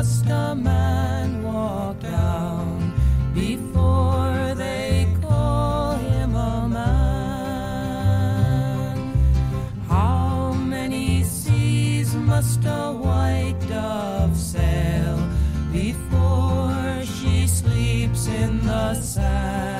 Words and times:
Must 0.00 0.24
a 0.30 0.54
man 0.54 1.42
walk 1.42 2.00
down 2.00 2.94
before 3.34 4.54
they 4.54 5.06
call 5.20 5.92
him 5.96 6.34
a 6.34 6.66
man? 6.66 6.96
How 9.86 10.52
many 10.54 11.22
seas 11.24 12.14
must 12.14 12.64
a 12.64 12.92
white 12.92 13.60
dove 13.68 14.34
sail 14.34 15.18
before 15.70 17.02
she 17.04 17.46
sleeps 17.46 18.26
in 18.26 18.64
the 18.64 18.94
sand? 18.94 19.79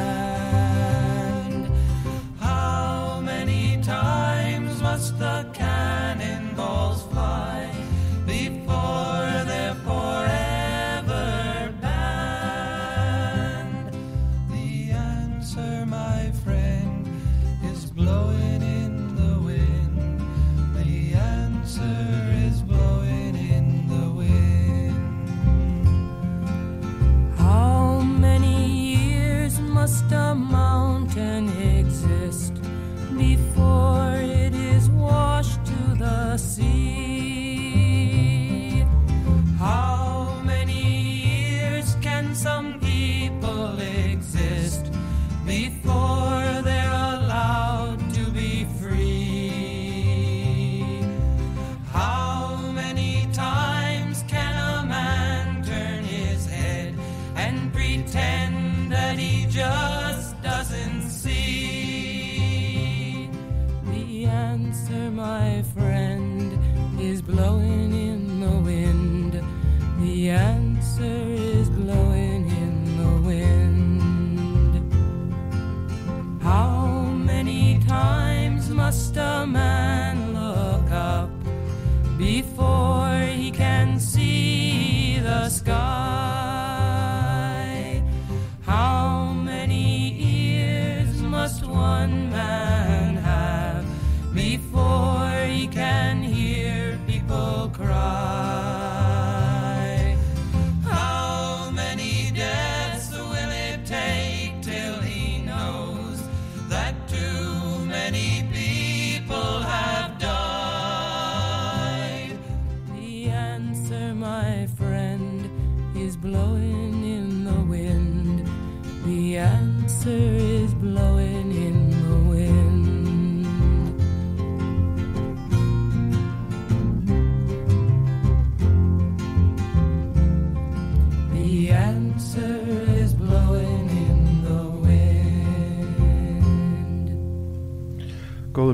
Blowing 67.41 67.90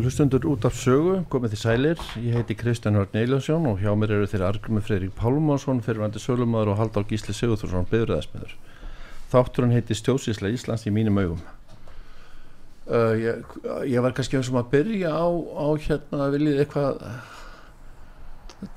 hlustundur 0.06 0.44
út 0.46 0.62
af 0.68 0.76
sögu, 0.78 1.16
komið 1.32 1.56
þið 1.56 1.60
sælir, 1.60 2.02
ég 2.22 2.36
heiti 2.38 2.54
Kristján 2.54 2.94
Hörn 2.94 3.16
Eiljónsson 3.18 3.64
og 3.66 3.80
hjá 3.82 3.90
mér 3.98 4.12
eru 4.14 4.28
þeirra 4.30 4.52
Argrumi 4.52 4.82
Freyrík 4.84 5.16
Pálmarsson, 5.18 5.80
fyrirvændi 5.82 6.22
sölumöður 6.22 6.70
og 6.74 6.78
Halldár 6.78 7.06
Gísli 7.10 7.34
Sigurþórsson, 7.34 7.88
byggurðaðsmiður. 7.90 8.52
Þátturinn 9.32 9.74
heiti 9.74 9.96
Stjósísla 9.98 10.52
Íslands 10.54 10.86
í 10.86 10.92
mínum 10.94 11.18
augum. 11.18 11.40
Uh, 12.86 13.16
ég, 13.18 13.56
ég 13.90 14.04
var 14.04 14.14
kannski 14.14 14.38
eins 14.38 14.52
og 14.52 14.60
að 14.60 14.70
byrja 14.76 15.10
á, 15.10 15.26
á 15.26 15.66
hérna, 15.88 16.30
viljið 16.36 16.62
eitthvað 16.62 17.02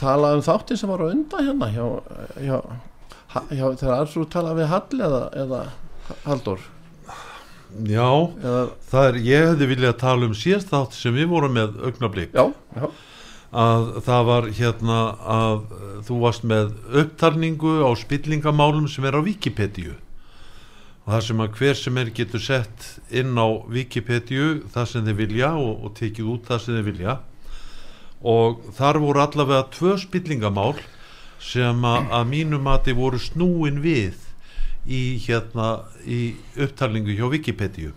tala 0.01 0.33
um 0.33 0.41
þáttin 0.49 0.81
sem 0.81 0.89
var 0.89 1.05
á 1.05 1.13
undan 1.13 1.45
hérna 1.45 1.69
hjá, 1.75 1.85
hjá, 2.41 2.57
hjá 3.53 3.65
þegar 3.69 3.95
Argrú 3.99 4.25
talaði 4.33 4.63
við 4.63 4.73
Hall 4.73 5.05
eða, 5.11 5.23
eða 5.45 5.63
Halldór. 6.25 6.65
Já, 7.69 8.09
Eða, 8.41 8.63
það 8.89 9.07
er, 9.07 9.17
ég 9.27 9.45
hefði 9.51 9.69
viljað 9.69 9.99
tala 10.01 10.27
um 10.27 10.35
síðast 10.37 10.71
þátt 10.71 10.95
sem 10.97 11.13
við 11.13 11.29
vorum 11.29 11.53
með 11.53 11.75
augnablík 11.85 12.33
já, 12.33 12.47
já, 12.73 12.85
að 13.61 13.89
það 14.07 14.23
var 14.29 14.47
hérna 14.57 14.99
að 15.37 15.59
þú 16.07 16.19
varst 16.23 16.47
með 16.49 16.71
upptalningu 17.03 17.75
á 17.85 17.89
spillingamálum 18.01 18.87
sem 18.89 19.05
er 19.05 19.17
á 19.17 19.21
Wikipedia. 19.21 19.95
Og 21.05 21.13
það 21.13 21.25
sem 21.27 21.43
að 21.45 21.59
hver 21.59 21.77
sem 21.77 21.99
er 22.01 22.13
getur 22.17 22.43
sett 22.43 22.87
inn 23.09 23.37
á 23.37 23.47
Wikipedia 23.69 24.55
það 24.73 24.89
sem 24.91 25.05
þið 25.05 25.19
vilja 25.21 25.51
og, 25.57 25.85
og 25.85 25.93
tekið 25.97 26.31
út 26.33 26.49
það 26.49 26.63
sem 26.65 26.79
þið 26.79 26.89
vilja. 26.89 27.19
Og 28.19 28.65
þar 28.77 29.01
voru 29.05 29.23
allavega 29.23 29.69
tvö 29.77 29.93
spillingamál 30.01 30.73
sem 31.39 31.85
að, 31.85 32.09
að 32.17 32.25
mínum 32.33 32.65
mati 32.65 32.97
voru 32.97 33.21
snúin 33.21 33.79
við 33.85 34.28
í 34.89 35.01
hérna 35.21 35.69
í 36.09 36.33
upptalningu 36.57 37.13
hjá 37.17 37.27
Wikipedia. 37.29 37.93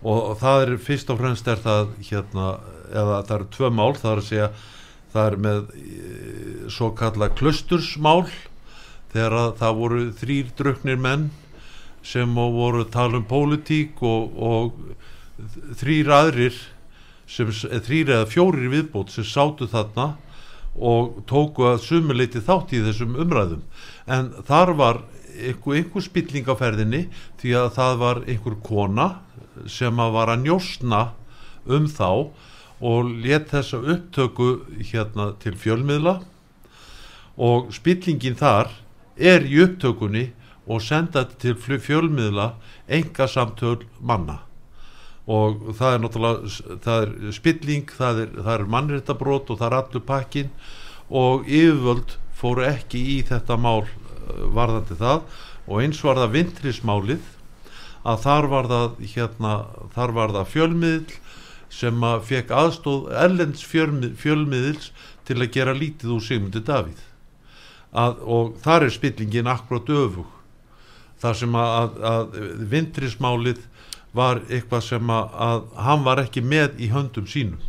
Og, 0.00 0.36
það 0.40 0.62
er 0.64 0.76
fyrst 0.80 1.10
og 1.12 1.20
fremst 1.20 1.48
er 1.50 1.60
það 1.60 1.90
hérna, 2.08 2.52
eða 2.88 3.18
það 3.28 3.34
eru 3.36 3.48
tvö 3.56 3.70
mál 3.76 3.92
það 3.98 4.12
er 4.12 4.22
að 4.22 4.28
segja, 4.30 4.48
það 5.12 5.26
er 5.26 5.36
með 5.44 5.60
e, 5.76 5.98
svo 6.72 6.88
kalla 6.96 7.28
klustursmál 7.36 8.24
þegar 9.12 9.36
að 9.36 9.52
það 9.60 9.78
voru 9.82 10.02
þrýr 10.22 10.50
druknir 10.56 11.00
menn 11.02 11.28
sem 12.06 12.32
voru 12.34 12.86
tala 12.88 13.20
um 13.20 13.26
pólitík 13.28 14.00
og, 14.00 14.40
og 14.40 15.76
þrýr 15.80 16.10
aðrir 16.16 16.56
sem, 17.28 17.50
eða 17.50 17.84
þrýr 17.86 18.14
eða 18.16 18.30
fjórir 18.30 18.72
viðbót 18.72 19.12
sem 19.12 19.26
sátu 19.26 19.68
þarna 19.70 20.14
og 20.80 21.20
tóku 21.28 21.66
að 21.66 21.82
sumuleiti 21.84 22.40
þátt 22.46 22.72
í 22.78 22.82
þessum 22.86 23.16
umræðum. 23.20 23.62
En 24.08 24.30
þar 24.48 24.72
var 24.78 25.02
einhver, 25.36 25.78
einhver 25.80 26.04
spilling 26.04 26.48
á 26.50 26.54
ferðinni 26.58 27.06
því 27.40 27.56
að 27.60 27.72
það 27.78 27.98
var 28.02 28.22
einhver 28.26 28.56
kona 28.66 29.08
sem 29.70 30.00
að 30.00 30.14
var 30.16 30.32
að 30.32 30.44
njósna 30.46 31.02
um 31.70 31.88
þá 31.90 32.10
og 32.80 33.08
let 33.24 33.50
þessa 33.52 33.80
upptöku 33.94 34.50
hérna 34.90 35.30
til 35.40 35.56
fjölmiðla. 35.60 36.20
Og 37.40 37.72
spillingin 37.76 38.38
þar 38.40 38.72
er 39.16 39.44
í 39.44 39.60
upptökunni 39.64 40.30
og 40.70 40.82
senda 40.84 41.24
þetta 41.24 41.58
til 41.66 41.80
fjölmiðla 41.82 42.52
enga 42.88 43.28
samtöl 43.28 43.84
manna. 44.00 44.40
Og 45.30 45.74
það 45.78 45.94
er 45.94 46.02
náttúrulega 46.02 46.76
það 46.84 47.02
er 47.04 47.34
spilling, 47.36 47.90
það 47.94 48.22
er, 48.24 48.32
er 48.54 48.66
mannréttabrót 48.66 49.52
og 49.52 49.60
það 49.60 49.68
er 49.68 49.78
allur 49.78 50.06
pakkin 50.08 50.52
og 51.10 51.46
yfirvöld 51.46 52.16
fóru 52.40 52.64
ekki 52.66 53.02
í 53.16 53.18
þetta 53.28 53.58
mál 53.60 53.84
varðandi 54.56 54.96
það. 55.00 55.22
Og 55.68 55.82
eins 55.84 56.00
var 56.04 56.18
það 56.20 56.34
vintrismálið 56.38 57.28
að 58.00 58.22
þar 58.24 58.48
var 58.50 58.70
það 58.70 59.04
hérna, 59.12 59.54
þar 59.94 60.16
var 60.16 60.34
það 60.38 60.50
fjölmiðl 60.54 61.18
sem 61.70 62.02
að 62.02 62.24
fekk 62.26 62.52
aðstóð 62.56 63.10
erlends 63.14 63.62
fjölmið, 63.68 64.16
fjölmiðls 64.18 64.90
til 65.28 65.38
að 65.38 65.52
gera 65.54 65.76
lítið 65.76 66.16
úr 66.16 66.24
Sigmundi 66.26 66.62
Davíð. 66.66 67.02
Að, 67.90 68.22
og 68.22 68.54
þar 68.62 68.86
er 68.86 68.94
spillingin 68.94 69.50
akkurat 69.50 69.90
öfug. 69.94 70.36
Þar 71.20 71.36
sem 71.36 71.56
að, 71.58 71.70
að, 71.76 71.98
að 72.10 72.62
vintrismálið 72.72 73.66
var 74.16 74.40
eitthvað 74.48 74.86
sem 74.88 75.12
að 75.14 75.68
hann 75.78 76.06
var 76.06 76.22
ekki 76.24 76.42
með 76.42 76.80
í 76.82 76.90
höndum 76.90 77.28
sínum 77.30 77.60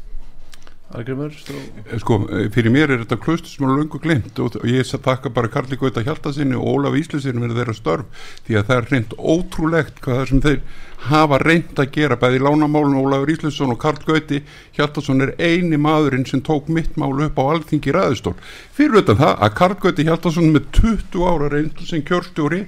Argrimur, 0.97 1.31
þú 1.31 1.99
sko, 2.01 2.17
fyrir 2.51 2.73
mér 2.73 2.91
er 2.91 3.01
þetta 3.03 3.17
klaustur 3.23 3.51
sem 3.51 3.65
er 3.67 3.73
lungu 3.79 3.99
glimt 4.03 4.39
og 4.43 4.57
ég 4.67 4.87
þakka 4.91 5.31
bara 5.33 5.51
Karli 5.51 5.77
Gauta 5.79 6.03
Hjaltasinni 6.03 6.57
og 6.57 6.67
Ólaf 6.67 6.97
Íslesinni 6.99 7.41
fyrir 7.45 7.57
þeirra 7.59 7.75
störf 7.77 8.25
því 8.47 8.57
að 8.59 8.65
það 8.69 8.77
er 8.77 8.89
reynd 8.91 9.15
ótrúlegt 9.17 10.01
hvað 10.03 10.19
það 10.19 10.29
sem 10.31 10.41
þeir 10.45 10.59
hafa 11.07 11.39
reynd 11.41 11.79
að 11.81 11.91
gera 11.95 12.17
bæði 12.21 12.41
lánamálun 12.45 12.99
Ólafur 12.99 13.33
Íslesson 13.33 13.73
og 13.73 13.79
Karl 13.81 14.03
Gauti 14.05 14.41
Hjaltason 14.77 15.25
er 15.25 15.33
eini 15.39 15.79
maðurinn 15.81 16.27
sem 16.29 16.43
tók 16.45 16.69
mitt 16.69 16.99
mál 16.99 17.15
upp 17.25 17.39
á 17.41 17.43
alþingi 17.55 17.95
ræðustól. 17.95 18.35
Fyrir 18.75 19.01
utan 19.01 19.21
það 19.21 19.45
að 19.47 19.55
Karl 19.61 19.79
Gauti 19.85 20.07
Hjaltason 20.09 20.51
með 20.53 20.67
20 20.81 21.25
ára 21.31 21.51
reynd 21.55 21.85
sem 21.87 22.05
kjörstjóri 22.05 22.65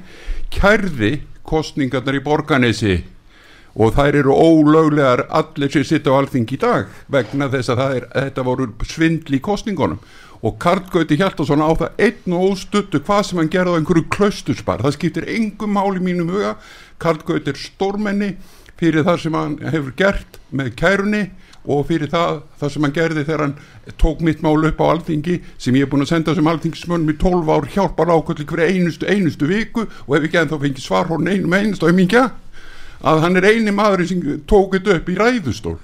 kærði 0.54 1.14
kostningarnar 1.44 2.18
í 2.18 2.24
Borganesi 2.24 3.02
og 3.74 3.96
þær 3.98 4.20
eru 4.22 4.34
ólöglegar 4.36 5.26
allir 5.34 5.72
sem 5.74 5.86
sitta 5.88 6.14
á 6.14 6.20
alþingi 6.20 6.58
í 6.58 6.62
dag 6.62 6.92
vegna 7.12 7.50
þess 7.50 7.74
að 7.74 7.84
er, 7.98 8.10
þetta 8.14 8.46
voru 8.46 8.70
svindl 8.86 9.34
í 9.34 9.42
kostningunum 9.42 10.02
og 10.44 10.58
Karl 10.60 10.84
Gauti 10.92 11.16
Hjaltason 11.18 11.64
á 11.64 11.72
það 11.72 12.02
einn 12.04 12.36
og 12.36 12.50
óstuttu 12.52 13.00
hvað 13.00 13.22
sem 13.30 13.40
hann 13.40 13.52
gerði 13.52 13.74
á 13.74 13.78
einhverju 13.80 14.10
klausturspar 14.12 14.84
það 14.84 14.98
skiptir 14.98 15.30
engum 15.32 15.72
mál 15.78 15.96
í 15.96 16.04
mínum 16.04 16.34
huga. 16.34 16.58
Karl 17.00 17.24
Gauti 17.24 17.54
er 17.54 17.62
stórmenni 17.62 18.34
fyrir 18.80 19.08
það 19.08 19.24
sem 19.24 19.40
hann 19.40 19.56
hefur 19.64 19.96
gert 19.96 20.38
með 20.52 20.74
kærunni 20.82 21.24
og 21.64 21.86
fyrir 21.88 22.12
það, 22.12 22.42
það 22.60 22.74
sem 22.74 22.86
hann 22.86 22.96
gerði 22.98 23.24
þegar 23.24 23.46
hann 23.46 23.56
tók 24.04 24.24
mitt 24.28 24.44
mál 24.44 24.68
upp 24.68 24.84
á 24.84 24.86
alþingi 24.92 25.40
sem 25.56 25.80
ég 25.80 25.88
er 25.88 25.92
búin 25.94 26.04
að 26.04 26.12
senda 26.12 26.36
sem 26.36 26.50
alþingismönnum 26.52 27.14
í 27.14 27.20
12 27.24 27.52
ár 27.56 27.70
hjálpar 27.72 28.12
ákvöldi 28.12 28.48
hverja 28.50 28.76
einustu, 28.76 29.08
einustu 29.08 29.48
viku 29.48 29.88
og 29.88 30.18
ef 30.18 30.28
ekki 30.28 30.42
en 30.42 30.52
þá 30.52 30.58
fengið 30.60 30.84
svar 30.84 31.08
hún 31.08 31.32
einum 31.32 31.56
einustu 31.56 31.88
aumingja 31.88 32.28
að 33.04 33.26
hann 33.26 33.40
er 33.40 33.50
eini 33.52 33.74
maður 33.76 34.06
sem 34.08 34.22
tók 34.50 34.78
þetta 34.78 35.00
upp 35.00 35.12
í 35.12 35.18
ræðustól. 35.20 35.80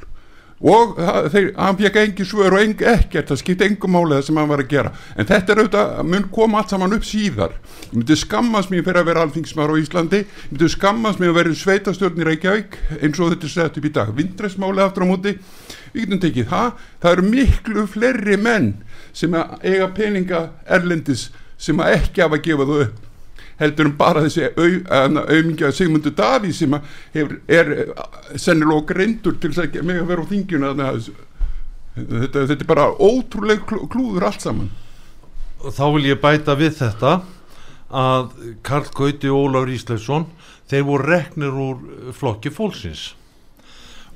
Og 0.59 0.97
þeir, 1.31 1.53
hann 1.55 1.77
fekk 1.79 1.97
engi 2.01 2.25
svör 2.27 2.57
og 2.57 2.59
engi 2.59 2.83
ekkert, 2.91 3.29
það 3.29 3.39
skipti 3.39 3.63
engum 3.69 3.93
málega 3.95 4.25
sem 4.27 4.35
hann 4.35 4.49
var 4.49 4.59
að 4.59 4.73
gera. 4.73 4.91
En 5.15 5.27
þetta 5.29 5.53
er 5.53 5.61
auðvitað, 5.61 6.01
mun 6.11 6.25
koma 6.35 6.59
allt 6.59 6.73
saman 6.73 6.95
upp 6.97 7.07
síðar. 7.07 7.55
Ég 7.85 7.95
myndi 7.95 8.17
skammast 8.19 8.73
mér 8.73 8.83
fyrir 8.83 8.99
að 8.99 9.07
vera 9.07 9.23
alþingismar 9.23 9.71
á 9.71 9.79
Íslandi, 9.79 10.21
ég 10.25 10.51
myndi 10.51 10.71
skammast 10.75 11.23
mér 11.23 11.31
að 11.31 11.39
vera 11.39 11.55
sveitastjórn 11.61 12.19
í 12.19 12.27
Reykjavík 12.27 12.79
eins 12.99 13.23
og 13.23 13.31
þetta 13.31 13.47
er 13.47 13.55
sett 13.55 13.79
upp 13.79 13.87
í 13.87 13.95
dag, 13.95 14.11
vindræsmáli 14.19 14.83
aftur 14.83 15.07
á 15.07 15.11
móti. 15.13 15.37
Við 15.95 16.03
getum 16.03 16.23
tekið 16.27 16.51
það, 16.51 16.87
það 16.99 17.15
eru 17.15 17.29
miklu 17.31 17.89
fleiri 17.95 18.39
menn 18.43 18.73
sem 19.15 19.39
eiga 19.63 19.87
peninga 19.95 20.49
erlendis 20.67 21.29
sem 21.59 21.79
ekki 21.87 22.27
hafa 22.27 22.43
gefað 22.43 22.73
þau 22.73 22.81
upp 22.89 23.05
heldur 23.59 23.85
en 23.89 23.95
bara 23.99 24.21
þessi 24.25 24.49
au- 24.55 24.83
þarna 24.87 25.25
aumingja 25.29 25.71
Sigmundur 25.75 26.13
Davíð 26.15 26.53
sem 26.55 26.75
hefur, 27.13 27.39
er 27.47 27.73
sennilega 28.39 28.85
greindur 28.93 29.39
til 29.39 29.49
að 29.51 29.81
með 29.83 30.01
að 30.03 30.07
vera 30.13 30.23
á 30.23 30.31
þingjuna 30.31 30.73
þetta, 31.99 32.45
þetta 32.47 32.61
er 32.63 32.69
bara 32.69 32.87
ótrúleg 32.95 33.65
klú- 33.67 33.87
klúður 33.91 34.27
allt 34.29 34.41
saman. 34.45 34.69
Þá 35.59 35.83
vil 35.95 36.05
ég 36.13 36.21
bæta 36.21 36.55
við 36.55 36.77
þetta 36.79 37.21
að 37.91 38.29
Karl 38.63 38.87
Gauti 38.95 39.27
og 39.27 39.49
Ólafur 39.49 39.73
Ísleifsson 39.75 40.27
þeir 40.69 40.85
voru 40.87 41.09
reknir 41.09 41.51
úr 41.51 42.13
flokki 42.15 42.51
fólksins. 42.53 43.13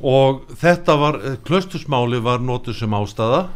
Og 0.03 0.45
þetta 0.59 0.95
var, 0.99 1.15
eh, 1.23 1.35
klaustusmáli 1.43 2.21
var 2.23 2.39
notuð 2.39 2.75
sem 2.79 2.89
ástæða. 2.91 3.49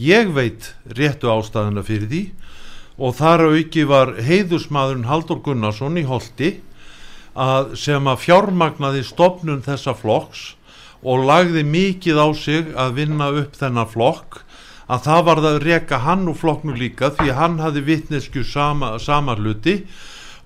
Ég 0.00 0.32
veit 0.32 0.74
réttu 0.88 1.28
ástæðuna 1.28 1.82
fyrir 1.84 2.08
því 2.08 2.22
og 3.00 3.16
þar 3.16 3.46
auki 3.48 3.86
var 3.88 4.18
heiðusmaðurinn 4.20 5.08
Haldur 5.08 5.40
Gunnarsson 5.44 5.96
í 5.96 6.04
Holti 6.04 6.58
að 7.32 7.74
sem 7.80 8.08
að 8.10 8.24
fjármagnaði 8.26 9.04
stopnun 9.08 9.64
þessa 9.64 9.94
flokks 9.96 10.50
og 11.00 11.24
lagði 11.24 11.64
mikið 11.64 12.20
á 12.20 12.28
sig 12.36 12.72
að 12.76 12.96
vinna 12.98 13.30
upp 13.40 13.56
þennan 13.56 13.88
flokk 13.88 14.42
að 14.90 15.04
það 15.06 15.24
var 15.28 15.40
það 15.40 15.54
að 15.54 15.64
reka 15.64 16.00
hann 16.04 16.28
úr 16.28 16.38
flokknu 16.38 16.76
líka 16.76 17.12
því 17.16 17.36
hann 17.38 17.60
hafði 17.62 17.84
vitnesku 17.86 18.42
sama, 18.44 18.96
sama 18.98 19.36
hluti. 19.38 19.80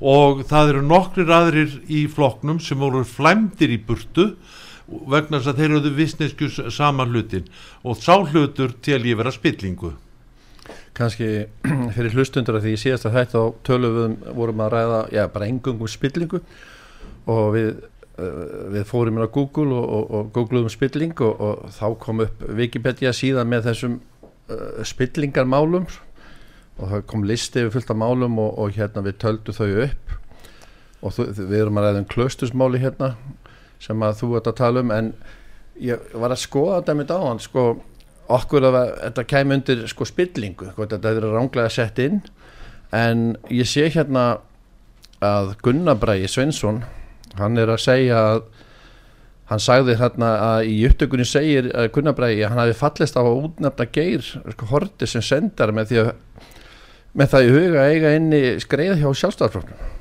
Og 0.05 0.43
það 0.50 0.75
eru 0.75 0.83
nokkrir 0.85 1.31
aðrir 1.33 1.79
í 1.89 2.05
flokknum 2.12 2.59
sem 2.61 2.79
voru 2.83 3.05
flæmdir 3.09 3.73
í 3.73 3.81
burtu 3.81 4.35
vegna 4.85 5.39
þess 5.39 5.55
að 5.55 5.61
þeir 5.62 5.77
eru 5.79 5.93
vitnesku 5.97 6.50
sama 6.75 7.07
hlutin. 7.09 7.47
Og 7.87 7.97
sá 7.97 8.19
hlutur 8.21 8.75
til 8.85 9.00
ég 9.09 9.17
vera 9.17 9.33
spillingu 9.33 9.95
kannski 10.94 11.29
fyrir 11.96 12.14
hlustundur 12.14 12.58
að 12.58 12.69
því 12.69 12.76
í 12.76 12.81
síðasta 12.85 13.12
þætt 13.14 13.37
á 13.37 13.43
tölum 13.67 14.17
vorum 14.37 14.62
að 14.64 14.73
ræða 14.76 15.00
já, 15.14 15.25
bara 15.32 15.50
engungum 15.50 15.91
spillingu 15.91 16.41
og 17.31 17.44
við, 17.56 17.70
uh, 18.19 18.41
við 18.75 18.88
fórum 18.88 19.19
inn 19.19 19.26
á 19.26 19.35
Google 19.35 19.70
og, 19.75 19.85
og, 19.85 20.11
og 20.11 20.32
googluðum 20.37 20.73
spilling 20.73 21.14
og, 21.25 21.41
og 21.41 21.70
þá 21.75 21.87
kom 22.02 22.25
upp 22.26 22.44
Wikipedia 22.58 23.14
síðan 23.17 23.50
með 23.50 23.70
þessum 23.70 24.00
uh, 24.00 24.82
spillingarmálum 24.87 25.88
og 26.75 26.91
það 26.91 27.06
kom 27.11 27.25
listi 27.26 27.62
yfir 27.62 27.76
fullt 27.76 27.94
af 27.94 28.00
málum 28.00 28.38
og, 28.43 28.75
hérna 28.75 29.05
við 29.05 29.19
töldu 29.23 29.55
þau 29.55 29.70
upp 29.87 30.14
og 31.05 31.14
þú, 31.14 31.26
við 31.38 31.58
erum 31.61 31.79
að 31.79 31.88
ræða 31.88 32.02
um 32.02 32.12
klöstusmáli 32.14 32.82
hérna 32.82 33.14
sem 33.82 34.02
að 34.02 34.20
þú 34.23 34.31
ert 34.38 34.50
að 34.50 34.61
tala 34.62 34.85
um 34.85 34.94
en 34.94 35.11
ég 35.82 36.14
var 36.14 36.32
að 36.32 36.44
skoða 36.44 36.81
þetta 36.81 36.97
með 36.99 37.11
dáðan 37.11 37.43
sko 37.43 37.64
okkur 38.32 38.67
að 38.71 38.79
þetta 39.03 39.25
kæmi 39.29 39.59
undir 39.59 39.85
sko 39.91 40.06
spillingu, 40.09 40.71
þetta 40.76 41.12
er 41.12 41.29
ránglega 41.35 41.73
sett 41.73 42.00
inn. 42.03 42.23
En 42.94 43.32
ég 43.53 43.69
sé 43.69 43.88
hérna 43.91 44.38
að 45.25 45.55
Gunnar 45.65 45.99
Bræði 46.00 46.29
Svensson 46.31 46.82
hann 47.38 47.59
er 47.59 47.73
að 47.73 47.82
segja 47.82 48.21
að 48.29 48.44
hann 49.50 49.61
sagði 49.61 49.97
hérna 50.00 50.31
að 50.41 50.71
í 50.71 50.76
upptökunni 50.88 51.26
segir 51.29 51.69
Bræði 51.93 52.44
að 52.44 52.53
hann 52.53 52.62
hafi 52.62 52.76
fallist 52.78 53.19
á 53.19 53.23
að 53.23 53.49
útnefna 53.49 53.88
geir 53.93 54.25
sko, 54.25 54.69
horti 54.71 55.09
sem 55.11 55.25
sendar 55.25 55.75
með 55.75 55.90
því 55.90 56.00
að 56.04 56.14
með 57.14 57.35
það 57.35 57.45
í 57.45 57.52
huga 57.54 57.85
eiga 57.90 58.14
inni 58.19 58.40
skreið 58.62 59.02
hjá 59.02 59.11
sjálfstæðarfloknum 59.21 59.93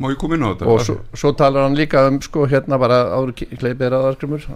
má 0.00 0.08
ég 0.08 0.18
koma 0.20 0.38
inn 0.38 0.46
á 0.46 0.50
þetta? 0.54 0.70
Og 0.72 0.80
svo, 0.86 0.96
svo 1.12 1.32
talar 1.36 1.66
hann 1.66 1.76
líka 1.78 2.06
um 2.08 2.18
sko 2.24 2.46
hérna 2.48 2.78
bara 2.80 3.02
áður 3.12 3.34
kleipir 3.36 3.92
aðarkrumur 3.92 4.46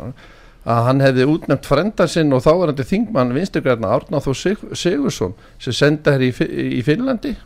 að 0.67 0.87
hann 0.89 1.03
hefði 1.05 1.27
útnefnt 1.31 1.69
frenda 1.69 2.07
sinn 2.11 2.35
og 2.35 2.43
þáverandi 2.43 2.87
þingmann 2.87 3.35
vinsturgræna 3.37 3.93
Árná 3.95 4.19
Þó 4.23 4.33
Sig 4.35 4.65
Sigursson 4.75 5.37
sem 5.63 5.77
senda 5.77 6.17
hér 6.17 6.27
í, 6.27 6.33
í 6.79 6.83
Finnlandi 6.87 7.37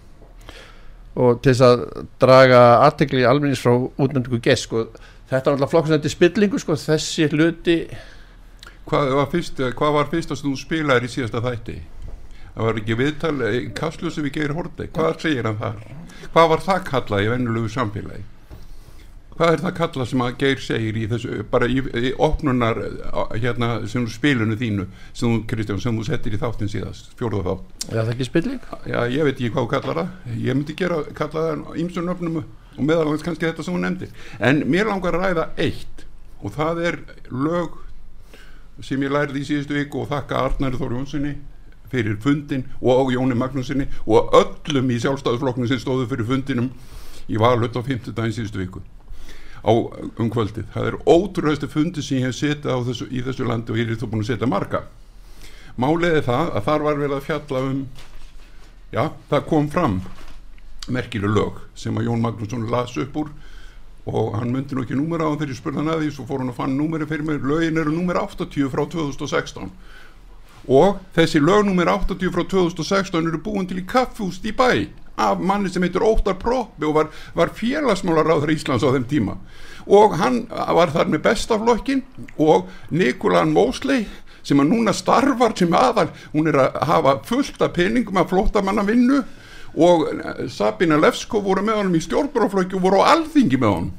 og 1.21 1.43
til 1.45 1.53
þess 1.53 1.67
að 1.67 1.85
draga 2.23 2.63
aðtekli 2.87 3.27
alminnins 3.29 3.61
frá 3.61 3.75
útnefningu 3.77 4.41
gest 4.45 4.69
sko. 4.69 4.87
þetta 5.29 5.51
er 5.51 5.57
alltaf 5.57 5.75
flokksnætti 5.75 6.13
spillingu 6.13 6.61
sko. 6.63 6.79
þessi 6.81 7.29
hluti 7.35 7.79
hvað 8.89 9.15
var 9.19 9.31
fyrst, 9.31 9.61
hvað 9.77 9.97
var 9.99 10.11
fyrst 10.11 10.33
að 10.33 10.45
þú 10.47 10.57
spilaðir 10.59 11.09
í 11.11 11.13
síðasta 11.13 11.45
þætti 11.45 11.79
það 12.55 12.67
var 12.67 12.81
ekki 12.81 12.99
viðtal 12.99 13.37
kastlu 13.77 14.11
sem 14.11 14.25
við 14.27 14.37
gerir 14.39 14.57
horti, 14.57 14.89
hvað 14.95 15.21
segir 15.27 15.51
hann 15.51 15.61
þar 15.61 15.83
hvað 16.33 16.53
var 16.55 16.65
það 16.65 16.85
kallað 16.89 17.27
í 17.27 17.33
vennulegu 17.35 17.73
samfélagi 17.77 18.25
hvað 19.41 19.55
er 19.55 19.63
það 19.65 19.77
kallað 19.79 20.09
sem 20.11 20.23
að 20.23 20.35
Geir 20.43 20.59
segir 20.61 20.97
í 21.01 21.03
þessu, 21.09 21.37
bara 21.49 21.69
í, 21.71 21.81
í 21.81 22.11
opnunar 22.21 22.77
hérna 23.33 23.71
sem 23.89 24.05
spilunu 24.13 24.57
þínu 24.61 24.85
sem 25.17 25.31
þú 25.31 25.39
Kristján, 25.49 25.81
sem 25.81 25.97
þú 25.97 26.05
settir 26.11 26.37
í 26.37 26.41
þáttin 26.43 26.69
síðast 26.69 27.15
fjóruða 27.17 27.55
þátt, 27.55 27.87
er 27.87 27.97
það 28.03 28.11
ekki 28.15 28.27
spilling? 28.29 28.67
já 28.85 28.99
ég 29.09 29.25
veit 29.25 29.39
ekki 29.39 29.53
hvað 29.55 29.65
þú 29.65 29.71
kallar 29.73 30.01
það. 30.03 30.11
Ég 30.45 30.59
myndi 30.59 30.77
gera, 30.77 31.01
kalla 31.17 31.47
það 31.47 31.81
ímsum 31.81 32.11
nöfnum 32.11 32.37
og 32.43 32.83
meðalans 32.85 33.25
kannski 33.25 33.49
þetta 33.49 33.65
sem 33.65 33.79
þú 33.79 33.83
nefndir. 33.87 34.13
En 34.45 34.63
mér 34.69 34.93
langar 34.93 35.17
að 35.17 35.25
ræða 35.25 35.49
eitt 35.65 36.05
og 36.45 36.57
það 36.59 36.85
er 36.91 37.01
lög 37.33 37.81
sem 38.85 39.09
ég 39.09 39.17
lærði 39.17 39.41
í 39.41 39.49
síðustu 39.49 39.81
viku 39.81 40.05
og 40.05 40.13
þakka 40.13 40.45
Arnari 40.51 40.77
Þór 40.81 40.99
Jónssoni 40.99 41.35
fyrir 41.91 42.21
fundin 42.21 42.69
og 42.85 43.09
Jóni 43.17 43.41
Magnúsinni 43.41 43.89
og 44.05 44.37
öllum 44.37 44.93
í 44.93 45.01
sjálfstæðusflokknum 45.01 45.69
sem 45.69 45.81
stóðu 45.81 46.07
fyrir 46.13 46.29
fundinum 46.29 46.73
í 47.29 47.41
valhut 47.41 47.77
á 47.77 47.81
50 47.81 48.13
daginn 48.13 48.37
síðustu 48.37 48.61
viku 48.61 48.85
á 49.61 49.73
um 49.73 50.31
kvöldið. 50.33 50.69
Það 50.75 50.89
er 50.91 50.99
ótrúðastu 51.05 51.69
fundi 51.71 52.05
sem 52.05 52.21
ég 52.21 52.31
hef 52.31 52.39
setið 52.39 52.73
á 52.73 52.79
þessu, 52.89 53.11
í 53.11 53.25
þessu 53.27 53.49
landi 53.49 53.75
og 53.75 53.81
ég 53.81 53.91
er 53.91 54.01
þú 54.01 54.11
búin 54.13 54.25
að 54.25 54.33
setja 54.33 54.51
marga. 54.51 54.85
Málið 55.81 56.21
er 56.21 56.25
það 56.27 56.55
að 56.57 56.67
þar 56.69 56.87
var 56.87 56.99
verið 57.01 57.17
að 57.17 57.27
fjalla 57.29 57.67
um 57.69 57.85
já, 58.91 59.05
það 59.31 59.47
kom 59.49 59.71
fram 59.71 60.01
merkileg 60.91 61.31
lög 61.35 61.63
sem 61.79 61.97
að 61.99 62.09
Jón 62.09 62.23
Magnússon 62.25 62.69
las 62.71 62.97
upp 62.99 63.17
úr 63.21 63.31
og 64.11 64.37
hann 64.39 64.53
myndi 64.55 64.75
nú 64.75 64.85
ekki 64.85 64.97
númer 64.99 65.23
á 65.23 65.29
hann 65.29 65.39
þegar 65.39 65.53
ég 65.53 65.61
spurði 65.61 65.83
hann 65.83 65.93
að 65.93 66.05
því 66.05 66.13
svo 66.17 66.27
fór 66.27 66.43
hann 66.43 66.53
að 66.53 66.59
fann 66.59 66.77
númeri 66.79 67.07
fyrir 67.07 67.27
mig 67.29 67.45
lögin 67.47 67.79
eru 67.79 67.93
númer 67.95 68.19
80 68.19 68.71
frá 68.73 68.83
2016 68.91 69.71
og 70.71 70.99
þessi 71.17 71.43
lög 71.43 71.69
númer 71.69 71.93
80 71.93 72.33
frá 72.35 72.43
2016 72.49 73.29
eru 73.31 73.43
búin 73.45 73.69
til 73.69 73.79
í 73.83 73.87
kaffúst 73.87 74.47
í 74.49 74.55
bæ 74.57 74.89
af 75.21 75.43
manni 75.45 75.71
sem 75.73 75.85
heitir 75.85 76.05
Óttar 76.07 76.39
Proppi 76.41 76.89
og 76.89 76.97
var, 76.97 77.11
var 77.37 77.53
félagsmálaráður 77.57 78.55
Íslands 78.55 78.87
á 78.87 78.91
þeim 78.95 79.07
tíma. 79.11 79.37
Og 79.91 80.17
hann 80.21 80.43
var 80.51 80.93
þar 80.95 81.13
með 81.13 81.25
bestaflokkin 81.29 82.03
og 82.39 82.69
Nikolan 82.91 83.55
Mosley 83.55 84.07
sem 84.47 84.61
að 84.61 84.73
núna 84.73 84.95
starfar 84.97 85.55
sem 85.57 85.73
aðal 85.77 86.09
hún 86.33 86.49
er 86.51 86.59
að 86.65 86.81
hafa 86.89 87.17
fullt 87.29 87.61
af 87.65 87.75
peningum 87.77 88.21
að 88.21 88.33
flóta 88.33 88.63
manna 88.65 88.85
vinnu 88.87 89.23
og 89.77 90.07
Sabina 90.51 90.99
Lefsko 90.99 91.43
voru 91.45 91.63
með 91.65 91.83
honum 91.83 91.99
í 91.99 92.05
stjórnbróflokki 92.05 92.79
og 92.79 92.87
voru 92.87 93.03
á 93.05 93.15
alþingi 93.15 93.61
með 93.61 93.75
honum. 93.75 93.93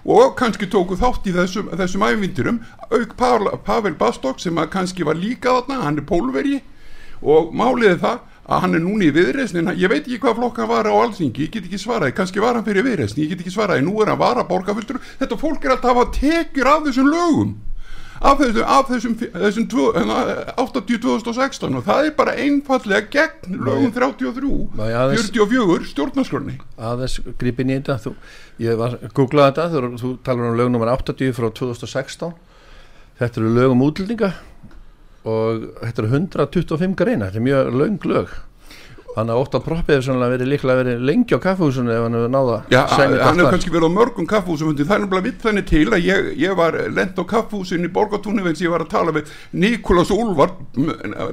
Og 0.00 0.34
kannski 0.36 0.68
tóku 0.70 0.96
þátt 0.96 1.26
í 1.28 1.34
þessum, 1.36 1.70
þessum 1.76 2.04
æfintyrum 2.06 2.60
auk 2.88 3.14
Pavel, 3.20 3.94
Bastok 4.00 4.40
sem 4.40 4.56
kannski 4.72 5.04
var 5.04 5.18
líka 5.18 5.58
þarna, 5.58 5.82
hann 5.84 6.00
er 6.00 6.08
pólveri 6.08 6.60
og 7.20 7.52
máliði 7.52 7.98
það 8.00 8.22
að 8.50 8.64
hann 8.64 8.74
er 8.74 8.82
núni 8.82 9.08
í 9.08 9.14
viðreysnin, 9.14 9.70
ég 9.78 9.90
veit 9.92 10.02
ekki 10.02 10.18
hvað 10.24 10.38
flokk 10.40 10.56
hann 10.58 10.70
var 10.72 10.88
á 10.90 10.94
alþingi, 11.04 11.46
ég 11.46 11.52
get 11.54 11.66
ekki 11.68 11.78
svaraði, 11.78 12.16
kannski 12.18 12.42
var 12.42 12.58
hann 12.58 12.66
fyrir 12.66 12.82
viðreysni, 12.86 13.22
ég 13.24 13.30
get 13.36 13.44
ekki 13.44 13.54
svaraði, 13.54 13.84
nú 13.86 13.94
er 14.02 14.10
hann 14.10 14.18
var 14.20 14.40
að 14.42 14.48
borgarfylgdur, 14.50 14.98
þetta 15.20 15.38
fólk 15.38 15.64
er 15.68 15.76
alltaf 15.76 16.00
að 16.02 16.14
tekjur 16.18 16.70
af 16.74 16.86
þessum 16.88 17.10
lögum 17.14 17.52
af 18.20 18.36
þessum, 18.36 18.64
af 18.68 18.88
þessum, 18.90 19.14
þessum 19.32 19.66
tvö, 19.72 19.84
hérna, 19.96 20.16
80-2016 20.60 21.78
og 21.78 21.86
það 21.86 22.08
er 22.10 22.16
bara 22.18 22.34
einfallega 22.42 23.06
gegn 23.14 23.54
lögum 23.64 23.94
33 23.94 24.50
Má 24.76 24.82
ég 24.90 24.98
aðeins- 25.00 25.30
44 25.30 25.88
stjórnarskronni 25.94 26.58
aðeins 26.76 27.14
gripin 27.40 27.70
í 27.72 27.78
þetta 27.78 27.96
þú, 28.04 28.12
ég 28.66 28.76
var 28.76 28.98
að 28.98 29.14
googla 29.16 29.46
þetta 29.48 29.70
þú, 29.72 29.92
þú 30.02 30.12
talar 30.26 30.50
um 30.50 30.58
lög 30.60 30.68
nummer 30.74 30.92
80 30.92 31.32
frá 31.38 31.48
2016 31.48 32.34
þetta 33.22 33.40
eru 33.40 33.54
lög 33.56 33.72
um 33.72 33.86
útlendinga 33.88 34.34
og 35.24 35.66
þetta 35.82 36.04
eru 36.04 36.12
125 36.16 36.94
greina 36.96 37.26
þetta 37.28 37.42
er 37.42 37.48
mjög 37.50 37.74
löng 37.82 37.98
lög. 38.08 38.38
Þannig 39.10 39.34
að 39.34 39.40
Óttar 39.42 39.62
Proppi 39.64 39.90
hefur 39.90 40.04
sannlega 40.06 40.32
verið 40.36 40.48
líklega 40.52 40.78
verið 40.84 41.00
lengi 41.02 41.34
á 41.34 41.40
kaffehúsinu 41.42 41.90
ef 41.90 42.04
hann 42.04 42.14
hefur 42.14 42.30
náða 42.30 42.58
Já, 42.70 42.82
hann 42.94 43.14
hefur 43.40 43.48
kannski 43.50 43.72
verið 43.74 43.88
á 43.90 43.96
mörgum 43.96 44.28
kaffhúsum 44.30 44.68
það 44.70 44.92
er 44.94 45.00
náttúrulega 45.02 45.24
vitt 45.26 45.40
þannig 45.42 45.64
til 45.66 45.80
að 45.90 46.04
ég, 46.06 46.28
ég 46.38 46.54
var 46.54 46.76
lent 46.94 47.18
á 47.18 47.24
kaffhúsin 47.32 47.88
í 47.88 47.90
Borgatúni 47.90 48.44
veins 48.44 48.62
ég 48.62 48.70
var 48.70 48.84
að 48.84 48.92
tala 48.92 49.14
með 49.16 49.32
Nikolas 49.64 50.12
Úlvar 50.14 50.52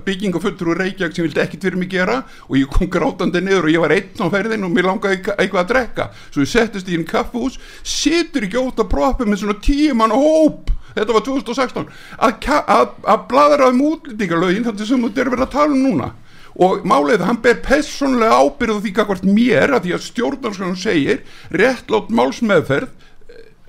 byggingafullur 0.08 0.72
úr 0.74 0.82
Reykjavík 0.82 1.20
sem 1.20 1.27
vildi 1.27 1.44
ekkit 1.44 1.67
fyrir 1.67 1.77
mig 1.84 1.91
gera 1.94 2.24
og 2.48 2.58
ég 2.58 2.65
kom 2.74 2.89
grátandi 2.89 3.44
niður 3.46 3.70
og 3.70 3.75
ég 3.75 3.86
var 3.86 3.94
einn 3.94 4.25
á 4.25 4.27
ferðin 4.34 4.65
og 4.65 4.74
mér 4.74 4.89
langaði 4.89 5.20
eitthvað- 5.38 5.62
að 5.62 5.70
drekka. 5.75 6.10
Svo 6.34 6.41
ég 6.41 6.50
settist 6.50 6.89
í 6.89 6.98
einn 6.98 7.06
kaffhús 7.06 7.60
situr 7.86 8.41
ekki 8.50 8.58
ótt 8.58 8.82
að 8.82 8.89
proppi 8.89 9.29
með 9.29 9.44
svona 9.44 9.62
tíu 9.62 9.94
mann 9.94 10.17
hóp 10.17 10.74
þetta 10.98 11.18
var 11.18 11.25
2016 11.27 11.89
að, 12.27 12.48
að, 12.77 12.88
að 13.13 13.25
bladra 13.32 13.72
um 13.72 13.84
útlendingalögin 13.92 14.68
þannig 14.68 14.89
sem 14.89 15.06
þetta 15.08 15.24
er 15.24 15.32
verið 15.34 15.48
að 15.48 15.56
tala 15.58 15.75
um 15.77 15.84
núna. 15.86 16.12
Og 16.58 16.86
málið 16.89 17.22
hann 17.22 17.42
ber 17.42 17.60
personlega 17.62 18.39
ábyrðu 18.42 18.80
því 18.82 18.94
kakvart 18.98 19.25
mér 19.30 19.75
að 19.77 19.84
því 19.86 19.98
að 19.98 20.06
stjórnarskjónum 20.08 20.80
segir 20.82 21.22
réttlátt 21.54 22.10
málsmeðferð 22.18 22.96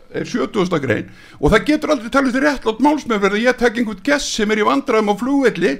er 0.08 0.24
70. 0.24 0.78
grein 0.80 1.08
og 1.36 1.52
það 1.52 1.64
getur 1.68 1.92
aldrei 1.92 2.12
talist 2.12 2.38
réttlátt 2.40 2.80
málsmeðferð 2.80 3.36
að 3.36 3.44
ég 3.44 3.58
tek 3.60 3.76
einhvern 3.76 4.04
gest 4.06 4.32
sem 4.32 4.50
er 4.54 4.62
í 4.62 4.64
vandræðum 4.64 5.12
á 5.12 5.20
flugvelli 5.20 5.74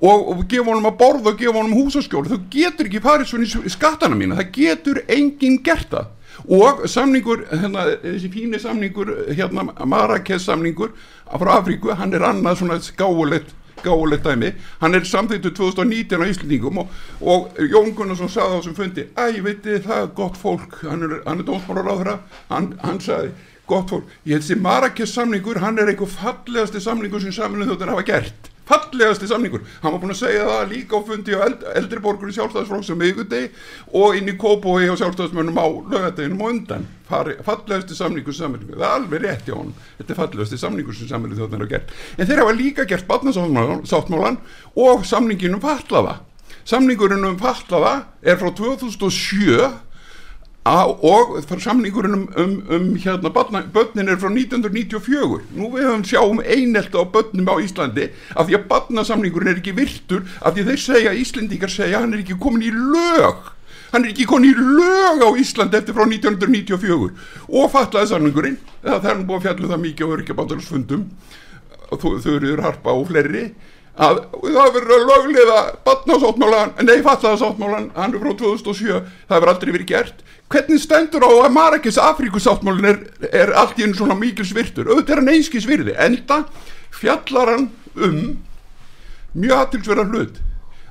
og, 0.00 0.28
og 0.34 0.42
gefa 0.50 0.68
honum 0.68 0.90
að 0.90 0.98
borða 1.00 1.32
og 1.32 1.40
gefa 1.40 1.56
honum 1.56 1.78
húsaskjóla 1.78 2.32
þú 2.34 2.40
getur 2.52 2.90
ekki 2.90 3.02
farið 3.04 3.30
svona 3.30 3.48
í 3.48 3.72
skattana 3.72 4.18
mína. 4.18 4.36
Það 4.40 4.52
getur 4.58 5.00
enginn 5.08 5.60
gert 5.64 5.88
það 5.92 6.12
og 6.48 6.84
samningur, 6.88 7.44
hérna, 7.50 7.86
þessi 8.02 8.30
fíni 8.32 8.60
samningur 8.60 9.12
hérna 9.28 9.66
Marrakes 9.84 10.46
samningur 10.48 10.94
frá 11.30 11.56
Afríku, 11.58 11.94
hann 11.96 12.14
er 12.14 12.26
annað 12.30 12.62
svona 12.62 12.78
skáulegt 12.84 13.56
gáulegt 13.80 14.26
dæmi, 14.28 14.52
hann 14.80 14.94
er 14.94 15.06
samþýttu 15.08 15.54
2019 15.56 16.20
á 16.20 16.26
Íslandingum 16.28 16.82
og, 16.82 16.90
og 17.20 17.60
Jón 17.64 17.94
Gunnarsson 17.96 18.28
saði 18.28 18.52
á 18.52 18.56
þessum 18.58 18.76
fundi, 18.76 19.06
æ, 19.16 19.40
veit 19.40 19.64
þið 19.64 19.86
það 19.86 20.02
er 20.02 20.12
gott 20.18 20.36
fólk, 20.40 20.76
hann 20.84 21.06
er, 21.06 21.16
er 21.24 21.42
dómsmálaráðra 21.48 22.18
hann, 22.50 22.74
hann 22.84 23.00
saði, 23.00 23.32
gott 23.70 23.92
fólk. 23.94 24.12
Ég 24.26 24.36
held 24.36 24.48
sem 24.50 24.62
Marrakes 24.62 25.14
samningur, 25.16 25.62
hann 25.64 25.80
er 25.80 25.92
einhver 25.92 26.10
fallegasti 26.12 26.82
samningur 26.84 27.24
sem 27.24 27.32
saminu 27.32 27.68
þjóttir 27.70 27.94
hafa 27.94 28.06
gert 28.12 28.49
fallegasti 28.70 29.28
samningur, 29.30 29.64
hann 29.82 29.94
var 29.94 30.02
búin 30.02 30.14
að 30.14 30.20
segja 30.22 30.46
það 30.46 30.70
líka 30.70 30.96
á 30.96 31.00
fundi 31.10 31.34
á 31.34 31.40
eld, 31.48 31.66
eldri 31.82 32.02
borgur 32.04 32.30
í 32.30 32.36
sjálfstæðisflokks 32.38 32.92
á 32.94 33.00
miðgudegi 33.02 33.50
og 33.98 34.16
inn 34.20 34.30
í 34.30 34.36
Kópói 34.40 34.86
á 34.86 34.94
sjálfstæðismönnum 34.94 35.58
á 35.58 35.66
lögadeginum 35.90 36.46
og 36.46 36.54
undan. 36.54 36.88
Fallegasti 37.10 37.98
samningur 37.98 38.36
sem 38.36 38.46
saminu 38.46 38.76
það 38.78 38.86
er 38.86 38.96
alveg 38.96 39.24
rétt 39.26 39.46
hjá 39.48 39.56
honum, 39.56 39.76
þetta 39.98 40.14
er 40.14 40.20
fallegasti 40.22 40.62
samningur 40.62 40.94
sem 40.96 41.10
saminu 41.10 41.38
þjóttir 41.38 41.64
hafa 41.64 41.70
gert, 41.74 41.94
en 42.16 42.30
þeir 42.30 42.42
hafa 42.44 42.56
líka 42.56 42.86
gert 42.86 43.08
barnasáttmálan 43.10 44.42
og 44.78 45.06
samningin 45.10 45.58
um 45.58 45.64
fallaða 45.64 46.20
samningurinn 46.70 47.24
um 47.24 47.38
fallaða 47.40 47.94
er 48.22 48.38
frá 48.38 48.50
2007 48.54 49.89
Á, 50.60 50.84
og 50.84 51.40
samningurinn 51.58 52.14
um, 52.14 52.32
um, 52.36 52.64
um 52.68 52.96
hérna 52.96 53.30
börnin 53.32 54.08
er 54.08 54.18
frá 54.20 54.28
1994 54.28 55.40
nú 55.56 55.70
við 55.72 55.86
höfum 55.88 56.02
sjáum 56.04 56.42
einelta 56.44 57.00
á 57.00 57.04
börnum 57.08 57.48
á 57.48 57.56
Íslandi 57.64 58.10
af 58.36 58.44
því 58.44 58.58
að 58.58 58.66
barnasamningurinn 58.68 59.54
er 59.54 59.62
ekki 59.62 59.72
virtur 59.72 60.26
af 60.44 60.52
því 60.52 60.66
þeir 60.68 60.82
segja, 60.84 61.14
Íslendingar 61.16 61.72
segja 61.72 62.02
hann 62.04 62.12
er 62.12 62.20
ekki 62.20 62.36
komin 62.36 62.66
í 62.68 62.74
lög. 62.76 63.40
Hann 63.94 64.04
er 64.04 64.12
ekki 64.12 64.28
komin 64.28 64.52
í 64.52 64.54
lög 64.60 65.24
á 65.24 65.30
Íslandi 65.40 65.80
eftir 65.80 65.96
frá 65.96 66.04
1994 66.04 67.08
og 67.48 67.72
fallaði 67.72 68.12
samningurinn 68.12 68.60
það 68.84 69.10
er 69.14 69.16
nú 69.16 69.28
búið 69.30 69.40
að 69.40 69.46
fjallu 69.48 69.72
það 69.72 69.84
mikið 69.86 70.12
á 70.12 70.14
örkjabandalarsfundum 70.18 71.08
þau 71.96 72.36
eru 72.36 72.60
harpa 72.60 72.92
og 73.00 73.08
fleiri 73.08 73.48
að 74.00 74.20
það 74.40 74.74
verður 74.76 74.92
að 74.96 75.08
lögliða 75.08 75.60
batnasáttmálan, 75.84 76.76
nei 76.86 77.00
fallaðasáttmálan 77.04 77.90
hann 77.96 78.14
er 78.14 78.22
frá 78.22 78.36
2007, 78.38 79.00
það 79.28 79.40
verður 79.40 79.52
aldrei 79.54 79.72
verið 79.74 79.90
gert 79.90 80.22
hvernig 80.50 80.80
stendur 80.82 81.22
á 81.22 81.30
að 81.30 81.54
Marrakes 81.54 81.98
Afríkusáttmálin 82.00 82.90
er, 82.90 83.00
er 83.30 83.52
allt 83.54 83.78
í 83.78 83.86
einu 83.86 83.94
svona 83.98 84.18
mikils 84.18 84.50
virtur, 84.56 84.90
auðvitað 84.90 85.14
er 85.14 85.22
hann 85.22 85.32
einskis 85.36 85.68
virði 85.68 85.94
enda 85.94 86.42
fjallar 86.94 87.54
hann 87.54 87.68
um 87.94 88.16
mjög 89.38 89.56
aðtilsverðan 89.60 90.14
hlut 90.14 90.40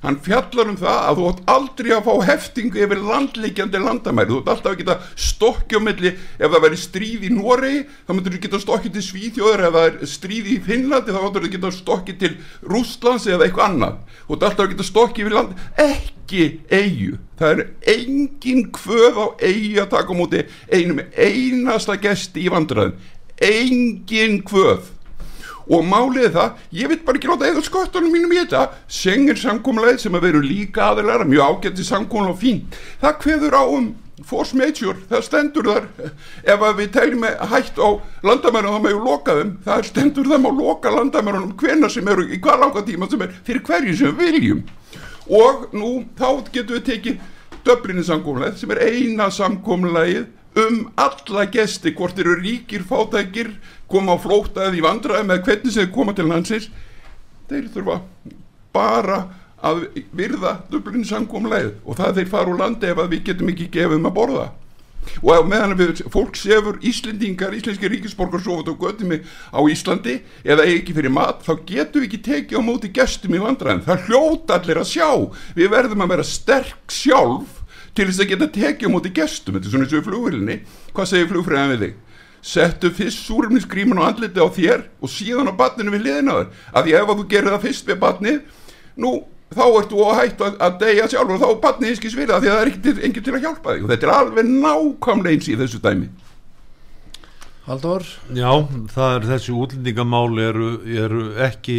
hann 0.03 0.19
fjallar 0.23 0.71
um 0.71 0.77
það 0.79 0.99
að 1.09 1.19
þú 1.19 1.27
átt 1.29 1.41
aldrei 1.53 1.91
að 1.95 2.07
fá 2.07 2.27
heftingu 2.29 2.81
yfir 2.83 3.03
landleikjandi 3.03 3.81
landamæri, 3.83 4.31
þú 4.31 4.41
átt 4.41 4.51
alltaf 4.53 4.73
að 4.73 4.81
geta 4.81 4.97
stokkja 5.29 5.81
milli, 5.83 6.13
ef 6.39 6.53
það 6.53 6.65
væri 6.65 6.81
stríð 6.83 7.25
í 7.27 7.31
Noregi, 7.35 7.81
þá 8.07 8.13
myndur 8.15 8.35
þú 8.35 8.43
geta 8.45 8.61
stokkið 8.63 8.95
til 8.97 9.05
Svíþjóður, 9.09 9.65
ef 9.67 9.77
það 9.77 9.89
er 9.89 10.13
stríð 10.13 10.51
í 10.51 10.59
Finnlandi 10.67 11.15
þá 11.15 11.21
myndur 11.23 11.47
þú 11.47 11.53
geta 11.55 11.73
stokkið 11.79 12.21
til 12.23 12.33
Rústlands 12.73 13.27
eða 13.29 13.47
eitthvað 13.47 13.67
annað, 13.69 13.97
þú 14.27 14.37
átt 14.37 14.47
alltaf 14.49 14.65
að 14.65 14.71
geta 14.75 14.89
stokkið 14.91 15.25
yfir 15.25 15.37
land, 15.39 15.65
ekki 15.89 16.45
eigu 16.69 17.17
það 17.39 17.53
er 17.53 17.61
engin 17.95 18.65
kvöð 18.75 19.17
á 19.17 19.25
eigu 19.39 19.79
að 19.81 19.91
taka 19.95 20.13
á 20.13 20.19
móti 20.19 20.43
einum 20.71 20.99
einasta 21.15 21.95
gesti 22.01 22.43
í 22.45 22.51
vandræðin 22.51 22.97
engin 23.39 24.41
kvöð 24.43 24.89
og 25.69 25.85
málið 25.85 26.33
það, 26.33 26.59
ég 26.73 26.89
veit 26.89 27.05
bara 27.05 27.19
ekki 27.19 27.29
láta 27.29 27.49
eða 27.49 27.63
skottunum 27.65 28.13
mínum 28.13 28.33
í 28.33 28.41
þetta. 28.41 28.67
Schengen 28.89 29.38
samkómulegð 29.38 30.03
sem 30.05 30.17
að 30.17 30.25
veru 30.25 30.43
líka 30.43 30.89
aðeinslega 30.89 31.27
mjög 31.29 31.49
ágætti 31.49 31.85
samkómulega 31.85 32.35
og 32.35 32.39
fín 32.41 32.61
það 33.03 33.19
kveður 33.23 33.57
á 33.57 33.63
um 33.69 33.89
force 34.25 34.57
majeure 34.57 34.99
það 35.09 35.25
stendur 35.27 35.69
þar. 35.69 35.88
Ef 36.43 36.65
að 36.65 36.81
við 36.81 36.91
teljum 36.97 37.25
hætt 37.53 37.79
á 37.79 37.89
landamærunum 38.25 38.79
þá 38.79 38.85
meðu 38.88 39.03
loka 39.05 39.35
þeim, 39.38 39.53
það 39.65 39.85
stendur 39.91 40.31
þeim 40.33 40.49
að 40.49 40.63
loka 40.63 40.93
landamærunum 40.95 41.55
hvena 41.59 41.91
sem 41.91 42.11
eru 42.11 42.25
í 42.27 42.41
hvað 42.41 42.65
langa 42.65 42.85
tíma 42.88 43.09
sem 43.11 43.25
er 43.25 43.35
fyrir 43.47 43.65
hverju 43.69 43.97
sem 43.99 44.17
við 44.17 44.39
viljum. 44.39 44.63
Og 45.29 45.69
nú 45.77 45.91
þá 46.17 46.27
getum 46.49 46.79
við 46.79 46.85
tekið 46.89 47.23
döflinni 47.67 48.03
samkómulegð 48.07 48.59
sem 48.61 48.73
er 48.73 48.83
eina 48.89 49.29
samkómulegið 49.33 50.27
um 50.67 50.79
alla 50.99 51.45
gesti 51.51 51.93
hvort 51.97 52.19
eru 52.19 52.35
ríkir, 52.39 52.85
fátækir 52.87 53.51
koma 53.89 54.15
á 54.15 54.17
flóta 54.21 54.67
eða 54.67 54.79
í 54.79 54.85
vandræði 54.85 55.27
með 55.29 55.43
hvernig 55.47 55.75
sem 55.75 55.91
koma 55.93 56.15
til 56.17 56.27
landsins 56.29 56.69
þeir 57.49 57.69
þurfa 57.73 57.99
bara 58.75 59.19
að 59.65 59.85
virða 60.15 60.59
dublin 60.71 61.05
samkomleið 61.07 61.73
og 61.83 61.99
það 61.99 62.19
þeir 62.19 62.31
fara 62.31 62.53
úr 62.53 62.59
landi 62.61 62.89
ef 62.89 63.05
við 63.11 63.23
getum 63.27 63.51
ekki 63.51 63.69
gefið 63.73 63.99
um 63.99 64.09
að 64.09 64.17
borða. 64.19 64.47
Og 65.23 65.31
ef 65.33 65.45
meðan 65.47 65.77
við 65.79 66.01
fólk 66.11 66.37
sefur 66.37 66.77
Íslendingar, 66.85 67.55
íslenski 67.55 67.89
ríkisborgar 67.89 68.43
sofut 68.43 68.67
og 68.69 68.81
göttum 68.83 69.15
á 69.15 69.59
Íslandi 69.71 70.19
eða 70.43 70.67
ekki 70.69 70.93
fyrir 70.95 71.13
mat, 71.13 71.41
þá 71.43 71.63
getum 71.65 72.03
við 72.03 72.09
ekki 72.09 72.21
tekið 72.27 72.59
á 72.59 72.67
móti 72.67 72.91
gestum 72.93 73.35
í 73.35 73.41
vandræðin, 73.41 73.85
það 73.87 74.05
hljóta 74.07 74.59
allir 74.59 74.81
að 74.83 74.91
sjá, 74.91 75.09
við 75.55 75.71
verðum 75.73 76.05
að 76.05 76.13
vera 76.13 76.27
sterk 76.27 76.93
sjálf 76.93 77.58
til 77.96 78.05
þess 78.10 78.22
að 78.24 78.31
geta 78.34 78.51
tekið 78.55 78.91
á 78.91 78.93
móti 78.93 79.12
gestum, 79.15 79.55
þetta 79.55 79.67
er 79.67 79.74
svona 79.74 79.88
eins 79.88 79.96
og 79.96 80.00
í 80.01 80.08
flugvillinni 80.08 80.60
hvað 80.93 81.12
segir 81.12 81.31
flugfræðan 81.31 81.74
við 81.74 81.84
þig? 81.86 81.98
settu 82.41 82.91
fyrst 82.96 83.25
súrumnisgríman 83.27 84.00
og 84.00 84.08
andliti 84.08 84.39
á 84.39 84.48
þér 84.48 84.86
og 85.03 85.12
síðan 85.12 85.51
á 85.51 85.60
batninu 85.60 85.91
við 85.91 86.05
liðina 86.05 86.38
þar 86.38 86.48
af 86.72 86.86
því 86.86 86.96
ef 86.96 87.12
að 87.12 87.19
þú 87.19 87.25
gerir 87.34 87.51
það 87.51 87.65
fyrst 87.65 87.89
við 87.89 88.00
batnið 88.00 88.39
nú 89.03 89.12
þá 89.50 89.65
ert 89.65 89.91
þú 89.91 90.05
að 90.05 90.19
hætta 90.22 90.48
að, 90.48 90.58
að 90.63 90.77
deyja 90.84 91.10
sjálfur 91.12 91.36
og 91.36 91.41
þá 91.41 91.50
er 91.50 91.62
batnið 91.65 91.91
einskis 91.91 92.15
virða 92.15 92.39
því 92.39 92.50
að 92.50 92.55
það 92.55 92.62
er 92.62 92.72
engin 92.72 92.86
til, 92.86 92.96
engin 93.08 93.25
til 93.25 93.36
að 93.36 93.46
hjálpa 93.46 93.75
þig 93.75 93.84
og 93.84 93.91
þetta 93.91 94.08
er 94.08 94.13
alveg 94.15 94.51
nákvæmlega 94.53 95.36
eins 95.36 95.50
í 95.50 95.58
þessu 95.60 95.81
dæmi 95.84 96.10
Haldur? 97.69 98.05
Já, 98.34 98.50
það 98.89 99.15
er 99.15 99.25
þessi 99.29 99.53
útlendingamál 99.53 100.39
eru, 100.41 100.69
eru 100.89 101.25
ekki 101.46 101.75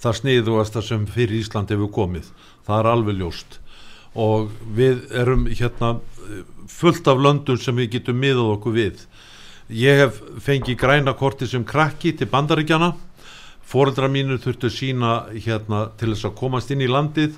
það 0.00 0.20
sniðugasta 0.22 0.80
sem 0.86 1.02
fyrir 1.10 1.42
Ísland 1.42 1.68
hefur 1.68 1.90
komið. 1.92 2.30
Það 2.64 2.78
er 2.78 2.88
alveg 2.94 3.18
ljóst 3.18 3.58
og 4.18 4.50
við 4.74 5.04
erum 5.14 5.46
hérna 5.46 5.98
fullt 6.68 7.08
af 7.08 7.20
löndum 7.22 7.58
sem 7.60 7.76
við 7.78 7.98
getum 7.98 8.18
miðað 8.20 8.52
okkur 8.56 8.76
við. 8.76 9.04
Ég 9.68 10.02
hef 10.02 10.18
fengið 10.44 10.78
græna 10.80 11.14
korti 11.16 11.48
sem 11.48 11.64
krakki 11.64 12.14
til 12.16 12.28
bandaríkjana. 12.32 12.94
Fóreldra 13.68 14.08
mínu 14.08 14.38
þurftu 14.40 14.70
sína 14.72 15.28
hérna 15.34 15.88
til 16.00 16.14
þess 16.14 16.28
að 16.30 16.38
komast 16.40 16.70
inn 16.72 16.84
í 16.84 16.88
landið 16.88 17.34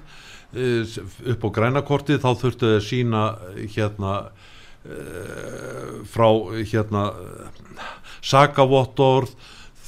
eh, 0.55 0.99
upp 1.35 1.47
á 1.47 1.49
græna 1.57 1.83
kortið 1.87 2.23
þá 2.23 2.31
þurftu 2.39 2.75
að 2.77 2.85
sína 2.87 3.25
hérna 3.75 4.13
eh, 4.87 5.97
frá 6.07 6.29
hérna 6.71 7.09
sakavottorð 8.23 9.35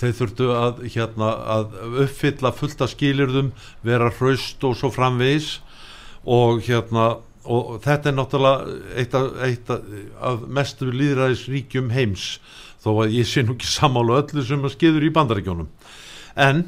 þeir 0.02 0.16
þurftu 0.18 0.48
að, 0.56 0.80
hérna, 0.90 1.28
að 1.54 1.76
uppfylla 2.06 2.50
fullta 2.56 2.88
skilirðum 2.90 3.52
vera 3.86 4.10
hraust 4.10 4.64
og 4.66 4.74
svo 4.78 4.90
framvegis 4.90 5.60
og 6.24 6.62
hérna 6.66 7.12
og 7.42 7.80
þetta 7.82 8.10
er 8.10 8.14
náttúrulega 8.14 8.74
eitt 9.00 9.14
af, 9.18 9.24
eitt 9.42 9.70
af, 9.74 10.44
mestu 10.46 10.92
líðræðisríkjum 10.94 11.88
heims. 11.90 12.36
Þó 12.82 13.02
að 13.02 13.16
ég 13.16 13.26
sé 13.26 13.42
nú 13.42 13.56
ekki 13.56 13.66
samála 13.66 14.20
öllu 14.22 14.44
sem 14.46 14.62
að 14.62 14.74
skiður 14.76 15.06
í 15.06 15.10
bandaríkjónum 15.14 15.68
en 16.42 16.64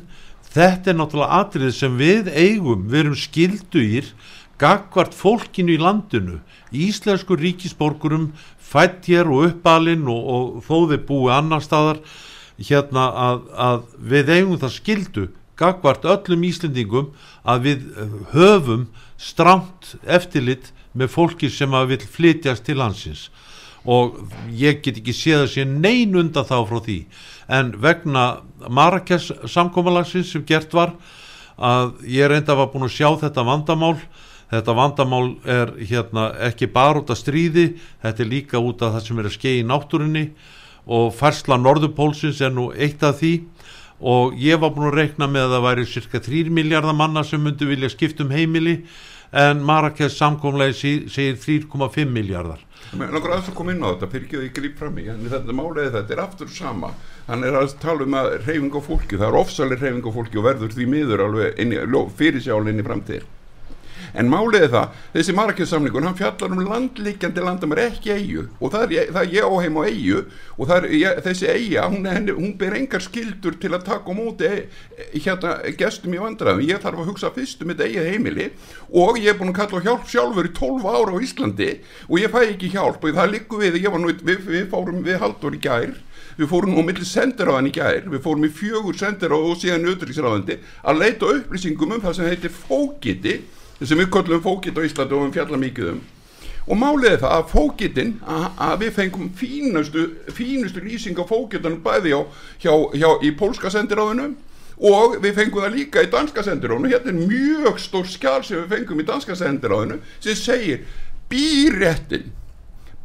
þetta 0.54 0.92
er 0.92 0.98
náttúrulega 0.98 1.40
atrið 1.42 1.72
sem 1.74 1.94
við 1.98 2.30
eigum, 2.30 2.84
við 2.90 3.00
erum 3.00 3.16
skilduðir 3.18 4.10
gagvart 4.60 5.16
fólkinu 5.16 5.74
í 5.74 5.80
landinu 5.80 6.38
íslensku 6.74 7.38
ríkisborgurum 7.38 8.28
fætt 8.62 9.08
hér 9.10 9.30
og 9.30 9.48
uppalinn 9.48 10.06
og, 10.10 10.22
og 10.34 10.62
þó 10.66 10.90
þeir 10.92 11.02
búi 11.08 11.32
annar 11.34 11.64
staðar 11.64 12.02
hérna 12.58 13.08
að, 13.10 13.40
að 13.58 13.80
við 13.98 14.34
eigum 14.36 14.60
það 14.62 14.76
skildu 14.76 15.26
gagvart 15.60 16.04
öllum 16.04 16.44
Íslendingum 16.48 17.12
að 17.44 17.68
við 17.68 17.88
höfum 18.34 18.88
stramt 19.20 19.94
eftirlit 20.02 20.72
með 20.94 21.12
fólki 21.14 21.50
sem 21.50 21.74
að 21.74 21.94
vil 21.94 22.04
flytjast 22.16 22.66
til 22.66 22.80
hansins 22.82 23.28
og 23.84 24.16
ég 24.56 24.80
get 24.82 24.98
ekki 25.00 25.12
séð 25.12 25.44
að 25.44 25.50
sé 25.52 25.64
nein 25.68 26.14
undan 26.16 26.46
þá 26.48 26.56
frá 26.68 26.78
því. 26.86 26.98
En 27.52 27.74
vegna 27.80 28.24
Marrakes 28.72 29.28
samkómalagsins 29.50 30.32
sem 30.32 30.44
gert 30.48 30.72
var 30.72 30.94
að 31.60 31.92
ég 32.08 32.30
reynda 32.30 32.56
var 32.56 32.70
búin 32.72 32.88
að 32.88 32.96
sjá 32.96 33.10
þetta 33.20 33.44
vandamál. 33.44 33.98
Þetta 34.48 34.76
vandamál 34.76 35.26
er 35.44 35.74
hérna 35.80 36.30
ekki 36.48 36.68
bara 36.72 37.02
út 37.02 37.12
af 37.12 37.20
stríði 37.20 37.74
þetta 38.02 38.22
er 38.24 38.30
líka 38.30 38.60
út 38.60 38.82
af 38.84 38.96
það 38.96 39.06
sem 39.06 39.20
er 39.20 39.28
að 39.28 39.36
skei 39.36 39.54
í 39.60 39.68
náttúrunni. 39.68 40.26
Og 40.84 41.12
færsla 41.16 41.56
Norðupólsins 41.60 42.40
er 42.44 42.52
nú 42.52 42.70
eitt 42.72 43.04
af 43.04 43.20
því 43.20 43.34
og 44.00 44.38
ég 44.40 44.60
var 44.60 44.74
búin 44.74 44.90
að 44.90 44.98
rekna 45.00 45.28
með 45.30 45.48
að 45.48 45.56
það 45.56 45.66
væri 45.68 45.88
cirka 45.90 46.22
3 46.26 46.54
miljardar 46.54 46.96
manna 46.98 47.24
sem 47.24 47.42
myndi 47.42 47.68
vilja 47.68 47.92
skipta 47.92 48.24
um 48.24 48.32
heimili 48.34 48.80
en 49.34 49.62
Marrakes 49.66 50.18
samkomlegi 50.18 50.94
segir 51.10 51.38
3,5 51.42 52.10
miljardar 52.10 52.62
aðeins 52.94 53.48
að 53.48 53.56
koma 53.58 53.72
inn 53.74 53.82
á 53.82 53.90
þetta 53.94 54.08
fyrir 54.12 54.26
ekki 54.26 54.38
að 54.38 54.44
ég 54.44 54.56
grýp 54.58 54.76
fram 54.78 54.98
í 55.00 55.06
en 55.10 55.22
þetta 55.30 55.56
málega 55.56 55.94
þetta 55.96 56.14
er 56.14 56.22
aftur 56.24 56.50
sama. 56.52 56.92
Hann 57.26 57.46
er 57.46 57.56
að 57.58 57.76
tala 57.82 58.04
um 58.04 58.18
að 58.18 58.34
reyfing 58.44 58.76
á 58.76 58.80
fólki 58.84 59.18
það 59.18 59.28
er 59.30 59.38
ofsalir 59.40 59.80
reyfing 59.80 60.04
á 60.06 60.12
fólki 60.14 60.38
og 60.38 60.46
verður 60.46 60.74
því 60.74 60.86
miður 60.92 61.24
alveg 61.24 61.64
fyrir 62.18 62.44
sjálf 62.44 62.70
inn 62.70 62.82
í 62.82 62.86
framtíð 62.86 63.24
en 64.14 64.30
málið 64.30 64.68
er 64.68 64.72
það, 64.74 65.00
þessi 65.16 65.36
marrakjöðsamningun 65.38 66.08
hann 66.08 66.18
fjallar 66.18 66.54
um 66.54 66.64
landlíkjandi 66.70 67.44
landamær 67.44 67.84
ekki 67.88 68.14
eigu 68.14 68.46
og 68.60 68.74
það 68.74 68.96
er, 68.98 69.12
það 69.14 69.22
er 69.24 69.34
ég 69.34 69.48
á 69.48 69.52
heim 69.64 69.78
á 69.78 69.82
eigu 69.88 70.24
og 70.58 70.74
er, 70.76 70.88
ég, 70.94 71.22
þessi 71.26 71.50
eiga 71.50 71.88
hún, 71.90 72.06
henni, 72.08 72.34
hún 72.36 72.54
ber 72.58 72.76
engar 72.78 73.02
skildur 73.02 73.58
til 73.60 73.72
að 73.74 73.86
taka 73.88 74.10
á 74.10 74.14
móti 74.14 74.50
hérna 75.14 75.54
gestum 75.78 76.14
í 76.14 76.20
vandræðum. 76.20 76.62
Ég 76.68 76.80
þarf 76.82 77.02
að 77.02 77.10
hugsa 77.10 77.30
fyrst 77.34 77.62
um 77.62 77.72
þetta 77.72 77.88
eigið 77.88 78.08
heimili. 78.10 78.48
Og 78.92 79.18
ég 79.20 79.32
er 79.32 79.38
búin 79.38 79.52
að 79.52 79.60
kalla 79.62 79.82
hjálp 79.84 80.08
sjálfur 80.10 80.48
í 80.48 80.52
12 80.56 80.88
ára 80.90 81.14
á 81.14 81.24
Íslandi. 81.26 81.70
Og 82.08 82.20
ég 82.22 82.32
fæ 82.32 82.40
ekki 82.44 82.72
hjálp. 82.74 83.04
Og 83.04 83.16
það 83.18 83.32
likur 83.34 83.64
við, 83.64 83.80
nú, 83.94 84.12
við, 84.22 84.44
við 84.48 84.68
fórum 84.72 85.02
við 85.06 85.20
haldur 85.22 85.56
í 85.56 85.62
gær. 85.64 85.94
Við 86.38 86.50
fórum 86.50 86.78
á 86.78 86.82
milli 86.82 87.08
sendiráðan 87.08 87.70
í 87.70 87.74
gær. 87.74 88.08
Við 88.10 88.24
fórum 88.24 88.46
í 88.46 88.52
fjögur 88.54 88.98
sendiráð 88.98 89.50
og 89.50 89.60
síðan 89.60 89.86
auðvitaðsráðandi 89.90 90.58
að 90.82 91.02
leita 91.02 91.34
upplýsingum 91.34 91.96
um 91.96 92.02
það 92.04 92.18
sem 92.18 92.32
heitir 92.32 92.54
fókiti 92.54 93.36
sem 93.88 94.00
við 94.00 94.10
kollum 94.14 94.42
fókitt 94.44 94.78
á 94.78 94.86
Íslandi 94.86 95.16
og 95.16 95.26
við 95.26 95.38
fjalla 95.38 95.60
mikið 95.60 95.90
um. 95.94 96.02
Og 96.64 96.78
málið 96.80 97.10
er 97.10 97.20
það 97.20 97.34
að 97.36 97.50
fókittin 97.50 98.12
að 98.24 98.78
við 98.80 98.92
fengum 98.96 99.32
fínustu, 99.36 100.04
fínustu 100.32 100.80
lýsing 100.84 101.18
á 101.20 101.24
fókittan 101.28 101.82
bæði 101.84 102.14
á, 102.16 102.20
hjá, 102.62 102.72
hjá 102.96 103.10
í 103.20 103.34
pólska 103.36 103.72
sendiráðinu 103.72 104.30
og 104.80 105.18
við 105.22 105.36
fengum 105.36 105.66
það 105.66 105.76
líka 105.76 106.04
í 106.06 106.08
danska 106.12 106.44
sendiráðinu. 106.46 106.90
Hérna 106.94 107.12
er 107.12 107.28
mjög 107.28 107.82
stór 107.82 108.08
skjál 108.08 108.40
sem 108.46 108.62
við 108.62 108.78
fengum 108.78 109.04
í 109.04 109.06
danska 109.10 109.36
sendiráðinu 109.36 110.00
sem 110.24 110.40
segir 110.40 110.86
býrættin 111.28 112.32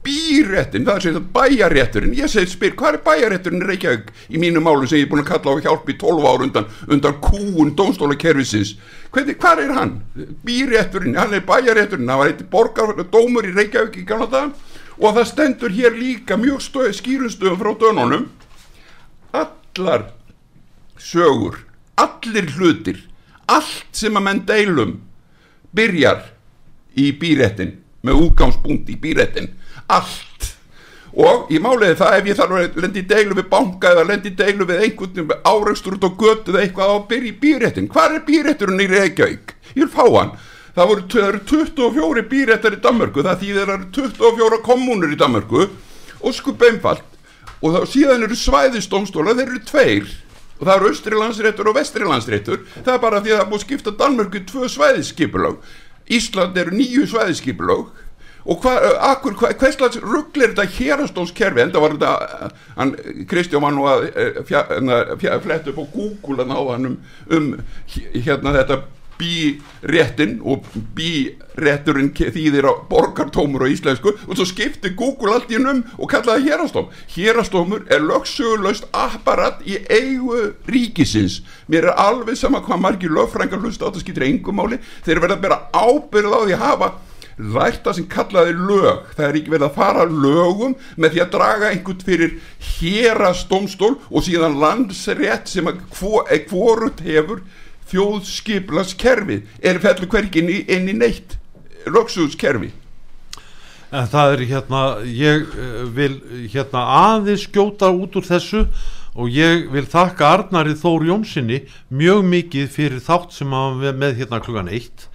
býrættin, 0.09 0.85
það 0.87 1.01
sem 1.03 1.13
þetta 1.13 1.33
bæjarétturinn 1.35 2.15
ég 2.17 2.31
segi 2.31 2.49
spyr, 2.49 2.73
hvað 2.79 2.97
er 2.97 3.03
bæjarétturinn 3.05 3.65
Reykjavík 3.69 4.09
í 4.33 4.41
mínu 4.41 4.63
málu 4.65 4.89
sem 4.89 4.97
ég 5.01 5.05
er 5.05 5.11
búin 5.11 5.21
að 5.21 5.29
kalla 5.29 5.53
á 5.53 5.63
hjálp 5.67 5.91
í 5.91 5.97
12 6.01 6.25
ár 6.25 6.45
undan, 6.47 6.67
undan 6.89 7.19
kúun 7.21 7.75
dómstólakerfisins, 7.77 8.73
hvað 9.13 9.63
er 9.65 9.75
hann? 9.77 9.93
Býrætturinn, 10.47 11.17
hann 11.19 11.37
er 11.37 11.45
bæjarétturinn 11.45 12.09
það 12.09 12.23
var 12.23 12.33
eitthvað 12.33 12.51
borgardómur 12.55 13.49
í 13.49 13.55
Reykjavík 13.59 14.01
í 14.01 14.07
gamla 14.09 14.29
dag 14.33 14.99
og 14.99 15.15
það 15.15 15.29
stendur 15.29 15.77
hér 15.77 15.95
líka 15.95 16.39
mjög 16.41 16.65
stöð, 16.65 16.91
skýrustöðum 16.97 17.61
frá 17.61 17.71
dönunum. 17.79 18.29
Allar 19.31 20.09
sögur 20.99 21.61
allir 21.99 22.49
hlutir 22.55 23.05
allt 23.49 23.95
sem 23.95 24.15
að 24.15 24.25
menn 24.25 24.41
deilum 24.47 24.97
byrjar 25.75 26.25
í 26.99 27.11
býrættin 27.19 27.77
með 28.05 28.25
útgangspunkt 28.25 28.89
í 28.91 28.97
býrættin 28.99 29.49
allt. 29.89 30.49
Og 31.19 31.49
ég 31.49 31.61
máliði 31.63 31.97
það 31.99 32.15
ef 32.19 32.27
ég 32.29 32.37
þarf 32.37 32.55
að 32.59 32.79
lendi 32.83 33.01
í 33.01 33.07
deilu 33.09 33.37
við 33.39 33.47
banka 33.49 33.93
eða 33.95 34.05
lendi 34.11 34.29
í 34.29 34.37
deilu 34.37 34.67
við 34.69 34.83
einhvern 34.85 35.33
áreikstur 35.41 35.97
út 35.97 36.05
á 36.05 36.11
götu 36.21 36.53
eða 36.53 36.61
eitthvað 36.63 36.93
á 36.93 36.95
að 36.95 37.07
byrja 37.09 37.31
í 37.31 37.39
býrættin 37.41 37.89
hvað 37.89 38.15
er 38.15 38.25
býrætturinn 38.27 38.83
í 38.83 38.87
Reykjavík? 38.93 39.53
ég 39.73 39.83
vil 39.83 39.91
fá 39.93 40.05
hann. 40.05 40.31
Það 40.77 40.89
voru, 40.91 41.03
eru 41.25 41.41
24 41.49 42.25
býrættar 42.29 42.77
í 42.77 42.81
Danmörku 42.83 43.25
það 43.25 43.43
þýðir 43.43 43.69
það 43.71 43.75
eru 43.75 43.91
24 43.97 44.61
kommunur 44.69 45.13
í 45.13 45.19
Danmörku. 45.19 45.67
Og 46.19 46.35
skup 46.35 46.61
einfalt. 46.67 47.05
Og 47.59 47.73
það, 47.73 47.85
síðan 47.91 48.25
eru 48.27 48.37
svæðistómstóla 48.37 49.35
þeir 49.35 49.47
eru 49.47 49.61
tveir. 49.65 50.09
Og 50.59 50.67
það 50.67 50.75
eru 50.75 50.91
austri 50.91 51.15
landsréttur 51.17 51.69
og 51.71 51.77
vestri 51.79 52.07
landsréttur 52.07 52.65
það 52.75 52.93
er 52.93 53.03
bara 53.03 53.21
því 53.23 53.33
að 53.33 53.41
það 53.41 53.51
búið 53.53 53.61
skipta 53.63 53.93
Danmörku 53.99 54.41
tvö 54.47 54.67
svæðiskipulög 54.73 55.61
Ísland 56.09 56.57
eru 56.59 56.73
nýju 56.75 57.05
svæðiskipulög 57.07 57.93
og 58.49 58.63
hva, 58.63 58.75
hvers 59.53 59.77
slags 59.77 59.99
ruggl 60.01 60.45
er 60.45 60.53
þetta 60.53 60.77
hérastónskerfi 60.77 61.63
en 61.63 61.73
það 61.73 61.85
var 61.85 61.97
þetta 61.97 62.51
hann, 62.79 62.93
Kristján 63.29 63.65
var 63.65 63.75
nú 63.75 63.89
að 63.89 64.07
eh, 64.13 65.35
flett 65.43 65.69
upp 65.69 65.83
á 65.83 65.85
Google 65.93 66.45
að 66.45 66.49
ná 66.49 66.57
hann 66.71 66.89
um, 66.89 66.97
um 67.37 67.51
hérna 68.15 68.55
þetta 68.57 68.81
bíréttin 69.19 70.37
og 70.47 70.63
bírétturinn 70.95 72.11
þýðir 72.15 72.69
á 72.71 72.73
borgartómur 72.89 73.65
á 73.67 73.71
íslensku. 73.71 74.13
Og 74.27 74.37
svo 74.37 74.47
skipti 74.47 74.93
Google 74.97 75.35
allt 75.35 75.51
í 75.51 75.59
um 75.59 75.83
og 75.97 76.09
kallaði 76.11 76.47
hérastóm 76.47 76.87
hérastómur 77.15 77.85
er 77.91 78.03
lögsögulegst 78.05 78.87
apparat 78.95 79.59
í 79.67 79.77
eigu 79.91 80.55
ríkisins. 80.67 81.41
Mér 81.67 81.91
er 81.91 81.99
alveg 81.99 82.39
sama 82.39 82.63
hvað 82.63 82.83
margir 82.85 83.13
lögfrængar 83.13 83.59
hlusta 83.59 83.85
á 83.85 83.89
þetta 83.89 84.05
skiptir 84.05 84.27
engum 84.29 84.55
máli. 84.55 84.79
Þeir 85.03 85.23
verða 85.25 85.37
að 85.37 85.45
bera 85.45 85.61
ábyrð 85.73 86.35
á 86.35 86.39
því 86.39 86.55
að 86.55 86.65
hafa 86.65 86.91
lært 87.39 87.85
það 87.85 87.97
sem 87.97 88.09
kallaði 88.11 88.55
lög. 88.57 89.07
Það 89.15 89.25
er 89.27 89.39
ekki 89.39 89.53
verið 89.55 89.67
að 89.69 89.79
fara 89.79 90.05
lögum 90.09 90.75
með 90.99 91.15
því 91.15 91.23
að 91.23 91.31
draga 91.37 91.71
einhvern 91.71 92.05
fyrir 92.09 92.35
hérastómstól 92.73 93.95
og 94.09 94.27
síðan 94.27 94.59
landsrétt 94.59 95.51
sem 95.51 95.71
að 95.71 95.81
hvorut 96.49 97.01
hefur 97.05 97.43
þjóðskiplaskerfi 97.89 99.41
er 99.65 99.81
fellur 99.81 100.11
hverkin 100.11 100.51
í 100.51 100.93
neitt 100.93 101.39
lögsuðskerfi 101.89 102.73
En 103.89 104.05
það 104.05 104.35
er 104.35 104.41
hérna 104.51 104.81
ég 105.01 105.45
eh, 105.57 105.83
vil 105.95 106.19
hérna 106.53 106.83
aðeins 107.09 107.47
skjóta 107.47 107.89
út 107.89 108.19
úr 108.19 108.27
þessu 108.27 108.67
og 109.17 109.31
ég 109.33 109.65
vil 109.73 109.87
þakka 109.89 110.27
Arnari 110.35 110.75
Þór 110.77 111.07
Jónssoni 111.07 111.63
mjög 111.89 112.21
mikið 112.29 112.67
fyrir 112.75 113.01
þátt 113.01 113.33
sem 113.33 113.55
hann 113.55 113.81
með 113.97 114.21
hérna 114.21 114.41
klukkan 114.45 114.69
eitt 114.69 115.07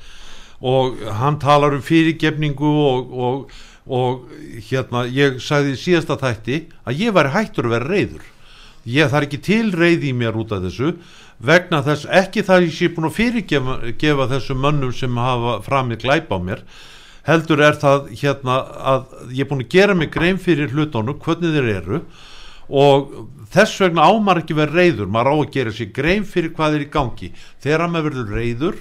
og 0.65 1.01
hann 1.21 1.39
talar 1.43 1.77
um 1.77 1.83
fyrirgefningu 1.85 2.71
og, 2.85 3.13
og, 3.13 3.59
og 3.85 4.63
hérna 4.71 5.05
ég 5.13 5.37
sagði 5.45 5.75
í 5.75 5.81
síðasta 5.81 6.17
þætti 6.21 6.63
að 6.89 7.05
ég 7.05 7.17
var 7.17 7.33
hættur 7.35 7.69
að 7.69 7.77
vera 7.77 7.91
reyður 7.91 8.25
ég 8.89 9.13
þarf 9.13 9.29
ekki 9.29 9.43
til 9.45 9.69
reyð 9.77 10.09
í 10.09 10.15
mér 10.17 10.41
út 10.41 10.55
af 10.57 10.65
þessu 10.65 10.95
vegna 11.45 11.83
þess 11.85 12.09
ekki 12.23 12.45
það 12.47 12.67
ég 12.69 12.75
sé 12.79 12.91
búin 12.95 13.11
að 13.11 13.17
fyrirgefa 13.21 14.29
þessum 14.33 14.61
mönnum 14.65 14.93
sem 14.97 15.21
hafa 15.21 15.59
framið 15.67 16.05
glæpa 16.05 16.39
á 16.39 16.47
mér 16.49 16.65
heldur 17.29 17.65
er 17.65 17.81
það 17.81 18.13
hérna 18.21 18.61
að 18.95 19.11
ég 19.33 19.45
er 19.45 19.51
búin 19.51 19.65
að 19.65 19.75
gera 19.77 19.97
mig 19.97 20.13
grein 20.13 20.41
fyrir 20.41 20.73
hlutónu 20.73 21.17
hvernig 21.21 21.57
þeir 21.57 21.71
eru 21.79 22.05
og 22.69 23.13
þess 23.53 23.81
vegna 23.83 24.09
ámar 24.09 24.41
ekki 24.41 24.57
verið 24.57 24.81
reyður 24.81 25.11
maður 25.13 25.33
á 25.33 25.37
að 25.37 25.53
gera 25.57 25.75
sér 25.75 25.91
grein 25.95 26.25
fyrir 26.29 26.55
hvað 26.57 26.79
er 26.79 26.85
í 26.87 26.91
gangi. 26.93 27.31
Þegar 27.63 27.91
maður 27.91 28.09
verður 28.09 28.37
reyður 28.39 28.79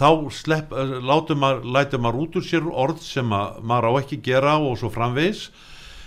þá 0.00 0.30
slepp, 0.32 0.72
eh, 0.72 0.96
látum 1.04 1.42
maður, 1.44 2.20
út 2.22 2.36
úr 2.40 2.46
sér 2.46 2.66
orð 2.68 3.02
sem 3.04 3.28
að, 3.36 3.60
maður 3.62 3.92
á 3.92 3.92
ekki 4.00 4.22
gera 4.24 4.56
og 4.58 4.78
svo 4.80 4.90
framvegis. 4.92 5.50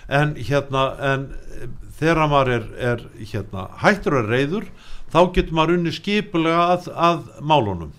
En 0.10 0.34
hérna 0.36 0.97
en 0.99 1.27
eh, 1.62 1.67
þegar 1.99 2.29
maður 2.32 2.53
er, 2.58 2.65
er 2.91 3.06
hérna, 3.21 3.69
hættur 3.84 4.19
að 4.23 4.34
reyður 4.34 4.69
þá 5.13 5.19
getur 5.36 5.53
maður 5.53 5.77
unni 5.77 5.93
skipulega 5.93 6.67
að, 6.73 6.89
að 6.97 7.25
málunum. 7.41 7.93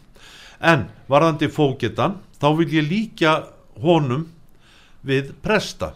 En 0.60 0.88
varðandi 1.08 1.50
fógetan 1.52 2.18
þá 2.40 2.48
vil 2.58 2.70
ég 2.74 2.88
líka 2.88 3.34
honum 3.82 4.26
við 5.04 5.34
presta. 5.44 5.94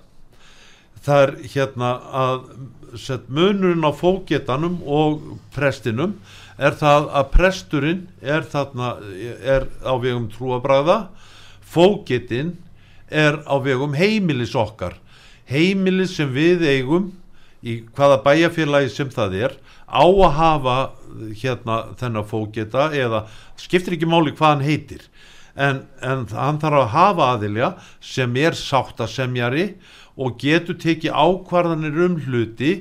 Það 1.02 1.22
er 1.24 1.32
hérna 1.54 1.90
að 2.22 2.42
set, 2.98 3.28
munurinn 3.28 3.86
á 3.86 3.92
fógetanum 3.92 4.78
og 4.84 5.38
prestinum 5.54 6.18
er 6.58 6.74
það 6.78 7.08
að 7.14 7.28
presturinn 7.34 8.00
er, 8.20 8.46
þarna, 8.50 8.96
er 9.42 9.68
á 9.86 9.94
vegum 10.02 10.26
trúabræða 10.32 10.98
fógetinn 11.68 12.56
er 13.08 13.40
á 13.46 13.54
vegum 13.62 13.94
heimilis 13.96 14.56
okkar. 14.58 14.96
Heimilis 15.48 16.16
sem 16.18 16.30
við 16.34 16.66
eigum 16.68 17.12
í 17.64 17.80
hvaða 17.96 18.20
bæjarfélagi 18.26 18.92
sem 18.92 19.10
það 19.12 19.36
er 19.48 19.56
á 19.88 20.04
að 20.04 20.34
hafa 20.36 20.76
hérna 21.40 21.78
þennan 21.98 22.28
fógeta 22.28 22.90
eða 22.94 23.24
skiptir 23.58 23.96
ekki 23.96 24.08
máli 24.10 24.34
hvað 24.36 24.54
hann 24.54 24.66
heitir. 24.66 25.06
En, 25.58 25.82
en 26.04 26.26
hann 26.30 26.60
þarf 26.62 26.84
að 26.84 26.92
hafa 26.92 27.30
aðilja 27.34 27.70
sem 28.04 28.36
er 28.38 28.54
sáttasemjari 28.54 29.72
og 30.18 30.36
getur 30.42 30.76
tekið 30.78 31.14
ákvarðanir 31.14 31.98
um 32.04 32.18
hluti 32.26 32.72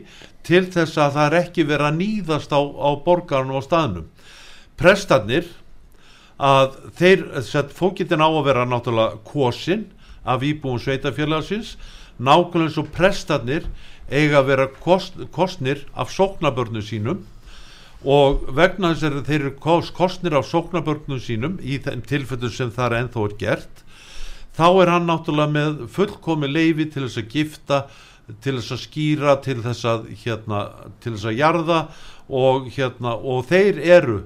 til 0.47 0.63
þess 0.71 0.97
að 0.97 1.17
það 1.17 1.25
er 1.27 1.37
ekki 1.41 1.67
verið 1.67 1.89
að 1.89 1.99
nýðast 2.01 2.55
á, 2.55 2.61
á 2.63 2.89
borgarnu 3.03 3.57
og 3.59 3.65
staðnum. 3.65 4.07
Prestarnir 4.79 5.49
að 6.37 6.77
þeir, 6.97 7.23
fókitin 7.75 8.23
á 8.23 8.29
að 8.29 8.43
vera 8.47 8.65
náttúrulega 8.69 9.21
kosin 9.27 9.87
af 10.27 10.43
íbúum 10.45 10.79
sveitafélagsins 10.81 11.75
nákvæmlega 12.17 12.67
eins 12.67 12.77
og 12.81 12.91
prestarnir 12.93 13.65
eiga 14.09 14.41
að 14.41 14.51
vera 14.51 14.67
kost, 14.81 15.17
kostnir 15.31 15.83
af 15.93 16.11
sóknabörnum 16.13 16.85
sínum 16.85 17.25
og 18.07 18.45
vegna 18.55 18.93
þess 18.93 19.09
að 19.09 19.25
þeir 19.27 19.41
eru 19.41 19.89
kostnir 19.97 20.37
af 20.37 20.47
sóknabörnum 20.49 21.21
sínum 21.21 21.57
í 21.61 21.79
þeim 21.83 22.03
tilfellum 22.07 22.53
sem 22.53 22.71
það 22.73 22.91
er 22.91 22.97
enþó 23.01 23.25
er 23.27 23.37
gert 23.41 23.83
þá 24.57 24.67
er 24.69 24.93
hann 24.93 25.09
náttúrulega 25.09 25.53
með 25.53 25.81
fullkomi 25.93 26.49
leifi 26.49 26.87
til 26.93 27.05
þess 27.05 27.21
að 27.21 27.33
gifta 27.33 27.81
til 28.43 28.57
þess 28.57 28.75
að 28.75 28.81
skýra 28.83 29.35
til 29.43 29.59
þess 29.63 29.87
að 29.87 30.07
hérna, 30.23 30.61
til 31.03 31.13
þess 31.15 31.29
að 31.29 31.37
jarða 31.39 31.79
og 32.27 32.67
hérna 32.75 33.15
og 33.15 33.45
þeir 33.47 33.79
eru 33.79 34.17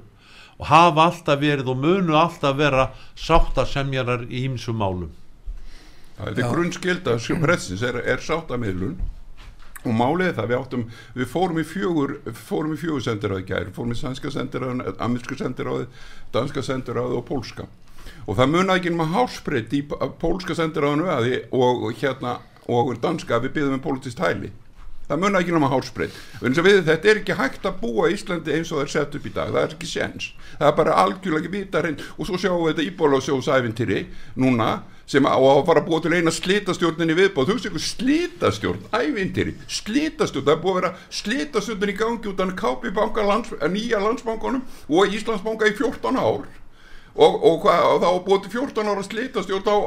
og 0.61 0.67
hafa 0.69 1.07
alltaf 1.09 1.41
verið 1.41 1.71
og 1.73 1.81
munu 1.81 2.17
alltaf 2.17 2.57
vera 2.57 2.91
sáttasemjarar 3.17 4.27
í 4.29 4.45
ýmsum 4.45 4.77
málum. 4.77 5.09
Þetta 6.19 6.43
er 6.43 6.53
grunnskilda 6.53 7.17
sem 7.21 7.41
pressins 7.41 7.81
er, 7.85 7.97
er 8.05 8.21
sáttamiðlun 8.21 8.99
og 9.81 9.95
málið 9.97 10.35
það 10.37 10.49
við 10.51 10.57
áttum, 10.59 10.83
við 11.17 11.29
fórum 11.31 11.61
í 11.61 11.65
fjögur 11.65 12.11
fórum 12.37 12.75
í 12.75 12.77
fjögur 12.77 13.05
sendiráði 13.05 13.47
gæri 13.49 13.73
fórum 13.73 13.95
í 13.95 13.97
sænska 13.97 14.29
sendiráði, 14.33 14.93
ameríska 15.01 15.37
sendiráði 15.39 15.87
danska 16.33 16.61
sendiráði 16.65 17.17
og 17.17 17.25
pólska. 17.25 17.65
Og 18.29 18.37
það 18.37 18.53
munið 18.53 18.75
ekki 18.75 18.93
um 18.93 19.01
að 19.01 19.15
hásbreytt 19.15 19.73
í 19.73 19.81
pólska 20.21 20.57
sendiráðinu 20.57 21.09
og 21.57 21.89
hérna 21.97 22.37
og 22.67 22.93
danska 23.02 23.39
við 23.41 23.56
byggðum 23.58 23.80
um 23.80 23.86
politist 23.86 24.21
hæli. 24.21 24.52
Það 25.12 25.19
munið 25.19 25.41
ekki 25.41 25.54
að 25.58 25.71
hásbreytt 25.74 26.19
þetta 26.88 27.10
er 27.10 27.17
ekki 27.19 27.36
hægt 27.36 27.65
að 27.67 27.80
búa 27.82 28.08
í 28.08 28.13
Íslandi 28.15 28.54
eins 28.56 28.69
og 28.71 28.80
það 28.80 28.86
er 28.86 28.91
sett 28.93 29.15
upp 29.17 29.26
í 29.28 29.34
dag, 29.36 29.50
það 29.52 29.62
er 29.62 29.74
ekki 29.76 29.89
séns. 29.89 30.28
Það 30.56 30.67
er 30.69 30.76
bara 30.78 30.93
algjörlega 31.02 31.41
ekki 31.41 31.52
vita 31.58 31.82
hrein 31.82 31.97
og 32.15 32.30
svo 32.30 32.39
sjáum 32.39 32.62
við 32.63 32.71
þetta 32.71 32.86
íbólásjóðsæfintýri 32.88 34.06
núna 34.39 34.69
sem 35.12 35.28
á 35.28 35.36
að 35.36 35.65
fara 35.67 35.82
að 35.82 35.89
búa 35.89 36.00
til 36.00 36.13
eina 36.15 36.32
slítastjórnin 36.32 37.12
í 37.12 37.17
viðbóð, 37.17 37.50
þú 37.50 37.56
veist 37.58 37.67
ykkur 37.67 37.84
slítastjórn 37.84 38.86
ævintýri, 38.95 39.56
slítastjórn 39.67 40.47
það 40.47 40.54
er 40.54 40.62
búið 40.63 40.71
að 40.71 40.80
vera 40.80 40.91
slítastjórnin 41.19 41.91
í 41.91 41.97
gangi 42.00 42.32
út 42.32 42.43
af 42.45 42.54
KP 42.62 42.93
banka, 42.95 43.26
lands, 43.28 43.52
nýja 43.74 44.00
landsbankanum 44.00 44.63
og 44.88 45.17
Íslandsbanka 45.17 45.67
í 45.67 45.76
14 45.76 46.21
ár. 46.21 46.47
Og, 47.12 47.34
og, 47.43 47.65
og 47.67 47.97
þá 48.00 48.08
búið 48.24 48.45
til 48.45 48.54
14 48.62 48.93
ára 48.93 49.04
slítastjórn 49.04 49.67
á, 49.67 49.78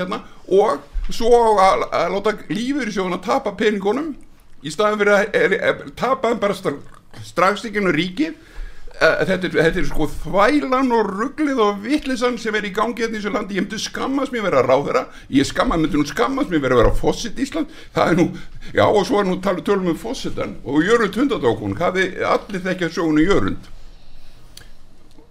hérna, 0.00 0.24
og 0.50 0.82
svo 1.10 1.32
að, 1.58 1.88
að 1.90 2.14
láta 2.14 2.36
lífur 2.52 2.88
í 2.88 2.94
sjóðun 2.94 3.18
að 3.18 3.26
tapa 3.26 3.56
peningunum 3.58 4.12
í 4.62 4.70
staðin 4.70 5.00
fyrir 5.00 5.16
að 5.16 5.36
er, 5.38 5.58
er, 5.58 5.84
tapa 5.98 6.34
bara 6.38 6.56
nú 7.82 7.92
ríkið. 7.94 8.48
Uh, 8.92 9.22
þetta, 9.26 9.48
er, 9.48 9.54
þetta 9.56 9.80
er 9.80 9.86
sko 9.88 10.06
þvælan 10.20 10.92
og 10.94 11.08
rugglið 11.08 11.60
og 11.64 11.78
vittlisann 11.82 12.36
sem 12.38 12.54
er 12.54 12.68
í 12.68 12.74
gangi 12.76 13.02
hérna 13.02 13.16
í 13.16 13.18
þessu 13.18 13.32
landi, 13.34 13.56
ég 13.56 13.64
myndi 13.64 13.80
skammast 13.80 14.34
mér 14.34 14.44
að 14.44 14.46
vera 14.50 14.62
ráðara 14.68 15.02
ég 15.32 15.48
skamma, 15.48 15.78
myndi 15.80 15.98
nú 15.98 16.04
skammast 16.06 16.52
mér 16.52 16.68
að 16.68 16.82
vera 16.82 16.92
fósitt 16.94 17.40
Ísland, 17.40 17.72
það 17.96 18.12
er 18.12 18.20
nú 18.20 18.26
já 18.76 18.84
og 18.84 19.00
svo 19.08 19.22
er 19.22 19.26
nú 19.26 19.38
tala 19.42 19.64
tölum 19.64 19.90
um 19.90 19.98
fósittan 19.98 20.58
og 20.62 20.84
Jörund 20.86 21.18
hundadókun, 21.18 21.74
hafi 21.80 22.04
allir 22.20 22.62
þekkja 22.68 22.92
sjónu 22.92 23.24
Jörund. 23.24 23.72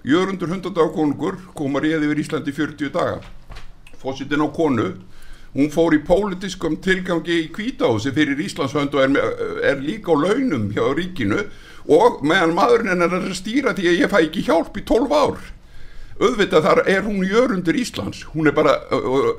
Jörundur 0.03 0.49
hundadókungur 0.49 1.37
komar 1.53 1.85
ég 1.85 2.01
yfir 2.01 2.25
Íslandi 2.25 2.51
40 2.57 2.89
daga. 2.91 3.21
Fósittin 4.01 4.41
á 4.41 4.49
konu 4.49 4.95
hún 5.55 5.71
fór 5.71 5.95
í 5.97 6.01
pólitiskum 6.07 6.77
tilgangi 6.83 7.39
í 7.43 7.49
kvítási 7.53 8.13
fyrir 8.15 8.39
Íslandshönd 8.39 8.93
og 8.95 9.03
er, 9.03 9.39
er 9.73 9.81
líka 9.83 10.15
á 10.15 10.15
launum 10.15 10.69
hjá 10.71 10.85
ríkinu. 10.95 11.45
Og 11.91 12.21
meðan 12.23 12.53
maðurinn 12.55 12.93
hennar 12.93 13.15
er 13.17 13.25
að 13.25 13.39
stýra 13.39 13.73
því 13.75 13.89
að 13.89 13.99
ég 14.03 14.11
fæ 14.11 14.19
ekki 14.21 14.45
hjálp 14.47 14.77
í 14.77 14.85
12 14.87 15.17
ár. 15.17 15.41
Auðvitað 16.21 16.67
þar 16.67 16.83
er 16.93 17.01
hún 17.07 17.25
jörundur 17.25 17.79
Íslands. 17.81 18.21
Hún 18.35 18.47
er 18.47 18.55
bara, 18.55 18.77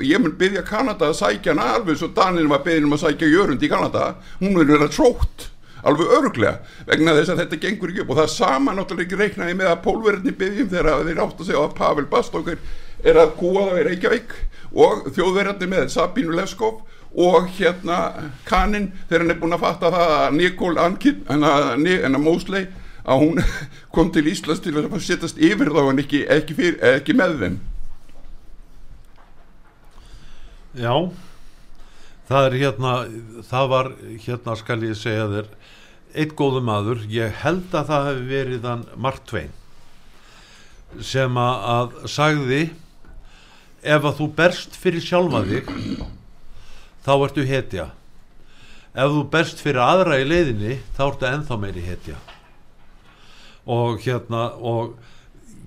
ég 0.03 0.19
mun 0.19 0.35
byggja 0.39 0.65
Kanada 0.67 1.13
að 1.13 1.21
sækja 1.21 1.55
hana 1.55 1.77
alveg 1.79 2.01
svo 2.01 2.11
Danin 2.13 2.51
var 2.51 2.65
byggðin 2.67 2.89
um 2.89 2.97
að 2.97 3.05
sækja 3.05 3.31
jörund 3.31 3.63
í 3.63 3.71
Kanada. 3.71 4.17
Hún 4.43 4.57
er 4.57 4.67
verið 4.67 4.89
að 4.89 4.95
trótt 4.97 5.49
alveg 5.87 6.11
öruglega 6.15 6.59
vegna 6.87 7.15
þess 7.17 7.33
að 7.33 7.45
þetta 7.45 7.61
gengur 7.63 7.93
ekki 7.93 8.03
upp. 8.03 8.11
Og 8.13 8.19
það 8.21 8.33
sama 8.35 8.75
náttúrulega 8.75 9.07
ekki 9.07 9.21
reiknaði 9.21 9.59
með 9.61 9.71
að 9.71 9.85
pólverðinni 9.87 10.35
byggjum 10.43 10.73
þegar 10.75 11.07
þeir 11.07 11.23
átt 11.25 11.39
að 11.39 11.49
segja 11.49 11.63
að 11.63 11.77
Pavel 11.79 12.09
Bastókar 12.11 12.67
er 13.03 13.19
að 13.19 13.37
kúa 13.39 13.69
það 13.69 13.81
í 13.81 13.87
Reykjavík 13.89 14.35
og 14.73 15.09
þjóðverðarnir 15.13 15.73
með 15.73 15.89
Sabínu 15.93 16.37
Lefskov 16.37 16.83
og 17.13 17.49
hérna 17.59 17.99
kannin 18.49 18.93
þegar 19.09 19.25
hann 19.25 19.35
er 19.35 19.41
búin 19.43 19.57
að 19.57 19.65
fatta 19.67 19.91
það 19.93 20.15
að 20.19 20.39
Nikól 20.39 20.77
Ankinn 20.81 21.27
en 21.29 21.45
að 21.45 22.23
Mósley 22.23 22.71
að 23.03 23.25
hún 23.25 23.43
kom 23.95 24.13
til 24.15 24.25
Íslands 24.31 24.63
til 24.65 24.77
að 24.79 24.97
setjast 25.03 25.41
yfir 25.43 25.73
þá 25.75 25.83
en 25.91 26.01
ekki, 26.05 26.23
ekki, 26.31 26.57
fyrir, 26.57 26.79
ekki 26.95 27.19
með 27.19 27.37
þeim. 27.43 27.61
Já 30.79 30.95
það 32.33 32.47
er 32.47 32.59
hérna 32.63 32.93
það 33.49 33.73
var 33.73 33.91
hérna 34.27 34.55
skal 34.57 34.79
ég 34.87 34.99
segja 34.99 35.27
þér 35.33 35.51
eitt 36.23 36.37
góðu 36.39 36.63
maður 36.65 37.03
ég 37.13 37.35
held 37.43 37.75
að 37.75 37.91
það 37.91 38.07
hefði 38.09 38.29
verið 38.31 38.69
hann 38.69 38.87
Mark 38.97 39.27
Twain 39.29 39.53
sem 41.01 41.39
að, 41.41 41.67
að 41.75 42.09
sagði 42.13 42.63
ef 43.83 44.07
að 44.07 44.19
þú 44.21 44.29
berst 44.39 44.77
fyrir 44.79 45.03
sjálfa 45.03 45.43
þig 45.49 45.71
þá 47.03 47.13
ertu 47.17 47.45
hetja. 47.47 47.89
Ef 48.93 49.15
þú 49.15 49.23
berst 49.33 49.63
fyrir 49.63 49.83
aðra 49.83 50.21
í 50.23 50.27
leiðinni 50.29 50.79
þá 50.97 51.03
ertu 51.09 51.29
enþá 51.31 51.59
meiri 51.59 51.85
hetja. 51.87 52.19
Og 53.67 54.03
hérna 54.03 54.51
og 54.59 54.95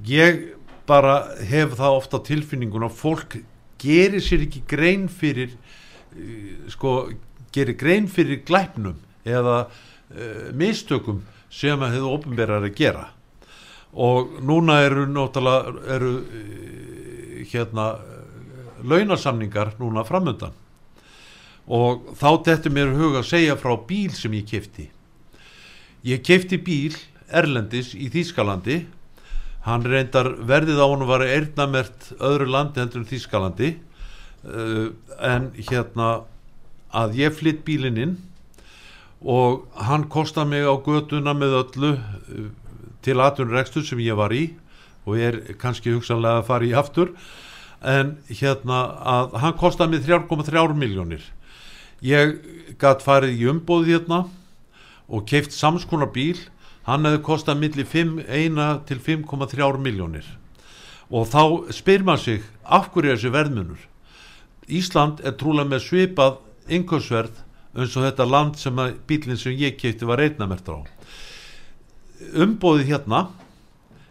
ég 0.08 0.56
bara 0.88 1.36
hef 1.44 1.76
það 1.80 2.00
ofta 2.00 2.22
tilfinningun 2.24 2.86
að 2.88 3.00
fólk 3.00 3.40
gerir 3.82 4.24
sér 4.24 4.46
ekki 4.46 4.64
grein 4.70 5.08
fyrir 5.12 5.52
uh, 5.52 6.70
sko 6.72 6.96
gerir 7.56 7.78
grein 7.80 8.08
fyrir 8.12 8.44
glæpnum 8.46 9.00
eða 9.26 9.66
uh, 9.66 10.52
mistökum 10.56 11.24
sem 11.50 11.80
að 11.82 11.98
hefur 11.98 12.20
ofnverðar 12.20 12.68
að 12.70 12.78
gera 12.78 13.06
og 13.96 14.38
núna 14.44 14.82
eru 14.84 15.08
náttúrulega 15.08 15.96
eru 15.96 16.14
uh, 16.20 17.42
hérna 17.52 17.88
launasamningar 18.84 19.76
núna 19.80 20.04
framöndan 20.06 20.54
og 21.66 22.12
þá 22.20 22.30
þetta 22.46 22.70
mér 22.70 22.94
huga 22.94 23.24
að 23.24 23.32
segja 23.32 23.58
frá 23.58 23.74
bíl 23.88 24.14
sem 24.14 24.34
ég 24.38 24.46
kefti 24.50 24.90
ég 26.06 26.22
kefti 26.26 26.60
bíl 26.62 26.94
Erlendis 27.30 27.94
í 27.98 28.10
Þýskalandi. 28.14 28.84
Hann 29.66 29.86
reyndar 29.90 30.30
verðið 30.46 30.82
á 30.82 30.86
hann 30.86 31.08
var 31.10 31.26
erðnamert 31.26 32.12
öðru 32.20 32.50
landi 32.54 32.82
hendur 32.84 33.02
en 33.02 33.10
Þýskalandi. 33.10 33.72
Uh, 34.46 34.94
en 35.18 35.50
hérna 35.58 36.10
að 36.94 37.18
ég 37.18 37.34
flytt 37.34 37.64
bílinn 37.66 37.98
inn 37.98 38.12
og 39.26 39.64
hann 39.88 40.06
kostar 40.12 40.46
mig 40.46 40.68
á 40.70 40.76
göduna 40.86 41.34
með 41.34 41.58
öllu 41.64 41.92
uh, 41.96 42.52
til 43.06 43.20
aðtunrekstur 43.22 43.86
sem 43.86 44.02
ég 44.04 44.18
var 44.18 44.34
í 44.34 44.50
og 45.06 45.20
ég 45.20 45.28
er 45.30 45.58
kannski 45.62 45.94
hugsanlega 45.94 46.42
að 46.42 46.48
fara 46.48 46.66
í 46.66 46.74
aftur. 46.78 47.12
En 47.86 48.16
hérna 48.32 48.80
að 49.06 49.36
hann 49.44 49.58
kostar 49.60 49.90
mig 49.92 50.02
3,3 50.06 50.74
miljónir 50.74 51.24
ég 52.06 52.40
gætt 52.82 53.04
farið 53.06 53.38
í 53.40 53.48
umbóð 53.52 53.92
hérna 53.92 54.26
og 55.08 55.26
keift 55.30 55.54
samskonar 55.54 56.12
bíl. 56.14 56.38
Hann 56.86 57.06
hefði 57.06 57.22
kostað 57.26 57.62
milli 57.62 57.86
5, 57.86 58.20
1 58.30 58.60
til 58.90 59.00
5,3 59.02 59.78
miljónir 59.82 60.26
og 61.10 61.28
þá 61.30 61.72
spyr 61.74 62.04
maður 62.06 62.24
sig 62.24 62.46
af 62.66 62.90
hverju 62.94 63.12
er 63.12 63.18
þessi 63.18 63.32
verðmunur? 63.34 63.82
Ísland 64.66 65.22
er 65.22 65.36
trúlega 65.38 65.70
með 65.70 65.84
svipað 65.86 66.40
innkaupsverð 66.66 67.44
eins 67.76 67.98
og 67.98 68.08
þetta 68.08 68.26
land 68.30 68.58
sem 68.58 68.82
bílinn 69.08 69.38
sem 69.38 69.58
ég 69.58 69.78
keipti 69.78 70.08
var 70.10 70.22
reynnamertur 70.22 70.82
á 70.82 70.95
umbóðið 72.46 72.92
hérna 72.94 73.26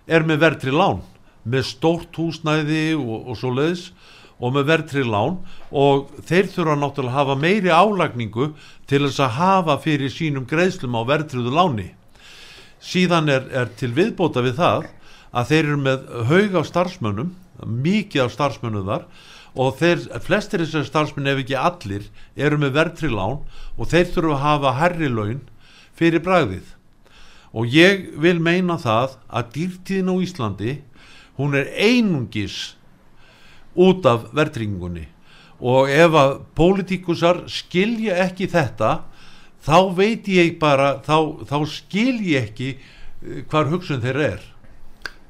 er 0.06 0.26
með 0.26 0.42
verðri 0.44 0.74
lán 0.74 1.02
með 1.44 1.66
stórt 1.68 2.16
húsnæði 2.16 2.94
og, 2.96 3.30
og 3.30 3.38
svo 3.38 3.52
leiðis 3.54 3.88
og 4.40 4.54
með 4.54 4.70
verðri 4.70 5.04
lán 5.06 5.38
og 5.70 6.10
þeir 6.26 6.48
þurfa 6.52 6.78
náttúrulega 6.80 7.12
að 7.12 7.18
hafa 7.18 7.36
meiri 7.40 7.72
álagningu 7.72 8.48
til 8.90 9.04
þess 9.06 9.22
að 9.24 9.36
hafa 9.38 9.76
fyrir 9.84 10.12
sínum 10.12 10.48
greiðslum 10.48 10.96
á 10.98 11.02
verðriðu 11.08 11.52
láni. 11.54 11.86
Síðan 12.84 13.30
er, 13.32 13.46
er 13.52 13.70
til 13.78 13.94
viðbóta 13.96 14.42
við 14.44 14.58
það 14.58 14.88
að 15.34 15.50
þeir 15.50 15.62
eru 15.64 15.78
með 15.84 16.10
haug 16.30 16.58
af 16.60 16.68
starfsmönnum 16.68 17.32
mikið 17.64 18.26
af 18.26 18.34
starfsmönnum 18.34 18.88
þar 18.88 19.06
og 19.54 19.76
þeir, 19.78 20.02
flestir 20.24 20.64
þessar 20.64 20.86
starfsmenn 20.88 21.30
ef 21.30 21.44
ekki 21.44 21.58
allir 21.58 22.08
eru 22.34 22.58
með 22.60 22.74
verðri 22.78 23.10
lán 23.12 23.42
og 23.78 23.90
þeir 23.90 24.10
þurfa 24.10 24.34
að 24.34 24.44
hafa 24.44 24.72
herri 24.80 25.10
laun 25.12 25.44
fyrir 25.94 26.24
bragðið 26.24 26.74
og 27.54 27.70
ég 27.70 28.10
vil 28.20 28.40
meina 28.42 28.76
það 28.82 29.16
að 29.30 29.50
dýrtíðin 29.56 30.10
á 30.10 30.14
Íslandi 30.26 30.76
hún 31.38 31.54
er 31.58 31.70
einungis 31.70 32.74
út 33.74 34.06
af 34.06 34.30
verðringunni 34.34 35.06
og 35.64 35.90
ef 35.90 36.16
að 36.18 36.32
pólitíkusar 36.58 37.44
skilja 37.50 38.18
ekki 38.26 38.48
þetta 38.50 38.96
þá 39.64 39.78
veit 39.96 40.26
ég 40.28 40.58
bara 40.60 40.98
þá, 41.04 41.46
þá 41.46 41.56
skil 41.70 42.18
ég 42.26 42.50
ekki 42.50 42.74
eh, 42.74 43.44
hvar 43.48 43.70
hugsun 43.70 44.02
þeir 44.02 44.20
er. 44.28 44.42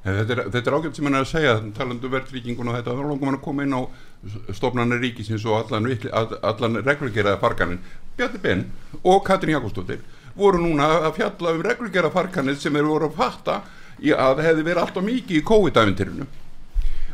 Þetta 0.04 0.34
er, 0.34 0.40
þetta 0.52 0.68
er 0.68 0.74
ágæmt 0.76 0.98
sem 0.98 1.06
hann 1.08 1.16
er 1.16 1.24
að 1.24 1.30
segja 1.30 1.52
talandu 1.76 2.10
verðríkingun 2.12 2.68
og 2.68 2.74
þetta 2.76 2.96
þá 2.96 3.04
langum 3.06 3.30
hann 3.30 3.38
að 3.38 3.44
koma 3.46 3.64
inn 3.64 3.76
á 3.76 3.82
stofnanir 4.52 5.00
ríkisins 5.00 5.46
og 5.48 5.62
allan, 5.62 5.88
allan 6.44 6.80
reglugeraða 6.84 7.40
farganin 7.40 7.80
Bjarni 8.18 8.40
Ben 8.42 8.66
og 9.00 9.24
Katrín 9.24 9.54
Jakobsdóttir 9.56 10.02
voru 10.34 10.62
núna 10.62 10.90
að 11.08 11.16
fjalla 11.18 11.54
um 11.54 11.62
reglugeraða 11.64 12.14
farganir 12.14 12.58
sem 12.60 12.76
eru 12.76 12.94
voru 12.94 13.10
að 13.10 13.18
fatta 13.20 13.60
í 14.02 14.12
að 14.12 14.38
það 14.38 14.46
hefði 14.48 14.66
verið 14.68 14.82
alltaf 14.82 15.06
mikið 15.06 15.38
í 15.38 15.44
COVID-æventyrinu 15.50 16.26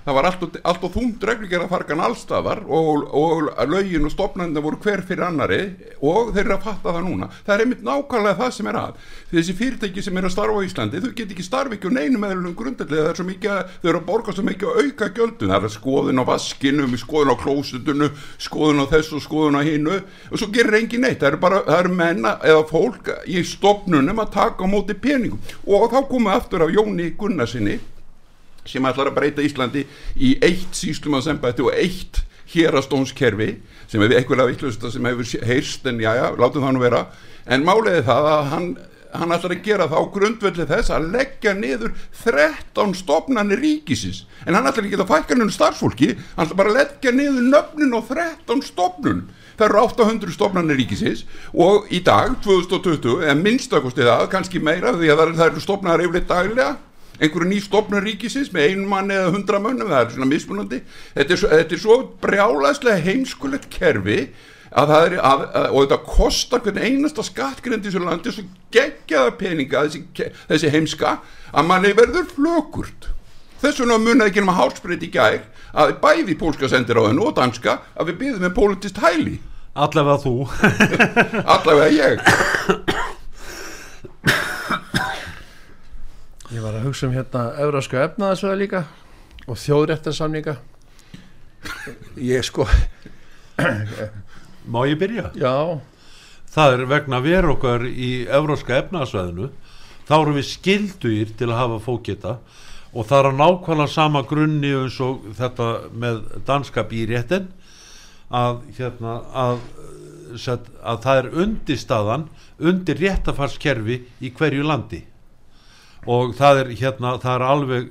það 0.05 0.17
var 0.17 0.29
alltaf, 0.31 0.59
alltaf 0.73 0.95
þúmt 0.95 1.27
reglugeraða 1.31 1.71
fargan 1.71 2.03
allstafar 2.05 2.63
og, 2.67 3.07
og 3.17 3.51
lögin 3.71 4.07
og 4.09 4.15
stofnanir 4.15 4.65
voru 4.65 4.81
hver 4.83 5.03
fyrir 5.07 5.27
annari 5.27 5.61
og 6.01 6.33
þeir 6.35 6.45
eru 6.47 6.57
að 6.57 6.67
fatta 6.67 6.95
það 6.95 7.07
núna. 7.07 7.31
Það 7.47 7.55
er 7.55 7.65
einmitt 7.65 7.85
nákvæmlega 7.87 8.39
það 8.41 8.55
sem 8.57 8.71
er 8.71 8.81
að. 8.81 9.01
Þessi 9.31 9.57
fyrirtæki 9.61 10.05
sem 10.05 10.21
eru 10.21 10.31
að 10.31 10.35
starfa 10.35 10.63
á 10.63 10.67
Íslandi 10.67 11.03
þau 11.05 11.11
get 11.19 11.35
ekki 11.35 11.47
starfa 11.47 11.77
ekki 11.77 11.93
á 11.93 11.97
neinu 11.99 12.23
meðlunum 12.23 12.57
grundallega 12.59 13.05
það 13.07 13.13
er 13.13 13.21
svo 13.21 13.29
mikið 13.29 13.55
að 13.55 13.77
þau 13.83 13.91
eru 13.91 14.01
að 14.01 14.09
borga 14.09 14.37
svo 14.37 14.47
mikið 14.49 14.71
að 14.71 14.81
auka 14.85 15.11
gjöldun 15.19 15.55
það 15.55 15.69
er 15.69 15.75
skoðun 15.77 16.23
á 16.23 16.25
vaskinum, 16.31 16.97
skoðun 17.01 17.35
á 17.35 17.37
klósutunu 17.45 18.11
skoðun 18.41 18.85
á 18.85 18.87
þessu 18.91 19.21
og 19.21 19.25
skoðun 19.25 19.61
á 19.61 19.63
hinnu 19.67 20.01
og 20.01 20.41
svo 20.41 20.51
gerir 20.55 20.81
engin 20.81 21.05
neitt, 21.05 21.21
það 21.21 21.33
eru 21.33 21.43
bara 21.45 21.63
það 21.69 21.79
eru 21.85 21.95
menna 22.01 22.35
eða 22.47 22.67
fólk 22.71 23.13
í 23.31 23.45
stofnunum 23.47 24.23
að 24.25 24.35
taka 24.37 24.67
á 24.67 24.73
móti 24.73 24.97
peningum. 24.99 25.41
Og 25.67 25.89
þá 25.93 26.01
komum 26.09 26.31
við 26.31 26.37
aftur 26.37 26.67
af 26.67 26.75
Jóni 26.75 27.11
Gunnarsinni 27.19 27.79
sem 28.69 28.87
ætlar 28.87 29.11
að 29.11 29.19
breyta 29.19 29.45
Íslandi 29.45 29.87
í 30.17 30.35
eitt 30.45 30.77
síslumansembætti 30.77 31.65
og 31.67 31.75
eitt 31.75 32.23
hérastónskerfi 32.51 33.51
sem 33.91 34.03
er 34.03 34.17
einhverja 34.19 34.49
vittlusta 34.51 34.91
sem 34.91 35.07
hefur 35.07 35.47
heyrst 35.47 35.87
en 35.87 36.01
já, 36.03 36.13
já, 36.19 36.27
látum 36.39 36.65
það 36.65 36.77
nú 36.77 36.85
vera. 36.85 37.05
En 37.51 37.67
máliði 37.67 38.05
það 38.07 38.31
að 38.31 38.49
hann 38.55 38.71
hann 39.11 39.35
ætlar 39.35 39.57
að 39.57 39.65
gera 39.65 39.89
það 39.91 40.03
á 40.03 40.13
grundvelli 40.15 40.67
þess 40.71 40.93
að 40.95 41.09
leggja 41.15 41.55
niður 41.59 41.95
13 42.23 42.93
stofnanir 43.01 43.61
ríkisins. 43.63 44.25
En 44.47 44.55
hann 44.55 44.69
ætlar 44.71 44.87
ekki 44.87 45.01
að 45.01 45.11
fækka 45.11 45.39
niður 45.39 45.55
starfsfólki 45.57 46.11
hann 46.15 46.45
ætlar 46.47 46.61
bara 46.61 46.73
að 46.73 46.79
leggja 46.79 47.15
niður 47.17 47.49
nöfnin 47.55 47.97
á 47.97 48.01
13 48.07 48.63
stofnun. 48.69 49.25
Það 49.59 49.67
eru 49.67 49.83
800 49.83 50.37
stofnanir 50.37 50.79
ríkisins 50.79 51.25
og 51.53 51.91
í 51.93 52.01
dag 52.05 52.39
2020, 52.45 53.27
en 53.29 53.43
minnstakosti 53.45 54.07
það 54.07 54.29
kannski 54.33 54.63
meira 54.63 54.95
því 54.97 55.11
að 55.13 55.25
það 55.35 55.47
eru 55.49 55.65
stofnanar 55.67 56.07
yfirleitt 56.07 56.31
daglega 56.31 56.77
einhverju 57.21 57.49
ný 57.51 57.59
stofnun 57.63 58.05
ríkisins 58.05 58.53
með 58.55 58.71
einu 58.71 58.87
manni 58.89 59.17
eða 59.17 59.35
hundra 59.35 59.61
mönnum, 59.63 59.91
það 59.93 60.07
er 60.07 60.15
svona 60.15 60.31
mismunandi. 60.31 60.81
Þetta 61.17 61.37
er 61.37 61.43
þetta 61.59 61.77
er 61.77 61.83
svo 61.85 61.99
brjálæslega 62.23 63.05
heimskulegt 63.05 63.69
kerfi 63.73 64.23
að 64.71 64.93
það 64.93 65.07
er, 65.07 65.15
að, 65.27 65.45
að, 65.61 65.69
og 65.71 65.85
þetta 65.85 66.01
kostar 66.07 66.65
hvern 66.65 66.83
einasta 66.85 67.25
skattgrind 67.27 67.85
í 67.85 67.91
þessu 67.91 68.05
landi 68.05 68.35
svo 68.35 68.45
geggjaða 68.75 69.37
peninga 69.41 69.85
þessi, 69.87 70.31
þessi 70.51 70.75
heimska 70.75 71.17
að 71.51 71.71
manni 71.71 71.95
verður 71.99 72.29
flökurt. 72.37 73.11
Þess 73.61 73.83
vegna 73.83 73.99
munið 74.01 74.31
ekki 74.31 74.45
um 74.45 74.53
að 74.55 74.61
hálsbreyt 74.63 75.05
í 75.05 75.13
gær 75.13 75.41
að 75.77 75.95
bæði 76.03 76.37
pólska 76.39 76.71
sendir 76.71 76.99
á 77.03 77.09
hennu 77.11 77.29
og 77.29 77.37
danska 77.37 77.81
að 77.93 78.13
við 78.13 78.21
byggðum 78.23 78.47
með 78.47 78.55
politist 78.57 79.01
hæli. 79.03 79.37
Allavega 79.81 80.19
þú. 80.25 80.33
Allavega 81.45 81.91
ég 81.95 82.25
Ég 86.51 86.65
var 86.65 86.75
að 86.75 86.89
hugsa 86.89 87.07
um 87.07 87.13
hérna 87.15 87.45
Eurósku 87.63 87.95
efnaðasveða 88.01 88.57
líka 88.59 88.79
og 89.47 89.59
þjóðréttarsamninga. 89.63 90.57
Ég 92.19 92.43
sko 92.43 92.65
má 94.73 94.81
ég 94.91 94.99
byrja? 94.99 95.29
Já, 95.39 95.79
það 96.51 96.75
er 96.75 96.83
vegna 96.91 97.21
veru 97.23 97.53
okkar 97.55 97.85
í 97.87 98.25
evróska 98.27 98.81
efnaðsvæðinu 98.81 99.47
þá 100.09 100.15
erum 100.17 100.39
við 100.41 100.49
skildugir 100.49 101.31
til 101.39 101.53
að 101.53 101.61
hafa 101.61 101.79
fókita 101.85 102.33
og 102.91 103.07
það 103.07 103.19
er 103.21 103.29
að 103.29 103.39
nákvæmlega 103.45 103.95
sama 103.95 104.25
grunni 104.27 104.73
eins 104.75 104.99
og 105.07 105.29
þetta 105.39 105.69
með 105.95 106.19
danska 106.49 106.83
býréttin 106.91 107.47
að, 108.27 108.59
hérna, 108.75 109.21
að, 109.31 109.63
að 110.35 111.07
það 111.07 111.23
er 111.23 111.31
undirstaðan 111.45 112.27
undir 112.59 112.99
réttafarskerfi 113.07 114.01
í 114.19 114.35
hverju 114.35 114.67
landi 114.67 115.05
og 116.07 116.33
það 116.39 116.63
er 116.65 116.73
hérna 116.81 117.15
það 117.21 117.35
er 117.35 117.45
alveg 117.49 117.91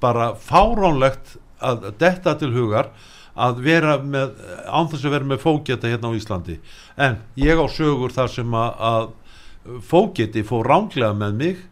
bara 0.00 0.30
fáránlegt 0.40 1.36
að 1.64 1.86
detta 2.00 2.34
til 2.40 2.52
hugar 2.54 2.90
að 3.36 3.58
vera 3.64 3.98
með 4.00 4.36
án 4.68 4.88
þess 4.88 5.04
að 5.04 5.12
vera 5.16 5.28
með 5.28 5.42
fóketa 5.42 5.90
hérna 5.90 6.08
á 6.12 6.16
Íslandi. 6.16 6.56
En 6.96 7.18
ég 7.36 7.60
á 7.60 7.66
sögur 7.68 8.12
þar 8.14 8.30
sem 8.32 8.54
að, 8.56 8.70
að 8.80 9.80
fóketi 9.84 10.44
fór 10.46 10.68
ránglega 10.70 11.12
með 11.16 11.34
mig 11.40 11.62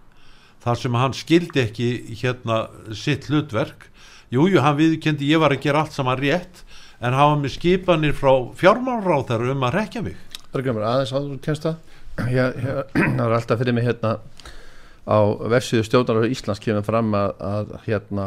þar 0.64 0.80
sem 0.80 0.96
hann 1.00 1.16
skildi 1.16 1.62
ekki 1.64 1.88
hérna 2.20 2.58
sitt 2.96 3.28
hlutverk. 3.30 3.88
Jújú, 4.32 4.60
hann 4.64 4.76
viðkendi 4.80 5.28
ég 5.30 5.40
var 5.40 5.52
að 5.54 5.62
gera 5.64 5.84
allt 5.84 5.96
saman 5.96 6.18
rétt 6.20 6.64
en 7.04 7.16
hafa 7.16 7.36
með 7.40 7.54
skipanir 7.58 8.14
frá 8.16 8.32
fjármálráþar 8.58 9.44
um 9.52 9.64
að 9.68 9.76
rekja 9.78 10.02
mig. 10.04 10.16
Það 10.50 10.60
er 10.60 10.64
glemur 10.68 10.86
aðeins 10.88 11.12
áður 11.16 11.40
kemst 11.44 11.64
það 11.68 12.30
Hér- 12.30 12.58
hér- 12.62 12.84
Það 12.94 13.24
er 13.24 13.32
alltaf 13.40 13.58
fyrir 13.60 13.74
mig 13.74 13.88
hérna 13.88 14.12
á 15.04 15.18
versiðu 15.52 15.84
stjórnar 15.86 16.26
Íslands 16.30 16.62
kemur 16.64 16.84
fram 16.86 17.14
að, 17.16 17.32
að 17.44 17.72
hérna 17.84 18.26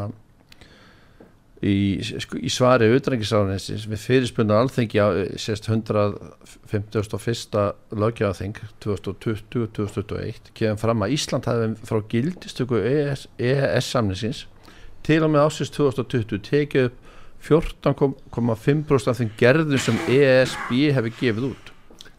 í, 1.65 1.97
í 1.97 2.51
svari 2.53 2.89
utrengisráðanessis 2.93 3.87
við 3.89 4.03
fyrirspunna 4.03 4.59
alþengi 4.61 5.01
á 5.01 5.07
eh, 5.09 5.31
sérst 5.41 5.69
151. 5.71 7.57
lögjáðþing 7.97 8.61
2020-2021 8.85 10.53
kemur 10.57 10.81
fram 10.81 11.05
að 11.05 11.17
Ísland 11.17 11.49
hafi 11.49 11.71
frá 11.87 12.01
gildistöku 12.13 12.81
EES, 12.83 13.27
EES 13.41 13.89
samninsins 13.89 14.45
til 15.07 15.23
og 15.23 15.33
með 15.33 15.47
ásins 15.47 15.73
2020 15.73 16.45
tekið 16.45 16.89
upp 16.91 17.03
14,5% 17.47 19.11
af 19.11 19.19
þeim 19.19 19.33
gerðum 19.39 19.81
sem 19.81 19.97
ESB 20.09 20.71
hefur 20.93 21.13
gefið 21.19 21.51
út 21.51 21.73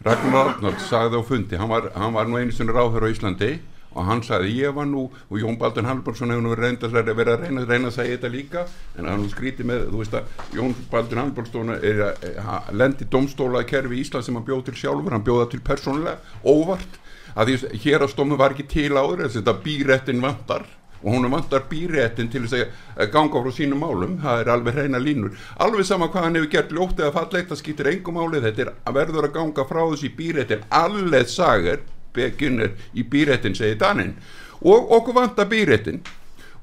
Ragnar 0.07 0.53
Arnold 0.55 0.79
sagði 0.83 1.18
á 1.18 1.23
fundi 1.27 1.59
hann 1.59 1.71
var, 1.71 1.90
hann 1.94 2.14
var 2.14 2.29
nú 2.31 2.38
einu 2.38 2.55
sinni 2.55 2.75
ráður 2.75 3.07
á 3.07 3.12
Íslandi 3.12 3.59
og 3.94 4.05
hann 4.07 4.22
sagði 4.27 4.55
ég 4.59 4.74
var 4.77 4.87
nú 4.88 5.07
og 5.09 5.40
Jón 5.40 5.59
Baldur 5.61 5.87
Halbjörnsson 5.88 6.33
hefur 6.33 6.44
nú 6.44 6.55
verið 6.55 6.87
að 6.88 7.12
vera 7.16 7.35
að 7.37 7.44
reyna, 7.44 7.64
reyna 7.66 7.90
að 7.90 7.96
segja 7.96 8.16
þetta 8.16 8.33
líka 8.33 8.64
en 8.98 9.09
hann 9.09 9.27
skríti 9.33 9.66
með, 9.66 9.88
þú 9.92 10.03
veist 10.03 10.16
að 10.18 10.57
Jón 10.59 10.74
Baldur 10.92 11.22
Halbjörnsson 11.22 11.74
er 11.79 12.03
að 12.07 12.72
lendi 12.77 13.09
domstóla 13.11 13.64
kerfi 13.68 13.98
í 13.98 14.03
Ísland 14.05 14.27
sem 14.27 14.38
hann 14.38 14.46
bjóð 14.46 14.66
til 14.68 14.79
sjálfur 14.83 15.16
hann 15.16 15.27
bjóða 15.27 15.51
til 15.53 15.62
persónulega, 15.64 16.18
óvart. 16.44 16.98
Að 17.38 17.53
því 17.53 17.79
hér 17.85 18.03
að 18.03 18.12
stómi 18.14 18.37
var 18.40 18.55
ekki 18.55 18.66
til 18.66 18.92
áður 18.96 19.29
þetta 19.31 19.55
býrættin 19.62 20.22
vantar 20.24 20.64
og 20.98 21.12
hún 21.14 21.29
vantar 21.31 21.68
býréttin 21.70 22.31
til 22.33 22.42
þess 22.48 22.72
að 22.98 23.12
ganga 23.14 23.42
frá 23.44 23.53
sínum 23.55 23.85
málum, 23.85 24.16
það 24.22 24.40
er 24.42 24.48
alveg 24.55 24.74
hreina 24.74 24.98
línur. 24.98 25.37
Alveg 25.62 25.87
sama 25.87 26.09
hvað 26.11 26.27
hann 26.27 26.38
hefur 26.40 26.51
gert 26.57 26.74
ljótt 26.74 26.98
eða 26.98 27.14
fallegt 27.14 27.53
það 27.53 27.61
skiptir 27.61 27.90
engum 27.92 28.18
máli, 28.18 28.42
þetta 28.42 28.64
er 28.64 28.72
að 28.83 28.98
verður 28.98 29.29
að 29.29 29.37
ganga 29.37 29.66
frá 29.68 29.83
þessi 29.85 30.11
býréttin, 30.18 30.66
allir 30.74 31.31
sager 31.31 31.85
beginner 32.18 32.74
í 32.94 33.07
býréttin 33.07 33.57
segir 33.59 33.81
Danin 33.81 34.16
og 34.61 34.90
okkur 34.98 35.20
vantar 35.22 35.50
býréttin 35.50 36.02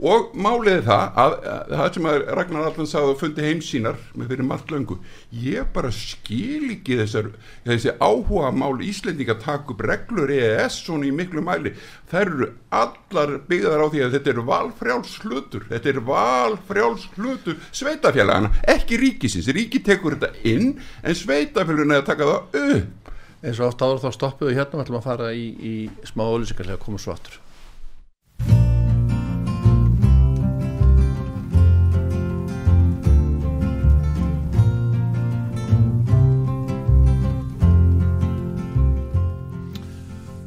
og 0.03 0.33
málið 0.35 0.73
er 0.73 0.81
það 0.83 1.19
að, 1.21 1.33
að 1.47 1.69
það 1.71 1.89
sem 1.95 2.07
að 2.09 2.17
Ragnar 2.37 2.65
Allan 2.67 2.89
sagði 2.89 3.11
að 3.13 3.21
fundi 3.21 3.45
heimsínar 3.45 3.99
með 4.15 4.31
fyrir 4.33 4.47
margt 4.49 4.73
löngu 4.73 4.97
ég 5.45 5.69
bara 5.75 5.91
skil 5.95 6.73
ekki 6.73 6.97
þessar 6.99 7.29
þessi 7.63 7.93
áhuga 8.03 8.51
mál 8.55 8.83
Íslendinga 8.83 9.37
takk 9.39 9.71
upp 9.71 9.85
reglur 9.87 10.33
EES 10.35 10.81
svona 10.83 11.07
í 11.07 11.13
miklu 11.15 11.43
mæli. 11.45 11.71
Þær 12.11 12.25
eru 12.25 12.49
allar 12.75 13.33
byggðar 13.47 13.85
á 13.85 13.87
því 13.93 14.03
að 14.03 14.17
þetta 14.17 14.33
er 14.33 14.43
valfrjáls 14.51 15.15
hlutur. 15.23 15.65
Þetta 15.71 15.91
er 15.93 16.01
valfrjáls 16.11 17.07
hlutur 17.15 17.57
sveitafélagana, 17.71 18.51
ekki 18.75 18.99
ríkisins. 18.99 19.47
Ríki 19.55 19.79
tekur 19.85 20.19
þetta 20.19 20.35
inn 20.43 20.75
en 21.03 21.17
sveitafélagana 21.17 22.01
er 22.01 22.03
að 22.03 22.11
taka 22.11 22.31
það 22.33 22.61
upp 22.65 23.04
eins 23.45 23.61
og 23.61 23.69
oft 23.69 23.81
áður 23.83 24.01
þá 24.01 24.11
stoppum 24.15 24.49
við 24.49 24.57
hérna 24.59 24.79
og 24.79 24.85
ætlum 24.85 24.99
að 24.99 25.05
fara 25.05 25.33
í, 25.37 25.49
í 25.53 25.73
smá 26.07 26.25
ólýsingarlega 26.25 26.79
að 26.79 26.85
koma 26.85 27.01
svo 27.01 27.13
aftur. 27.13 27.41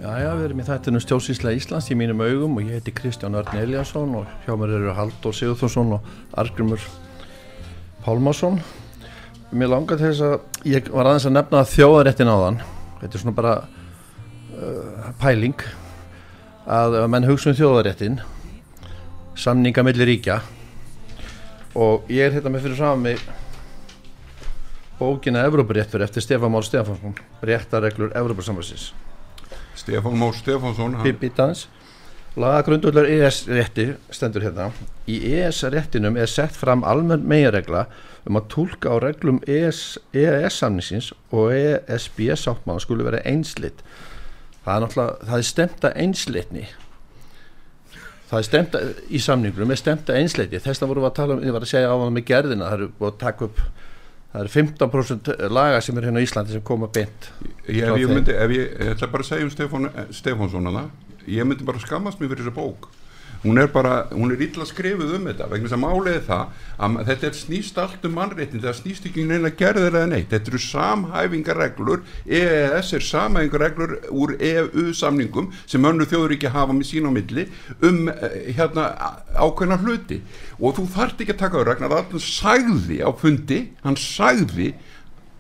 Jæja, 0.03 0.33
við 0.35 0.47
erum 0.49 0.63
í 0.63 0.67
þættinu 0.67 1.03
Stjósísla 1.05 1.53
Íslands 1.55 1.91
í 1.93 1.99
mínum 1.99 2.25
augum 2.25 2.59
og 2.59 2.67
ég 2.67 2.81
heiti 2.81 2.97
Kristján 2.97 3.39
Örn 3.39 3.61
Eliasson 3.61 4.17
og 4.19 4.27
hjá 4.47 4.57
mér 4.59 4.75
eru 4.81 4.97
Haldur 4.97 5.37
Sigurþórsson 5.37 5.95
og 6.01 6.11
Argrymur 6.35 6.83
Pálmásson 8.03 8.59
Mér 9.49 9.71
langar 9.73 10.01
til 10.01 10.11
þess 10.11 10.25
að 10.27 10.67
ég 10.69 10.91
var 10.93 11.09
aðeins 11.09 11.29
að 11.29 11.37
nefna 11.39 11.63
þjóðaréttin 11.69 12.33
áðan 12.33 12.59
þetta 13.01 13.13
er 13.13 13.23
svona 13.23 13.37
bara 13.39 13.55
uh, 13.63 15.11
pæling 15.23 15.67
að 16.69 17.01
ef 17.01 17.11
menn 17.11 17.29
hugsa 17.29 17.53
um 17.53 17.59
þjóðaréttin 17.59 18.21
samninga 19.39 19.85
millir 19.87 20.11
ríkja 20.11 20.41
og 21.79 22.09
ég 22.13 22.27
er 22.27 22.39
hérna 22.39 22.53
með 22.53 22.69
fyrir 22.69 22.81
saman 22.81 23.05
mig 23.07 23.27
bókina 24.99 25.45
Evrópuréttur 25.47 26.03
eftir 26.03 26.25
Stefán 26.25 26.53
Mál 26.53 26.67
Stefánsson 26.67 27.15
réttareglur 27.47 28.17
Evrópursamvæsins 28.19 28.91
Stefán 29.79 30.17
Mór 30.19 30.35
Stefánsson 30.35 30.97
Pippi 31.03 31.31
dans. 31.37 31.69
Lagagrundullar 32.37 33.07
ES 33.07 33.47
rétti 33.47 33.93
stendur 34.11 34.43
hérna. 34.43 34.71
Í 35.07 35.17
ES 35.39 35.63
réttinum 35.73 36.19
er 36.19 36.31
sett 36.31 36.57
fram 36.57 36.85
almenn 36.87 37.25
meginregla 37.27 37.87
um 38.29 38.39
að 38.41 38.51
tólka 38.53 38.93
á 38.93 38.97
reglum 39.03 39.41
ES, 39.49 39.99
EES 40.13 40.61
samningsins 40.61 41.13
og 41.33 41.55
ESB 41.55 42.29
sáttmála 42.37 42.83
skulle 42.85 43.07
vera 43.07 43.23
einslitt 43.29 43.81
það 44.65 44.75
er 44.75 44.85
náttúrulega 44.85 45.31
það 45.31 45.39
er 45.39 45.49
stemta 45.49 45.93
einslitni 45.97 46.67
það 48.29 48.39
er 48.39 48.49
stemta 48.49 48.83
í 49.09 49.21
samningunum 49.25 49.73
er 49.73 49.81
stemta 49.81 50.17
einsliti 50.19 50.61
þess 50.61 50.85
að 50.85 50.93
vorum 50.93 51.07
við 51.07 51.11
að 51.11 51.19
tala 51.21 51.37
um, 51.39 51.45
ég 51.47 51.57
var 51.57 51.65
að 51.65 51.73
segja 51.73 51.93
á 51.93 51.97
hann 51.97 52.17
með 52.17 52.29
gerðina 52.29 52.69
það 52.69 52.79
eru 52.79 52.91
búið 52.99 53.11
að 53.11 53.21
taka 53.23 53.49
upp 53.49 53.63
það 54.29 54.41
eru 54.43 54.55
15% 54.59 55.33
laga 55.57 55.81
sem 55.85 55.99
er 55.99 56.09
hérna 56.09 56.21
á 56.21 56.27
Íslandi 56.27 56.57
sem 56.57 56.65
koma 56.69 56.91
beint 56.93 57.31
ég, 57.65 57.81
ef 57.81 57.97
ég 57.97 58.13
myndi, 58.13 58.37
ef 58.37 58.53
ég, 58.53 58.75
ég 58.77 58.93
ætla 58.93 59.09
bara 59.15 59.25
að 59.25 59.31
segja 59.31 59.49
um 59.49 59.55
Stefán, 59.55 59.91
Stefánsson 60.13 60.73
ég 61.29 61.49
myndi 61.49 61.65
bara 61.69 61.81
skammast 61.81 62.21
mér 62.21 62.35
fyrir 62.35 62.45
þessa 62.45 62.57
bók 62.59 62.91
hún 63.43 63.59
er 63.59 63.69
bara, 63.71 64.09
hún 64.11 64.33
er 64.33 64.43
illa 64.43 64.67
skrifuð 64.67 65.15
um 65.19 65.29
þetta 65.31 65.47
vegna 65.51 65.79
málið 65.79 66.17
er 66.17 66.25
það 66.27 66.65
að 66.79 66.97
þetta 67.09 67.29
er 67.29 67.37
snýst 67.39 67.79
allt 67.83 68.07
um 68.09 68.17
mannréttin 68.19 68.63
það 68.63 68.77
snýst 68.81 69.07
ekki 69.09 69.27
neina 69.29 69.51
gerðir 69.55 69.95
eða 69.95 70.11
neitt. 70.11 70.31
Þetta 70.33 70.53
eru 70.53 70.61
samhæfingarreglur 70.65 72.03
EES 72.27 72.93
er 72.99 73.07
samhæfingarreglur 73.09 73.95
úr 74.11 74.35
EU 74.39 74.89
samningum 74.97 75.53
sem 75.67 75.87
önnu 75.87 76.09
þjóður 76.09 76.37
ekki 76.39 76.53
hafa 76.55 76.77
með 76.77 76.91
sín 76.91 77.09
á 77.09 77.13
milli 77.15 77.47
um 77.79 78.11
eh, 78.11 78.53
hérna 78.59 78.91
ákveðna 79.39 79.81
hluti. 79.85 80.21
Og 80.59 80.79
þú 80.79 80.89
þarft 80.97 81.23
ekki 81.23 81.37
að 81.37 81.43
taka 81.45 81.63
á 81.63 81.67
Ragnar 81.69 81.99
Allan 82.01 82.23
sagði 82.23 83.03
á 83.07 83.11
fundi 83.15 83.65
hann 83.85 83.99
sagði 83.99 84.73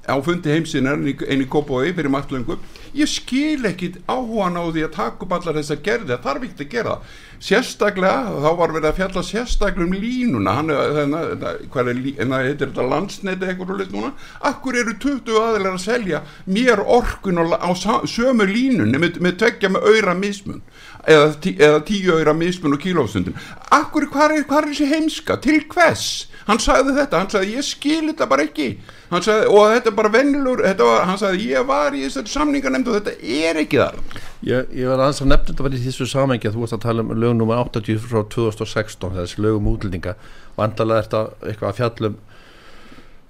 á 0.09 0.17
fundi 0.25 0.53
heimsinnar 0.53 0.99
einu 0.99 1.45
í 1.45 1.49
Kópói 1.49 1.93
fyrir 1.93 2.11
marglöngum 2.13 2.61
ég 2.97 3.09
skil 3.11 3.67
ekki 3.69 3.93
áhugan 4.09 4.57
á 4.57 4.65
því 4.69 4.85
að 4.87 4.95
taka 4.97 5.25
upp 5.25 5.35
allar 5.37 5.59
þessar 5.61 5.83
gerði 5.85 6.15
það 6.15 6.23
þarf 6.25 6.47
ekki 6.49 6.65
að 6.65 6.71
gera. 6.73 6.95
Sérstaklega, 7.39 8.33
þá 8.43 8.49
var 8.59 8.73
verið 8.75 8.89
að 8.89 8.97
fjalla 8.99 9.23
sérstaklega 9.23 9.87
um 9.87 9.93
línuna 9.95 10.55
hann, 10.57 10.73
er, 10.75 10.97
en 11.05 12.33
það 12.33 12.49
heitir 12.49 12.73
þetta 12.73 12.87
landsneti 12.91 13.47
eitthvað 13.47 13.85
núna, 13.93 14.11
akkur 14.49 14.79
eru 14.81 14.97
20 14.99 15.39
aðeinar 15.39 15.77
að 15.77 15.85
selja 15.85 16.23
mér 16.51 16.83
orkun 16.83 17.39
á, 17.39 17.71
sömu 18.11 18.49
línunni 18.49 18.99
með, 18.99 19.21
með 19.23 19.39
tveggja 19.45 19.71
með 19.71 19.87
auðra 19.87 20.17
mismun 20.19 20.65
eða, 21.07 21.31
tí, 21.39 21.55
eða 21.63 21.85
tíu 21.87 22.17
auðra 22.17 22.35
mismun 22.35 22.75
og 22.75 22.83
kílófstundin 22.83 23.39
akkur, 23.71 24.09
hvað 24.11 24.39
er 24.41 24.69
þessi 24.73 24.89
heimska? 24.91 25.39
Til 25.45 25.61
hvers, 25.71 26.27
hann 26.49 26.61
sagði 26.63 26.95
þetta 26.97 27.21
hann 27.21 27.31
sagði 27.33 27.57
ég 27.59 27.67
skil 27.67 28.09
þetta 28.09 28.29
bara 28.31 28.47
ekki. 28.49 28.69
Sagði, 29.13 29.49
og 29.53 29.73
þetta 29.75 29.91
er 29.93 29.97
bara 29.99 30.13
var, 30.13 31.05
hann 31.09 31.21
sagði 31.21 31.51
ég 31.53 31.67
var 31.69 31.97
í 31.97 32.05
þessari 32.07 32.33
samningarnemnd 32.33 32.89
og 32.89 32.99
þetta 32.99 33.15
er 33.39 33.61
ekki 33.63 33.81
þar. 33.83 33.99
Ég, 34.47 34.73
ég 34.75 34.89
var 34.91 35.05
aðeins 35.05 35.23
að 35.25 35.31
nefna 35.33 35.53
þetta 35.53 35.67
var 35.67 35.77
í 35.77 35.83
þessu 35.85 36.09
samengi 36.09 36.49
að 36.49 36.57
þú 36.57 36.65
varst 36.65 36.79
að 36.79 36.87
tala 36.87 37.05
um 37.05 37.13
lögum 37.15 37.43
nummer 37.43 37.61
80 37.65 38.01
frá 38.05 38.23
2016 38.35 39.19
þessi 39.19 39.45
lögum 39.45 39.71
útlendinga. 39.73 40.17
Vandalega 40.59 41.05
er 41.05 41.09
þetta 41.09 41.53
eitthvað 41.53 41.71
að 41.71 41.79
fjallum 41.83 42.19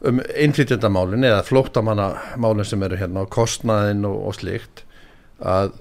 um 0.08 0.20
innflytjandamálin 0.38 1.26
eða 1.26 1.42
flóttamannamálin 1.46 2.66
sem 2.66 2.82
eru 2.86 2.98
hérna 3.00 3.24
og 3.24 3.32
kostnaðin 3.34 4.06
og, 4.06 4.18
og 4.30 4.36
slíkt. 4.38 4.84
Að 5.42 5.74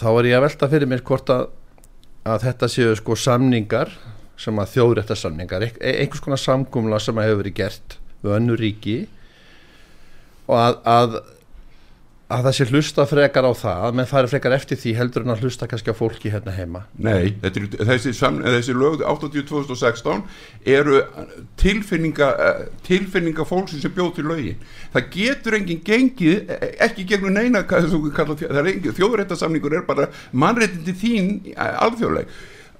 þá 0.00 0.08
er 0.12 0.28
ég 0.28 0.38
að 0.38 0.46
velta 0.46 0.68
fyrir 0.72 0.90
mér 0.90 1.04
hvort 1.08 1.32
að, 1.32 1.46
að 2.28 2.44
þetta 2.48 2.68
séu 2.72 2.96
sko 2.98 3.16
samningar 3.18 3.92
sem 4.40 4.58
að 4.58 4.72
þjóðréttarsamningar 4.76 5.66
e 5.68 5.94
einhvers 6.02 6.24
konar 6.24 6.40
samgumla 6.40 7.00
sem 7.02 7.18
að 7.18 7.28
hefur 7.28 7.42
verið 7.42 7.58
gert 7.60 7.98
við 8.22 8.36
önnu 8.38 8.58
ríki 8.58 8.96
og 10.48 10.58
að, 10.58 10.80
að 10.88 11.16
að 12.32 12.46
það 12.46 12.54
sé 12.56 12.66
hlusta 12.70 13.04
frekar 13.08 13.46
á 13.46 13.52
það 13.56 13.82
að 13.86 13.96
menn 13.98 14.08
fari 14.08 14.30
frekar 14.30 14.54
eftir 14.56 14.78
því 14.80 14.92
heldur 14.96 15.24
en 15.24 15.32
að 15.34 15.42
hlusta 15.44 15.68
kannski 15.68 15.92
á 15.92 15.96
fólki 15.96 16.30
hérna 16.32 16.54
heima 16.56 16.84
Nei, 16.96 17.34
er, 17.44 17.58
þessi, 17.90 18.12
þessi 18.14 18.76
lög 18.76 19.02
80-2016 19.04 20.22
eru 20.76 21.02
tilfinninga, 21.60 22.30
tilfinninga 22.86 23.46
fólksins 23.48 23.84
sem 23.84 23.92
bjóð 23.94 24.14
til 24.16 24.26
lögin. 24.30 24.64
Það 24.94 25.10
getur 25.16 25.58
enginn 25.58 25.84
gengið, 25.84 26.54
ekki 26.86 27.06
gegnum 27.10 27.36
neina, 27.36 27.64
það 27.68 27.90
er 27.90 27.92
er 29.82 29.86
bara 29.88 30.08
mannréttindi 30.32 30.96
þín 31.02 31.30
eh, 31.52 31.84
alþjóðleg. 31.84 32.32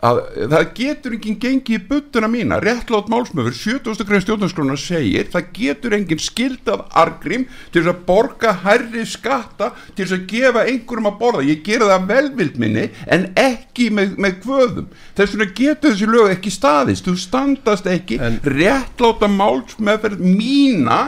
Að, 0.02 0.18
það 0.50 0.64
getur 0.74 1.12
enginn 1.14 1.36
gengið 1.38 1.76
í 1.76 1.82
buttuna 1.86 2.26
mína. 2.26 2.56
Réttlátt 2.58 3.06
málsmöfur, 3.12 3.54
70. 3.54 4.02
grein 4.08 4.24
stjórnarskrónar 4.24 4.80
segir, 4.82 5.28
það 5.30 5.52
getur 5.54 5.94
enginn 5.94 6.22
skildað 6.22 6.82
argrim 6.98 7.44
til 7.70 7.84
þess 7.84 7.92
að 7.92 8.00
borga 8.08 8.56
hærri 8.64 9.04
skatta 9.06 9.70
til 9.94 10.02
þess 10.08 10.16
að 10.16 10.26
gefa 10.34 10.64
einhverjum 10.66 11.10
að 11.12 11.18
borða, 11.22 11.44
ég 11.46 11.62
gera 11.68 11.92
það 11.92 12.08
velvild 12.10 12.58
minni 12.64 12.88
en 13.14 13.28
ekki 13.38 13.90
með, 13.94 14.16
með 14.26 14.38
kvöðum. 14.42 14.90
Þess 15.14 15.36
vegna 15.36 15.50
getur 15.62 15.94
þessi 15.94 16.10
lög 16.10 16.34
ekki 16.34 16.54
staðist. 16.58 17.06
Þú 17.06 17.14
standast 17.22 17.86
ekki 17.86 18.18
En- 18.18 18.40
réttláta 18.42 19.30
málsmöfur 19.30 20.18
mína 20.18 21.02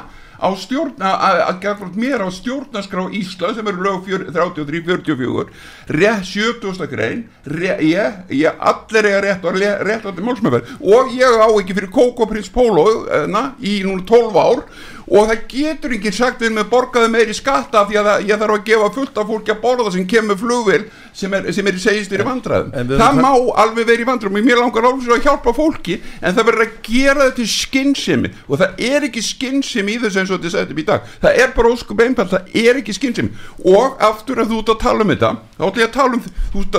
á 0.44 0.50
stjórn 0.60 1.00
að 1.00 1.60
gera 1.64 1.88
mér 1.96 2.24
á 2.24 2.28
stjórnarskrá 2.28 3.06
Ísland 3.16 3.56
sem 3.56 3.70
eru 3.72 3.84
lög 3.86 4.08
33-44 4.34 5.46
rétt 5.88 6.28
70. 6.28 6.88
grein 6.90 7.24
rétt, 7.48 7.80
ég, 7.80 8.18
ég 8.28 8.64
allir 8.70 9.08
eiga 9.08 9.22
rétt 9.24 9.44
og 9.48 9.56
rétt 9.58 10.04
átti 10.04 10.24
málsmöfur 10.24 10.68
og 10.80 11.14
ég 11.16 11.38
á 11.40 11.48
ekki 11.48 11.76
fyrir 11.76 11.92
Coco 11.94 12.28
Prince 12.28 12.52
Polo 12.52 12.86
na, 13.30 13.54
í 13.64 13.80
núna 13.86 14.04
12 14.04 14.36
ár 14.36 14.66
og 15.04 15.28
það 15.28 15.40
getur 15.52 15.94
ekki 15.98 16.12
sagt 16.16 16.40
við 16.40 16.54
með 16.56 16.68
borgaði 16.72 17.10
meiri 17.12 17.34
skatta 17.36 17.82
af 17.82 17.90
því 17.90 17.98
að 18.00 18.28
ég 18.30 18.38
þarf 18.40 18.54
að 18.56 18.62
gefa 18.70 18.90
fullt 18.94 19.18
af 19.20 19.26
fólki 19.28 19.52
að 19.52 19.60
borða 19.60 19.92
sem 19.92 20.06
kemur 20.08 20.38
flugvél 20.40 20.86
sem 21.14 21.34
er, 21.36 21.48
sem 21.52 21.66
er 21.70 21.78
segist 21.78 22.10
þér 22.10 22.24
í 22.24 22.26
vandræðum. 22.28 22.70
það 22.72 23.04
erum- 23.04 23.20
má 23.20 23.32
alveg 23.64 23.86
verið 23.86 24.00
í 24.00 24.08
vandræðum. 24.08 24.38
Og 24.40 24.48
mér 24.48 24.60
langar 24.62 24.88
alveg 24.88 25.12
að 25.18 25.26
hjálpa 25.28 25.54
fólki 25.54 25.98
en 26.22 26.34
það 26.34 26.48
verður 26.48 26.64
að 26.64 26.72
gera 26.88 27.20
þetta 27.28 27.36
til 27.36 27.48
skinnsemi 27.52 28.32
og 28.48 28.58
það 28.58 28.80
er 28.88 29.08
ekki 29.10 29.22
skinnsemi 29.22 29.94
í 29.94 30.00
þessu 30.00 30.20
eins 30.24 30.30
og 30.34 30.40
þetta 30.42 30.72
upp 30.72 30.78
í 30.78 30.86
dag. 30.88 31.00
Það 31.22 31.38
er 31.44 31.54
bara 31.54 31.68
óskup 31.74 32.00
einfalt, 32.00 32.30
það 32.32 32.58
er 32.64 32.80
ekki 32.80 32.96
skinnsemi 32.96 33.30
og 33.64 34.00
aftur 34.00 34.40
að 34.40 34.50
þú 34.54 34.58
ert 34.64 34.74
að 34.74 34.80
tala 34.80 35.04
um 35.04 35.12
þetta 35.14 35.32
þá 35.58 35.64
ætlum 35.68 35.80
ég 35.84 35.88
að 35.88 35.96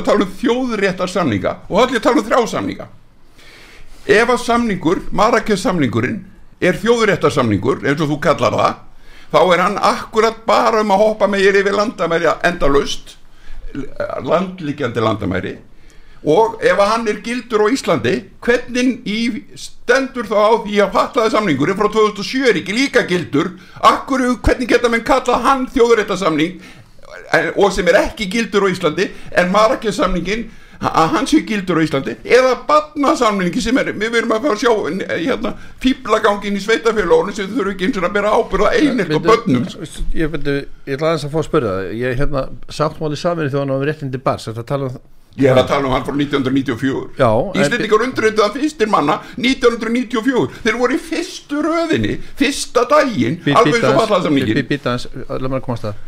tala 0.05 0.19
um, 0.19 0.25
um 0.25 0.37
þjóðréttar 0.41 1.09
samninga 1.13 1.55
og 1.69 1.77
þá 1.77 1.83
ætlum 1.85 1.95
ég 1.95 2.01
að 2.01 2.07
tala 2.09 2.21
um 2.21 2.29
þrjá 2.29 2.47
samninga. 2.55 2.87
Ef 4.05 4.29
að 4.29 4.41
samningur, 4.45 4.99
Marrakes 5.11 5.63
samningurinn 5.65 6.25
er 6.61 6.79
þjóðréttarsamningur 6.79 7.83
eins 7.85 8.01
og 8.01 8.11
þú 8.13 8.19
kallar 8.23 8.55
það 8.55 8.81
þá 9.35 9.39
er 9.53 9.63
hann 9.65 9.77
akkurat 9.81 10.41
bara 10.47 10.81
um 10.81 10.93
að 10.95 11.01
hoppa 11.03 11.27
með 11.27 11.49
yfir 11.51 11.75
landamæri 11.75 12.31
endalaust 12.47 13.17
landlíkjandi 14.23 15.01
landamæri. 15.03 15.57
Og 16.25 16.61
ef 16.63 16.79
hann 16.79 17.07
er 17.07 17.19
gildur 17.21 17.67
á 17.67 17.67
Íslandi 17.69 18.15
hvernig 18.41 19.03
í 19.05 19.19
stendur 19.59 20.25
þá 20.25 20.37
á 20.41 20.53
því 20.63 20.79
að 20.81 20.95
fattaði 20.95 21.33
samningurinn 21.35 21.77
frá 21.77 21.89
2007 21.93 22.47
er 22.49 22.59
ekki 22.61 22.73
líka 22.73 23.03
gildur? 23.05 23.51
Akkur, 23.77 24.23
hvernig 24.41 24.71
geta 24.71 24.89
menn 24.89 25.05
kallað 25.05 25.45
hann 25.45 25.67
þjóðréttarsamning 25.75 26.57
eh, 27.29 27.51
og 27.53 27.69
sem 27.75 27.85
er 27.91 27.99
ekki 28.07 28.25
gildur 28.31 28.65
á 28.65 28.73
Íslandi 28.73 29.11
en 29.37 29.53
Marrakes 29.53 29.99
samningin 30.01 30.47
að 30.91 31.13
hann 31.15 31.27
sé 31.29 31.41
gildur 31.47 31.79
á 31.79 31.85
Íslandi 31.85 32.15
eða 32.37 32.53
barnasamningi 32.67 33.63
sem 33.63 33.77
er 33.81 33.91
við 33.93 34.13
verum 34.17 34.35
að 34.35 34.45
fara 34.45 34.57
að 34.57 34.63
sjá 34.63 34.71
eh, 35.07 35.25
hérna, 35.25 35.53
fýblagangin 35.83 36.59
í 36.59 36.63
sveitafélagunum 36.63 37.35
sem 37.37 37.49
þurfu 37.51 37.73
ekki 37.75 37.89
eins 37.89 37.99
og 38.01 38.07
að 38.09 38.15
bera 38.19 38.35
ábyrða 38.35 38.71
einelt 38.79 39.15
og 39.17 39.25
börnum. 39.25 39.65
ég, 40.13 40.31
veitu, 40.35 40.55
ég 40.85 40.95
ætla 40.97 41.11
aðeins 41.11 41.27
að 41.27 41.35
fá 41.35 41.41
að 41.41 41.49
spyrja 41.49 41.75
það. 41.75 41.91
Ég 42.01 42.21
hérna 42.21 42.45
sáttmáli 42.79 43.19
saminu 43.19 43.53
þjóðan 43.53 43.75
á 43.75 43.77
réttindi 43.89 44.21
bars 44.25 44.49
þetta 44.51 44.65
tala 44.73 44.89
um 44.91 45.03
Ég 45.35 45.51
er 45.51 45.57
að 45.59 45.67
tala 45.67 45.89
um 45.89 45.91
hann 45.91 46.03
frá 46.07 46.13
1994 46.15 47.19
Já, 47.19 47.27
en- 47.27 47.59
Íslendingar 47.65 48.03
undirrituða 48.05 48.53
fyrstir 48.53 48.87
manna 48.87 49.17
1994 49.35 50.61
Þeir 50.63 50.77
voru 50.79 50.95
í 50.95 51.01
fyrstu 51.03 51.59
röðinni 51.65 52.13
Fyrsta 52.39 52.85
daginn 52.87 53.41
Alveg 53.51 53.81
eins 53.81 53.89
og 53.89 53.97
vallaðsamningin 53.99 54.61
Býta 54.69 54.93
hans, 54.95 55.09
alveg 55.27 55.51
maður 55.51 55.65
komast 55.67 55.89
það 55.89 56.03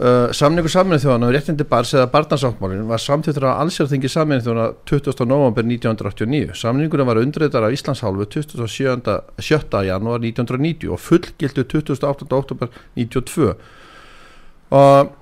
Uh, 0.00 0.30
samningu 0.32 0.70
saminu 0.72 0.96
þjóðan 0.96 1.26
á 1.28 1.34
réttindi 1.34 1.64
bars 1.68 1.90
eða 1.92 2.06
barnasáttmálin 2.14 2.86
var 2.88 3.00
samþjóttur 3.02 3.44
á 3.44 3.60
allsjárþingi 3.60 4.08
saminu 4.08 4.40
þjóðana 4.40 4.70
20. 4.88 5.26
november 5.28 5.66
1989 5.68 6.54
samningurinn 6.56 7.10
var 7.10 7.20
undreitar 7.20 7.66
af 7.66 7.74
Íslands 7.76 8.00
hálfu 8.00 8.24
27. 8.24 9.18
7. 9.36 9.82
janúar 9.84 10.24
1990 10.24 10.88
og 10.96 10.96
fullgildu 10.96 11.66
28. 11.68 12.24
oktober 12.32 12.72
92 12.96 13.52
og 14.72 15.12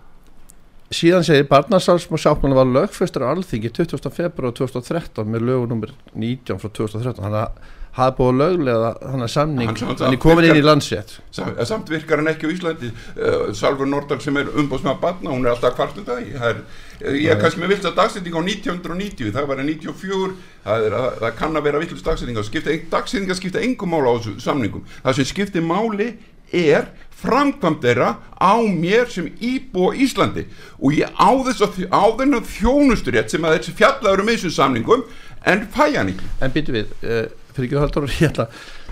síðan 0.94 1.26
segir 1.26 1.50
barnasáttmálin 1.50 2.54
var 2.60 2.70
lögfestur 2.70 3.26
á 3.26 3.34
alþingi 3.34 3.74
20. 3.74 4.06
februar 4.14 4.54
2013 4.54 5.26
með 5.26 5.48
lögunumur 5.50 5.98
19 6.14 6.62
frá 6.62 6.70
2013 6.70 7.18
þannig 7.18 7.42
að 7.42 7.79
hafa 7.96 8.14
búið 8.18 8.36
löglega 8.40 8.90
þannig 9.02 9.30
samning 9.32 9.70
Hann 9.70 9.96
þannig 9.98 10.20
komin 10.22 10.46
inn 10.46 10.60
í 10.60 10.62
landsrétt. 10.64 11.16
Sam- 11.34 11.56
Samt 11.66 11.90
virkar 11.90 12.20
hann 12.22 12.30
ekki 12.30 12.46
á 12.46 12.50
Íslandi. 12.54 12.90
Uh, 13.16 13.50
Salfur 13.56 13.88
Nordal 13.90 14.20
sem 14.22 14.36
er 14.40 14.46
umbóðsmaður 14.54 15.00
barna 15.02 15.34
Hún 15.34 15.46
er 15.46 15.54
alltaf 15.54 15.74
kvartum 15.78 16.06
dag 16.06 16.22
er, 16.22 16.62
eh, 17.00 17.18
Ég 17.24 17.34
er 17.34 17.40
kannski 17.42 17.60
með 17.60 17.74
vilt 17.74 17.88
að 17.90 17.98
dagsetning 17.98 18.34
á 18.38 18.42
1990 18.46 19.34
Það 19.34 19.46
var 19.50 19.62
að 19.62 19.70
94 19.74 20.34
Það, 20.64 20.86
er, 20.86 20.98
að, 21.00 21.20
það 21.24 21.36
kann 21.42 21.56
að 21.56 21.66
vera 21.68 21.82
villust 21.82 22.04
dagsetning 22.06 22.90
Dagsetninga 22.90 23.34
skipta 23.38 23.62
engum 23.64 23.90
mála 23.90 24.14
á 24.14 24.18
þessu 24.20 24.40
samningum. 24.44 24.84
Það 25.02 25.16
sem 25.18 25.30
skiptir 25.30 25.62
máli 25.64 26.12
er 26.52 26.90
framkvæmt 27.20 27.82
þeirra 27.84 28.14
á 28.40 28.54
mér 28.64 29.10
sem 29.12 29.28
íbúa 29.44 29.92
Íslandi. 29.94 30.46
Og 30.80 30.94
ég 30.96 31.10
á 31.14 31.30
þess 31.46 31.64
að 31.66 31.82
á 31.92 32.04
þennan 32.16 32.46
þjónusturétt 32.48 33.32
sem 33.32 33.44
að 33.44 33.58
þessi 33.58 33.76
fjallaður 33.76 34.22
um 34.24 34.30
þessu 34.32 34.52
samningum 34.54 35.04
en 35.44 35.66
fæ 35.72 35.84
hann 35.96 36.12
ekki. 36.14 36.30
En 36.40 36.54
býtu 36.54 36.74
við, 36.74 36.94
uh, 37.04 37.26
fyrir 37.56 37.68
ekki 37.68 37.78
að 37.78 37.84
halda 37.86 38.12
ég 38.20 38.30
ætla, 38.30 38.46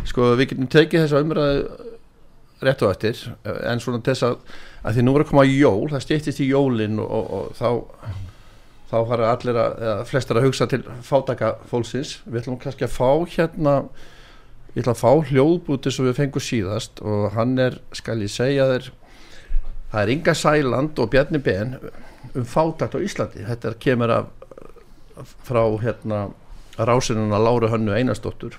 sko 0.09 0.33
við 0.39 0.51
getum 0.53 0.71
tekið 0.75 1.05
þessa 1.05 1.23
umræðu 1.25 1.89
rétt 2.67 2.83
og 2.83 2.91
eftir 2.91 3.21
en 3.47 3.83
svona 3.83 4.03
þess 4.03 4.27
að, 4.27 4.39
að 4.83 4.97
því 4.97 5.05
nú 5.05 5.15
er 5.15 5.25
að 5.25 5.31
koma 5.31 5.45
jól, 5.47 5.91
það 5.93 6.05
stýttist 6.05 6.43
í 6.43 6.49
jólin 6.51 6.99
og, 7.03 7.11
og, 7.19 7.29
og 7.39 7.59
þá 7.59 7.71
þá 8.89 8.97
fara 9.11 9.33
allir 9.35 9.59
að, 9.61 9.75
eða 9.85 10.05
flestar 10.09 10.41
að 10.41 10.47
hugsa 10.49 10.67
til 10.71 10.81
fátaka 11.05 11.53
fólksins, 11.69 12.19
við 12.27 12.41
ætlum 12.43 12.61
kannski 12.63 12.87
að 12.89 12.95
fá 12.95 13.11
hérna 13.37 13.75
ég 14.73 14.81
ætla 14.83 14.95
að 14.97 15.03
fá 15.03 15.29
hljóðbúti 15.29 15.93
sem 15.93 16.09
við 16.09 16.19
fengum 16.19 16.45
síðast 16.45 17.03
og 17.05 17.29
hann 17.37 17.55
er, 17.63 17.79
skal 17.97 18.19
ég 18.25 18.33
segja 18.33 18.67
þér 18.73 18.91
það 19.93 20.03
er 20.03 20.13
Inga 20.15 20.35
Sæland 20.37 20.99
og 20.99 21.11
Bjarni 21.13 21.41
Ben 21.43 21.77
um 22.35 22.45
fátakt 22.45 22.97
á 22.97 23.01
Íslandi. 23.01 23.45
Þetta 23.47 23.75
kemur 23.81 24.13
af 24.13 24.27
frá 25.47 25.63
hérna 25.83 26.29
rásinuna 26.87 27.41
Láru 27.43 27.71
Hönnu 27.73 27.95
Einarsdóttur 27.97 28.59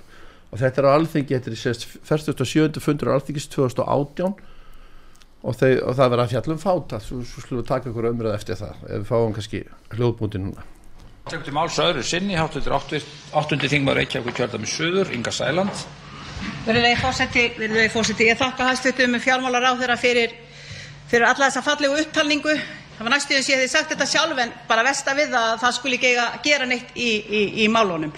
og 0.50 0.58
þetta 0.60 0.82
er 0.82 0.88
á 0.90 0.92
alþingi, 0.98 1.36
þetta 1.36 1.52
er 1.52 1.56
í 1.56 1.60
sérst 1.62 1.86
47. 2.08 2.82
fundur 2.84 3.14
á 3.14 3.18
alþingis 3.18 3.48
2018 3.54 4.34
og, 5.44 5.56
þau, 5.56 5.70
og 5.86 5.96
það 5.96 6.10
verður 6.10 6.24
að 6.24 6.34
fjallum 6.34 6.60
fáta, 6.62 7.00
svo, 7.04 7.22
svo 7.28 7.44
slúum 7.46 7.62
við 7.62 7.70
taka 7.70 7.92
ykkur 7.92 8.10
umröð 8.12 8.36
eftir 8.36 8.60
það, 8.60 8.84
ef 8.90 8.98
við 8.98 9.08
fáum 9.12 9.36
kannski 9.38 9.64
hljóðbúti 9.96 10.42
núna. 10.42 10.66
Tekur 11.30 11.46
til 11.46 11.56
máls 11.56 11.78
öðru 11.80 12.04
sinni, 12.04 12.36
háttundur 12.40 12.76
áttundi 12.76 13.70
þingmaður 13.70 14.02
Reykjavík 14.02 14.38
kjörðami 14.40 14.70
Suður, 14.70 15.14
Inga 15.14 15.34
Sæland. 15.36 15.84
Virðulegi 16.66 17.00
fósetti, 17.00 17.46
virðulegi 17.60 17.94
fósetti, 17.94 18.28
ég 18.32 18.40
þakka 18.40 18.70
hæstvitum 18.72 19.18
fjármálar 19.22 19.70
á 19.70 19.74
þeirra 19.78 19.98
fyrir, 20.00 20.34
fyrir 21.12 21.28
alla 21.30 21.50
þessa 21.50 21.64
fallegu 21.68 22.00
upptalningu. 22.02 22.56
Það 23.00 23.08
var 23.08 23.14
næstu 23.14 23.32
þess 23.32 23.48
að 23.48 23.54
ég 23.54 23.60
hefði 23.62 23.72
sagt 23.72 23.92
þetta 23.94 24.06
sjálf 24.12 24.40
en 24.44 24.50
bara 24.68 24.84
versta 24.84 25.14
við 25.16 25.30
það 25.32 25.44
að 25.50 25.60
það 25.62 25.76
skuli 25.78 25.96
ekki 25.96 26.10
gera 26.44 26.66
neitt 26.68 26.90
í, 27.00 27.12
málunum. 27.72 28.10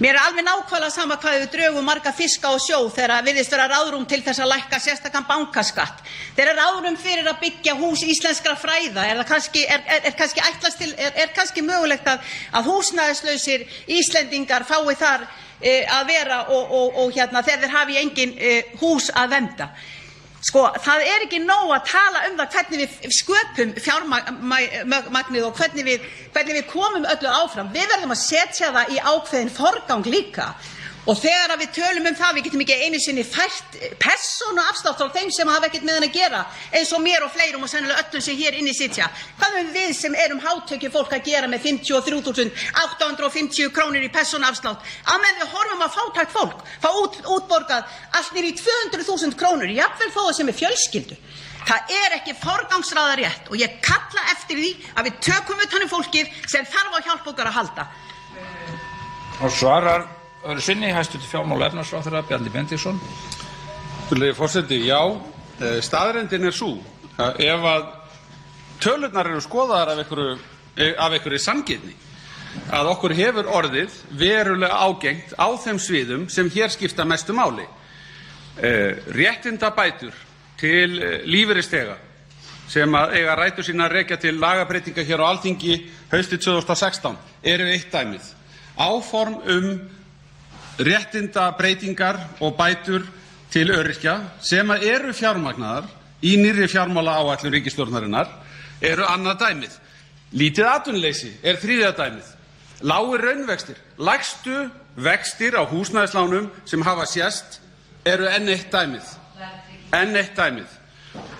Mér 0.00 0.16
er 0.16 0.20
alveg 0.22 0.46
nákvæmlega 0.46 0.92
sama 0.94 1.18
hvað 1.20 1.34
við 1.36 1.50
drögum 1.52 1.84
marga 1.84 2.14
fiska 2.16 2.48
á 2.48 2.56
sjó 2.56 2.78
þegar 2.96 3.26
virðist 3.26 3.52
vera 3.52 3.66
ráðrúm 3.68 4.06
til 4.08 4.22
að 4.24 4.48
lækka 4.54 4.78
sérstakann 4.80 5.26
bankaskatt. 5.28 6.00
Þegar 6.36 6.56
ráðrúm 6.62 6.96
fyrir 6.96 7.28
að 7.28 7.42
byggja 7.42 7.74
hús 7.76 8.06
íslenskra 8.08 8.54
fræða 8.56 9.04
er, 9.04 9.20
kannski, 9.28 9.66
er, 9.68 9.84
er, 9.84 10.08
er 10.08 10.16
kannski 10.16 10.40
til, 10.78 10.94
er, 10.96 11.12
er 11.12 11.34
kannski 11.36 11.64
mögulegt 11.64 12.08
að, 12.08 12.24
að 12.56 12.70
húsnæðislausir 12.72 13.68
Íslendingar 13.98 14.64
fái 14.64 14.96
þar 14.96 15.28
e, 15.60 15.84
að 15.84 16.08
vera 16.08 16.40
og, 16.48 16.72
og, 16.72 16.98
og 17.04 17.12
hérna 17.12 17.44
þegar 17.44 17.66
þeir 17.66 17.76
hafi 17.76 18.00
engin 18.00 18.34
e, 18.40 18.56
hús 18.80 19.12
að 19.12 19.36
venda. 19.36 19.68
Sko, 20.44 20.66
það 20.84 21.02
er 21.08 21.24
ekki 21.24 21.40
nóg 21.42 21.70
að 21.74 21.86
tala 21.90 22.22
um 22.28 22.36
það 22.38 22.56
hvernig 22.56 22.82
við 22.82 23.14
sköpum 23.16 23.70
fjármagnið 23.82 25.46
og 25.46 25.56
hvernig 25.56 25.86
við, 25.88 26.64
komum 26.70 27.08
öllu 27.08 27.32
áfram. 27.32 27.72
Við 27.74 27.88
verðum 27.94 28.12
að 28.14 28.20
setja 28.22 28.72
það 28.74 28.92
í 28.94 29.00
ákveðin 29.00 29.54
forgang 29.56 30.06
líka. 30.06 30.50
Og 31.06 31.14
þegar 31.22 31.54
við 31.60 31.68
tölum 31.76 32.08
um 32.10 32.16
það, 32.18 32.32
við 32.34 32.44
getum 32.48 32.62
ekki 32.64 32.76
einu 32.82 32.98
sinni 32.98 33.22
fært 33.22 33.76
persónu 34.02 34.58
afslátt 34.64 34.98
frá 34.98 35.06
þeim 35.14 35.30
sem 35.30 35.46
hafa 35.46 35.68
ekkert 35.68 35.86
með 35.86 35.94
hann 35.94 36.08
að 36.08 36.16
gera, 36.16 36.40
eins 36.74 36.90
og 36.96 37.00
mér 37.04 37.22
og 37.22 37.30
fleirum 37.30 37.62
og 37.62 37.70
sennilega 37.70 38.02
öllum 38.02 38.22
sem 38.26 38.34
hér 38.40 38.56
inni 38.58 38.74
sitja. 38.74 39.06
Hvað 39.38 39.54
erum 39.60 39.70
við 39.76 39.90
sem 39.94 40.10
erum 40.18 40.42
hátökju 40.42 40.90
fólk 40.96 41.12
að 41.14 41.22
gera 41.28 41.46
með 41.52 41.60
53.850 41.68 43.70
krónur 43.76 44.02
í 44.02 44.10
persónu 44.10 44.42
afslátt? 44.50 44.82
Að 45.06 45.22
með 45.22 45.34
við 45.44 45.48
horfum 45.54 45.86
að 45.86 45.94
fátækt 45.94 46.34
fólk, 46.34 46.58
fá 46.82 46.90
út, 46.90 47.22
útborgað 47.36 47.86
allt 48.18 48.32
nýr 48.34 48.50
í 48.50 48.58
200.000 48.58 49.38
krónur, 49.38 49.70
jafnvel 49.70 50.10
þó 50.10 50.22
það 50.24 50.34
sem 50.40 50.50
er 50.50 50.58
fjölskyldu. 50.64 51.14
Það 51.66 51.80
er 52.00 52.10
ekki 52.18 52.32
forgangsraða 52.42 53.14
rétt 53.22 53.44
og 53.50 53.56
ég 53.58 53.78
kalla 53.82 54.22
eftir 54.34 54.56
því 54.58 54.70
að 54.98 55.04
við 55.08 55.14
tökum 55.30 55.62
utan 55.62 55.84
um 55.86 55.94
fólkið 55.94 56.26
sem 56.50 56.64
þarf 56.66 56.92
á 56.98 57.00
hjálp 57.06 57.26
okkar 57.30 57.50
að 57.50 57.58
halda. 57.62 57.82
Og 59.42 59.50
svarar 59.52 60.15
öðru 60.46 60.62
sinni, 60.62 60.92
hæstúti 60.94 61.26
fjármála 61.26 61.66
efnarsráþurra, 61.70 62.22
Bjarni 62.28 62.50
Bendíksson. 62.54 63.00
Virðulegi 64.06 64.34
forseti, 64.38 64.78
já, 64.86 65.00
eh, 65.60 65.80
staðreyndin 65.82 66.46
er 66.46 66.52
svo 66.52 66.78
að 67.18 67.40
ef 67.40 67.60
að 67.60 67.86
tölurnar 68.80 69.26
eru 69.26 69.40
skoðaðar 69.40 69.88
af 69.88 69.98
einhverju, 69.98 70.38
eh, 70.76 70.94
af 70.98 71.12
einhverju 71.12 71.38
sanngirni 71.38 71.94
að 72.70 72.86
okkur 72.86 73.14
hefur 73.14 73.44
orðið 73.44 73.90
verulega 74.10 74.74
ágengt 74.74 75.34
á 75.36 75.48
þeim 75.56 75.78
sviðum 75.78 76.30
sem 76.30 76.50
hér 76.50 76.70
skipta 76.70 77.04
mestu 77.04 77.32
máli. 77.32 77.66
Eh, 78.62 78.96
réttinda 79.08 79.70
bætur 79.70 80.12
til 80.56 81.00
lífeyristega 81.26 81.96
sem 82.68 82.90
að 82.92 83.12
eiga 83.12 83.36
rætur 83.36 83.64
sína 83.64 83.88
að 83.88 83.92
rekja 83.92 84.16
til 84.16 84.38
lagabreitinga 84.38 85.04
hér 85.04 85.20
á 85.20 85.30
Alþingi 85.30 85.90
haustið 86.10 86.40
2016 86.40 87.16
eru 87.42 87.64
eitt 87.64 87.92
dæmið. 87.92 88.22
Áform 88.78 89.42
um 89.46 89.95
réttinda 90.78 91.50
breytingar 91.58 92.18
og 92.40 92.56
bætur 92.56 93.06
til 93.50 93.70
öryrkja 93.70 94.16
sem 94.42 94.70
eru 94.70 95.12
fjármagnaðar 95.16 95.86
í 96.22 96.36
nýrri 96.40 96.68
fjármála 96.68 97.18
áætlun 97.20 97.54
ríkistjórnarinnar 97.54 98.28
eru 98.80 99.04
annað 99.08 99.38
dæmið. 99.44 99.76
Lítið 100.36 100.70
atvinnuleysi 100.70 101.30
er 101.42 101.60
þriðja 101.62 101.92
dæmið. 101.96 102.32
Lágir 102.84 103.22
raunvextir, 103.24 103.76
lægstu 103.98 104.56
vextir 104.96 105.56
á 105.56 105.62
húsnæðislánum 105.64 106.50
sem 106.64 106.82
hafa 106.82 107.06
sést 107.06 107.60
eru 108.04 108.28
enn 108.28 108.48
eitt 108.52 108.72
dæmið. 108.72 109.06
Enn 109.96 110.16
eitt 110.16 110.36
dæmið. 110.36 110.68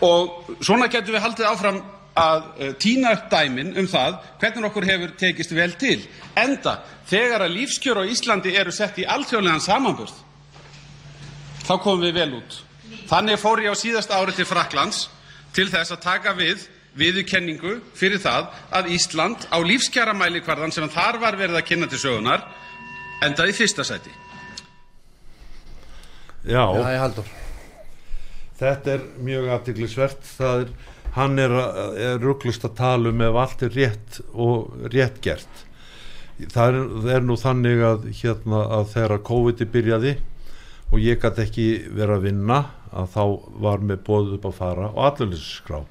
Og 0.01 0.57
svona 0.65 0.89
getum 0.89 1.17
við 1.17 1.25
haldið 1.25 1.51
áfram 1.51 1.83
að 2.17 2.45
uh, 2.47 2.71
tína 2.81 3.13
upp 3.17 3.27
dæmin 3.33 3.75
um 3.77 3.89
það 3.91 4.21
hvernig 4.41 4.69
okkur 4.71 4.89
hefur 4.89 5.13
tekist 5.21 5.53
vel 5.57 5.75
til. 5.81 5.99
Enda, 6.37 6.79
þegar 7.11 7.47
að 7.47 7.57
lífskjör 7.57 8.03
á 8.03 8.11
Íslandi 8.11 8.55
eru 8.59 8.73
sett 8.75 8.99
í 8.99 9.07
alþjóðlegan 9.07 9.63
samanburð, 9.63 10.15
þá 11.67 11.75
komum 11.83 12.05
við 12.07 12.17
vel 12.21 12.31
út. 12.41 12.61
Þannig 13.11 13.39
fór 13.43 13.63
ég 13.63 13.75
á 13.75 13.77
síðasta 13.79 14.19
ári 14.19 14.35
til 14.35 14.47
Fraklands 14.49 15.07
til 15.55 15.69
þess 15.71 15.95
að 15.95 16.03
taka 16.05 16.35
við 16.39 16.67
viðurkenningu 16.97 17.79
fyrir 17.97 18.21
það 18.23 18.53
að 18.75 18.93
Ísland 18.97 19.47
á 19.53 19.59
lífskjaramæli 19.61 20.43
hverðan 20.47 20.73
sem 20.75 20.89
þar 20.91 21.19
var 21.23 21.37
verið 21.39 21.59
að 21.61 21.67
kynna 21.69 21.89
til 21.93 22.01
sögunar 22.01 22.47
endaði 23.25 23.53
í 23.53 23.57
fyrsta 23.57 23.85
sæti. 23.87 24.13
Já, 26.47 26.63
Já, 26.63 26.83
ég 26.95 27.01
haldur. 27.03 27.31
þetta 28.61 28.93
er 28.97 29.07
mjög 29.27 29.49
aðtiklisvert 29.57 30.29
það 30.37 30.61
er, 30.65 30.75
hann 31.17 31.39
er, 31.43 31.55
er 32.07 32.21
rugglust 32.23 32.65
að 32.69 32.77
tala 32.79 33.11
um 33.11 33.25
ef 33.27 33.41
allt 33.43 33.65
er 33.67 33.75
rétt 33.75 34.21
og 34.33 34.87
rétt 34.95 35.19
gert 35.25 35.66
það 36.39 36.69
er, 36.69 36.79
það 37.03 37.13
er 37.17 37.27
nú 37.27 37.37
þannig 37.41 37.85
að 37.91 38.09
hérna 38.21 38.63
að 38.79 38.89
þegar 38.95 39.27
COVID 39.31 39.67
byrjaði 39.75 40.15
og 40.93 41.03
ég 41.03 41.21
gæti 41.23 41.45
ekki 41.47 41.67
verið 41.91 42.17
að 42.17 42.27
vinna 42.29 42.63
að 42.97 43.13
þá 43.17 43.23
var 43.67 43.85
með 43.85 44.03
bóð 44.07 44.33
upp 44.37 44.49
að 44.51 44.59
fara 44.61 44.89
og 44.93 45.03
alluliskrá 45.11 45.83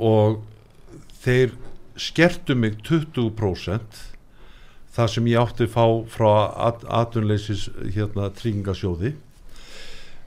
og 0.00 0.40
þeir 1.24 1.54
skertu 2.00 2.56
mig 2.56 2.78
20% 2.86 4.06
það 4.94 5.10
sem 5.14 5.28
ég 5.30 5.40
átti 5.40 5.66
að 5.68 5.74
fá 5.74 5.84
frá 6.10 6.30
atvinnleysis 7.00 7.68
hérna 7.94 8.30
tryggingasjóði 8.36 9.14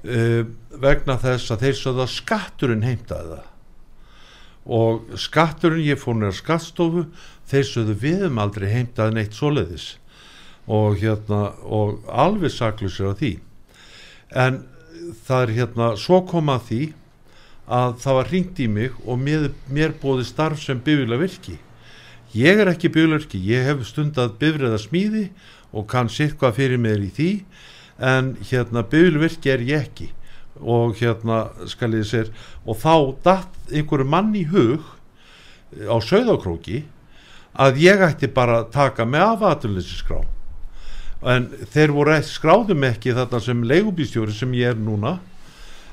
uh, 0.07 0.43
vegna 0.83 1.17
þess 1.21 1.53
að 1.53 1.65
þeir 1.67 1.79
sögða 1.79 2.07
skatturinn 2.11 2.85
heimtaði 2.85 3.35
það. 3.35 3.49
Og 4.63 5.17
skatturinn 5.19 5.83
ég 5.83 5.99
fór 5.99 6.15
nýra 6.15 6.35
skattstofu 6.35 7.07
þeir 7.53 7.69
sögðu 7.69 7.97
við 8.03 8.25
um 8.29 8.41
aldrei 8.43 8.67
heimtaði 8.71 9.17
neitt 9.17 9.37
svoleiðis. 9.37 9.87
Og 10.67 10.99
hérna 11.01 11.53
og 11.63 12.03
alveg 12.07 12.53
saklusir 12.53 13.11
á 13.11 13.13
því. 13.19 13.33
En 14.33 14.63
það 15.27 15.41
er 15.45 15.55
hérna 15.59 15.91
svo 15.99 16.23
koma 16.27 16.57
því 16.63 16.93
að 17.63 17.99
það 18.03 18.17
var 18.19 18.31
ringt 18.31 18.59
í 18.59 18.67
mig 18.67 18.95
og 19.05 19.19
mér, 19.19 19.51
mér 19.71 19.93
bóði 20.01 20.25
starf 20.27 20.59
sem 20.63 20.81
bifila 20.83 21.19
virki 21.19 21.55
ég 22.33 22.63
er 22.63 22.71
ekki 22.71 22.89
bifila 22.89 23.19
virki, 23.19 23.39
ég 23.45 23.67
hef 23.67 23.85
stundað 23.87 24.37
bifriða 24.41 24.79
smíði 24.81 25.27
og 25.73 25.87
kann 25.89 26.09
hvað 26.09 26.57
fyrir 26.57 26.81
mér 26.81 27.05
í 27.05 27.11
því 27.13 27.29
en 28.01 28.33
hérna 28.41 28.83
bifila 28.83 29.21
virki 29.21 29.53
er 29.53 29.61
ég 29.61 29.85
ekki. 29.87 30.09
Og 30.61 30.97
hérna 30.97 31.49
skal 31.69 31.93
ég 31.97 32.05
sér 32.05 32.29
og 32.65 32.77
þá 32.77 32.93
datt 33.25 33.71
einhverju 33.73 34.05
mann 34.05 34.33
í 34.37 34.45
hug 34.49 34.81
á 35.73 35.97
söðakróki 36.01 36.83
að 37.53 37.81
ég 37.83 38.01
ætti 38.01 38.29
bara 38.33 38.61
að 38.63 38.71
taka 38.73 39.05
með 39.05 39.27
afaturleysi 39.35 40.21
en 41.23 41.45
þeir 41.71 41.93
voru 41.95 42.17
ekki 42.17 42.33
skráðum 42.33 42.83
ekki 42.83 43.13
þarna 43.15 43.39
sem 43.39 43.61
leigubístjóri 43.63 44.33
sem 44.35 44.53
ég 44.59 44.73
er 44.73 44.79
núna 44.79 45.19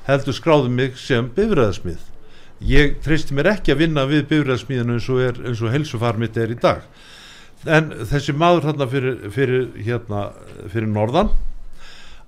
heldur 0.07 0.35
skráðum 0.35 0.73
mig 0.75 0.97
sem 0.99 1.29
bifræðasmið 1.35 2.01
ég 2.67 2.97
treysti 3.01 3.35
mér 3.35 3.55
ekki 3.55 3.73
að 3.73 3.85
vinna 3.85 4.05
við 4.09 4.27
bifræðasmiðinu 4.29 4.97
eins 4.97 5.09
og, 5.09 5.39
og 5.65 5.73
helsufarmitt 5.73 6.37
er 6.37 6.53
í 6.53 6.59
dag. 6.61 6.83
En 7.65 7.91
þessi 8.09 8.33
maður 8.37 8.69
þarna 8.69 8.87
fyrir, 8.89 9.17
fyrir, 9.33 9.65
hérna, 9.85 10.21
fyrir 10.69 10.89
norðan 10.89 11.31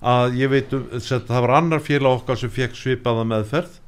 að 0.04 0.36
ég 0.38 0.52
veit 0.52 0.74
um 0.76 0.84
það 1.00 1.40
var 1.46 1.54
annar 1.58 1.82
félag 1.82 2.20
okkar 2.20 2.38
sem 2.38 2.52
fekk 2.52 2.76
svipaða 2.78 3.24
meðferð. 3.30 3.78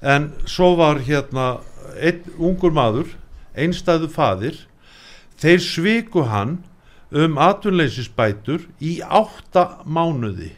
En 0.00 0.30
svo 0.48 0.74
var 0.78 1.00
hérna 1.04 1.58
einn 1.98 2.22
ungur 2.36 2.74
maður 2.74 3.10
einstæðu 3.58 4.10
fadir 4.12 4.60
þeir 5.38 5.60
sviku 5.62 6.24
hann 6.28 6.58
um 7.14 7.38
atvinnleysisbætur 7.40 8.66
í 8.84 8.98
átta 9.02 9.84
mánuði. 9.86 10.52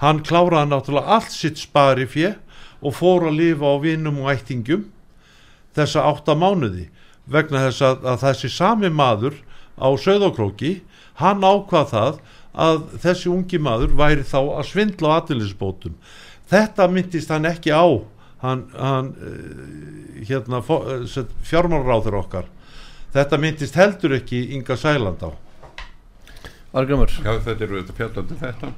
Hann 0.00 0.22
kláraði 0.26 0.72
náttúrulega 0.72 1.18
allt 1.18 1.34
sitt 1.34 1.60
spari 1.60 2.06
fjö 2.08 2.34
og 2.80 2.96
fór 2.96 3.28
að 3.28 3.38
lifa 3.42 3.68
á 3.68 3.76
vinnum 3.82 4.22
og 4.24 4.32
ættingum 4.32 4.88
þessa 5.76 6.06
átta 6.08 6.34
mánuði 6.34 6.88
vegna 7.30 7.66
þess 7.68 7.84
að, 7.86 8.06
að 8.08 8.22
þessi 8.24 8.50
sami 8.52 8.90
maður 8.90 9.36
á 9.78 9.88
söðokróki 10.00 10.80
hann 11.20 11.44
ákvað 11.44 11.90
það 11.92 12.20
að 12.50 12.80
þessi 13.04 13.30
ungi 13.30 13.60
maður 13.62 13.92
væri 13.98 14.24
þá 14.26 14.40
að 14.40 14.64
svindla 14.72 15.12
á 15.14 15.16
atvinleysisbótum 15.20 15.98
þetta 16.50 16.88
myndist 16.90 17.30
hann 17.30 17.46
ekki 17.46 17.70
á 17.70 17.86
hann, 18.42 18.64
hann 18.74 19.12
eh, 19.20 20.24
hérna, 20.26 20.62
eh, 20.64 21.28
fjármálráður 21.46 22.18
okkar 22.24 22.48
þetta 23.14 23.40
myndist 23.42 23.78
heldur 23.78 24.16
ekki 24.20 24.42
Inga 24.56 24.76
Sæland 24.78 25.24
á. 25.26 25.30
Argrymur 26.70 27.10
Já 27.10 27.32
þetta 27.42 27.66
eru 27.66 27.80
þetta 27.80 27.96
fjallandi 27.98 28.38
þetta. 28.40 28.72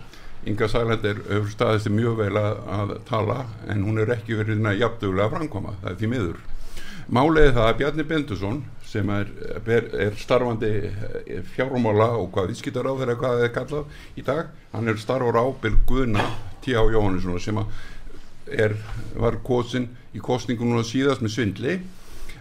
Inga 0.48 0.68
Sæland 0.68 1.04
er 1.06 1.20
öfur 1.28 1.50
staðist 1.52 1.90
mjög 1.92 2.16
vel 2.22 2.36
að, 2.40 2.96
tala 3.08 3.44
en 3.70 3.84
hún 3.86 4.00
er 4.02 4.14
ekki 4.16 4.38
verið 4.40 4.64
jafnduglega 4.80 5.28
að 5.28 5.36
framkoma 5.36 5.76
það 5.82 5.90
er 5.92 6.00
því 6.00 6.12
miður. 6.14 6.40
Málega 7.12 7.52
það 7.56 7.68
að 7.68 7.78
Bjarni 7.80 8.04
Bendusson 8.08 8.58
sem 8.86 9.08
er, 9.10 9.30
er, 9.66 9.88
er 10.06 10.18
starfandi 10.20 10.70
eh, 10.86 11.40
fjármála 11.54 12.12
og 12.20 12.28
hvað 12.34 12.52
viðskiptar 12.52 12.88
á 12.88 12.92
þeirra 12.98 13.16
hvað 13.18 13.38
það 13.38 13.46
er 13.46 13.54
kallað 13.56 14.20
í 14.20 14.24
dag 14.26 14.52
hann 14.72 14.92
er 14.92 15.00
starfur 15.00 15.38
ábyrg 15.40 15.80
Guðna 15.88 16.26
T.A. 16.62 16.84
Jóhannesson 16.92 17.40
sem 17.42 17.58
er, 18.46 18.76
var 19.16 19.40
kosin 19.44 19.88
í 20.14 20.22
kostningunum 20.22 20.84
síðast 20.86 21.24
með 21.24 21.34
svindli 21.36 21.76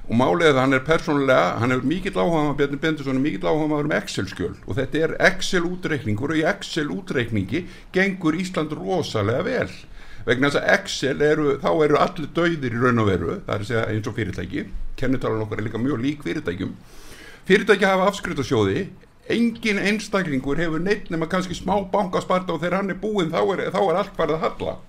og 0.10 0.18
málið 0.18 0.48
er 0.50 0.56
að 0.56 0.62
hann 0.62 0.76
er 0.76 0.84
persónulega 0.88 1.60
hann 1.62 1.76
er 1.76 1.84
mikill 1.88 2.18
áhuga, 2.18 2.56
Bjarni 2.60 2.80
Bendursson 2.82 3.20
er 3.20 3.24
mikill 3.24 3.48
áhuga 3.48 3.80
um 3.84 3.94
Excel-skjöl. 3.96 4.56
Og 4.68 4.78
þetta 4.80 5.04
er 5.06 5.16
Excel-útreikningur 5.30 6.34
og 6.34 6.42
í 6.42 6.46
Excel-útreikningi 6.52 7.64
gengur 7.96 8.38
Ísland 8.40 8.74
rosalega 8.78 9.46
vel. 9.48 9.70
Vegna 10.26 10.52
þess 10.52 10.62
að 10.62 10.74
Excel 10.76 11.24
eru, 11.26 11.54
þá 11.62 11.72
eru 11.86 12.02
allir 12.02 12.34
dauðir 12.36 12.76
í 12.76 12.82
raun 12.82 13.02
og 13.02 13.08
veru, 13.10 13.38
það 13.46 13.56
er 13.56 13.64
að 13.64 13.70
segja 13.72 13.86
eins 13.94 14.10
og 14.10 14.18
fyrirtæki. 14.18 14.66
Kennutalan 15.00 15.46
okkar 15.46 15.62
er 15.62 15.70
líka 15.70 15.82
mjög 15.82 16.04
lík 16.04 16.28
fyrirtækjum. 16.28 16.76
Fyrirtæki 17.48 17.90
hafa 17.90 18.12
afskrytasjóði 18.12 18.86
engin 19.32 19.80
einstaklingur 19.80 20.60
hefur 20.60 20.82
neitt 20.82 21.10
nema 21.14 21.30
kannski 21.30 21.56
smá 21.58 21.78
bankasparta 21.92 22.56
og 22.56 22.62
þegar 22.62 22.82
hann 22.82 22.94
er 22.94 23.02
búinn 23.02 23.32
þá 23.34 23.42
er, 23.54 23.68
þá 23.74 23.82
er 23.82 24.00
allt 24.02 24.18
farið 24.18 24.38
að 24.38 24.48
halla 24.48 24.80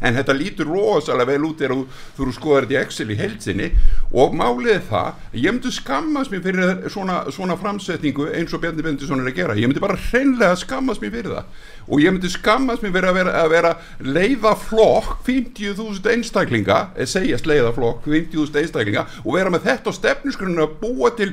en 0.00 0.16
þetta 0.18 0.36
lítur 0.36 0.70
rosalega 0.70 1.32
vel 1.32 1.46
út 1.48 1.62
þegar 1.62 1.84
þú 2.16 2.32
skoðar 2.36 2.66
þetta 2.66 2.76
í 2.76 2.80
Excel 2.82 3.10
í 3.12 3.18
heilsinni 3.20 3.70
og 4.12 4.36
málið 4.36 4.82
það 4.90 5.40
ég 5.42 5.54
myndi 5.54 5.72
skammast 5.74 6.32
mér 6.32 6.44
fyrir 6.44 6.90
svona, 6.92 7.18
svona 7.34 7.56
framsetningu 7.60 8.28
eins 8.36 8.54
og 8.54 8.62
Bjarni 8.62 8.84
Bendisson 8.84 9.22
er 9.22 9.30
að 9.30 9.38
gera. 9.40 9.56
Ég 9.58 9.70
myndi 9.70 9.82
bara 9.82 9.98
hreinlega 10.08 10.56
skammast 10.60 11.02
mér 11.04 11.14
fyrir 11.14 11.34
það. 11.34 11.60
Og 11.86 12.02
ég 12.02 12.14
myndi 12.14 12.30
skammast 12.32 12.84
mér 12.84 12.94
fyrir 12.96 13.10
að 13.10 13.20
vera, 13.20 13.36
að 13.42 13.52
vera 13.54 13.74
leiðaflokk 14.16 15.20
50.000 15.26 16.12
einstaklinga 16.14 16.80
eða 16.96 17.12
segjast 17.12 17.48
leiðaflokk 17.50 18.08
50.000 18.08 18.62
einstaklinga 18.62 19.06
og 19.24 19.30
vera 19.38 19.52
með 19.54 19.70
þetta 19.70 19.94
á 19.94 19.98
stefnusgruninu 20.00 20.66
að 20.66 20.76
búa 20.82 21.12
til 21.18 21.32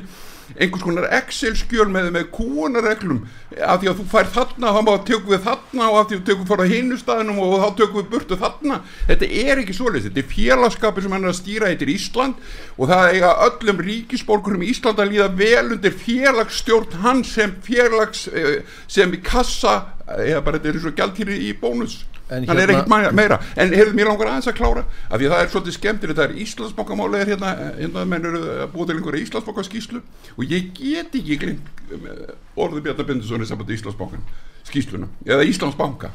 einhvers 0.58 0.84
konar 0.84 1.08
Excel 1.20 1.56
skjöl 1.58 1.88
með, 1.92 2.10
með 2.16 2.28
kúanarreglum 2.36 3.24
af 3.64 3.82
því 3.82 3.90
að 3.92 4.00
þú 4.00 4.06
fær 4.12 4.30
þarna 4.34 4.74
þá 4.74 4.92
tökum 5.08 5.32
við 5.34 5.44
þarna 5.48 5.90
og 5.90 5.98
af 6.00 6.08
því 6.10 6.18
að 6.18 6.22
þú 6.22 6.28
tökum 6.30 6.50
fór 6.50 6.64
á 6.64 6.72
hinu 6.74 7.00
staðinum 7.00 7.42
og 7.44 7.56
þá 7.62 7.68
tökum 7.80 8.00
við 8.00 8.10
burtu 8.14 8.40
þarna. 8.42 8.80
Þetta 9.10 9.30
er 9.44 9.64
ekki 9.64 9.78
svolítið, 9.78 10.10
þetta 10.10 10.24
er 10.24 10.32
félagskapur 10.34 11.06
sem 11.06 11.16
hann 11.16 11.28
er 11.28 11.34
að 11.34 11.40
stýra. 11.40 11.72
Heitir 11.74 11.94
Ísland 11.94 12.48
og 12.78 12.90
það 12.92 13.10
eiga 13.14 13.34
öllum 13.48 13.84
ríkisborgurum 13.88 14.66
í 14.66 14.72
Ísland 14.74 15.02
að 15.02 15.14
líða 15.14 15.30
vel 15.40 15.66
undir 15.78 16.00
félagsstjórn 16.04 17.04
hans 17.04 17.36
sem 17.38 17.54
félags 17.66 18.28
eh, 18.34 18.64
sem 18.88 19.14
kassa 19.24 19.78
eða 20.08 20.42
bara 20.44 20.60
þetta 20.60 20.70
er 20.70 20.80
eins 20.80 20.90
og 20.90 20.98
gæltýri 20.98 21.38
í 21.48 21.54
bónus 21.58 22.02
en 22.38 22.48
hann 22.50 22.62
er 22.64 22.74
ekkert 22.74 22.90
hérna- 22.92 23.12
meira. 23.16 23.40
En 23.56 23.74
heyrðu 23.74 23.96
mér 23.98 24.10
langar 24.12 24.32
aðeins 24.32 24.50
að 24.52 24.58
klára 24.60 24.84
af 25.10 25.20
því 25.20 25.30
það 25.32 25.44
er 25.44 25.52
svolítið 25.54 25.78
skemmtir 25.78 26.14
þetta 26.14 26.26
er 26.28 26.36
Íslandsbókamáli 26.44 27.22
er 27.22 27.32
hérna, 27.34 27.54
hérna 27.78 28.06
menn 28.10 28.28
eru 28.30 28.44
búið 28.74 28.92
til 28.92 28.98
einhverja 28.98 29.28
Íslandsbókaskíslu 29.28 30.02
og 30.38 30.44
ég 30.50 30.74
get 30.78 31.16
ekki 31.20 31.40
glimt 31.44 31.72
eh, 31.94 32.34
orðið 32.58 32.88
Bjarnar 32.88 33.10
Bindusson 33.10 33.46
í 33.46 33.50
sambandi 33.50 33.78
Íslandsbókan 33.78 34.26
skísluna, 34.68 35.10
eða 35.28 35.48
Íslandsbánka 35.48 36.12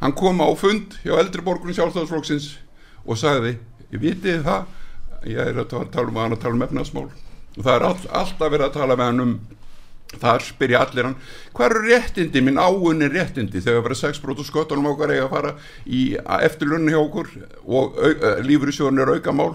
hann 0.00 0.12
kom 0.12 0.42
á 0.44 0.48
fund 0.58 0.98
hjá 1.04 1.16
eldriborgunum 1.16 1.74
sjálfstæðarsflóksins 1.76 2.50
og 3.04 3.18
sagði, 3.20 3.56
ég 3.92 4.02
viti 4.02 4.38
það 4.44 4.66
ég 5.30 5.40
er 5.40 5.60
að 5.62 5.70
tala 5.92 6.10
um 6.10 6.20
að 6.20 6.36
að 6.36 6.50
um 6.52 6.64
efnaðsmál 6.66 7.06
og 7.08 7.60
það 7.62 7.74
er 7.74 7.86
all, 7.88 8.00
alltaf 8.20 8.50
verið 8.52 8.66
að 8.66 8.76
tala 8.76 8.96
með 8.98 9.10
hann 9.10 9.24
um 9.24 9.34
þar 10.20 10.44
spyrja 10.44 10.80
allir 10.84 11.08
hann 11.08 11.16
hvað 11.54 11.70
eru 11.70 11.80
réttindi, 11.86 12.40
minn 12.44 12.58
áunni 12.58 13.08
réttindi? 13.10 13.60
Þegar 13.62 13.76
það 13.78 13.84
verður 13.86 14.00
sexbrót 14.00 14.40
og 14.42 14.48
skottunum 14.48 14.90
okkar 14.90 15.12
eiga 15.14 15.26
að 15.26 15.34
fara 15.34 15.52
í 15.86 16.00
eftirlunni 16.44 16.94
hjá 16.94 17.00
okkur 17.00 17.28
og 17.64 17.84
lífriðsjóðin 18.48 19.02
er 19.04 19.12
aukamál 19.14 19.52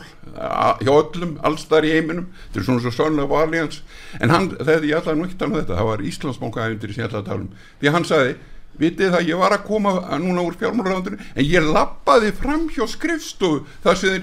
hjá 0.80 0.93
öllum, 0.93 1.34
allstar 1.43 1.84
í 1.88 1.95
heiminum. 1.97 2.30
Þetta 2.47 2.60
er 2.62 2.66
svona 2.70 2.84
svo 2.86 2.93
sannlega 2.95 3.34
varlegans 3.34 3.78
en 4.20 4.30
hann, 4.34 4.47
þegar 4.55 4.88
ég 4.88 4.97
ætlaði 5.01 5.18
nú 5.20 5.26
ekki 5.28 5.36
að 5.36 5.41
tala 5.43 5.51
um 5.51 5.60
þetta 5.60 5.80
það 5.82 5.89
var 5.91 5.99
Íslandsbánkaæfundir 6.14 6.89
sem 6.95 7.03
ég 7.03 7.10
ætlaði 7.10 7.24
að 7.24 7.30
tala 7.34 7.43
um. 7.43 7.51
Því 7.82 7.88
hann 7.97 8.07
sagði, 8.07 8.34
vitið 8.80 9.12
það, 9.12 9.28
ég 9.28 9.38
var 9.43 9.51
að 9.57 9.68
koma 9.68 9.91
núna 10.24 10.41
úr 10.47 10.55
fjármálurraðundinu 10.62 11.20
en 11.36 11.43
ég 11.43 11.64
lappaði 11.76 12.32
fram 12.39 12.64
hjá 12.72 12.86
skrifstofu 12.88 13.57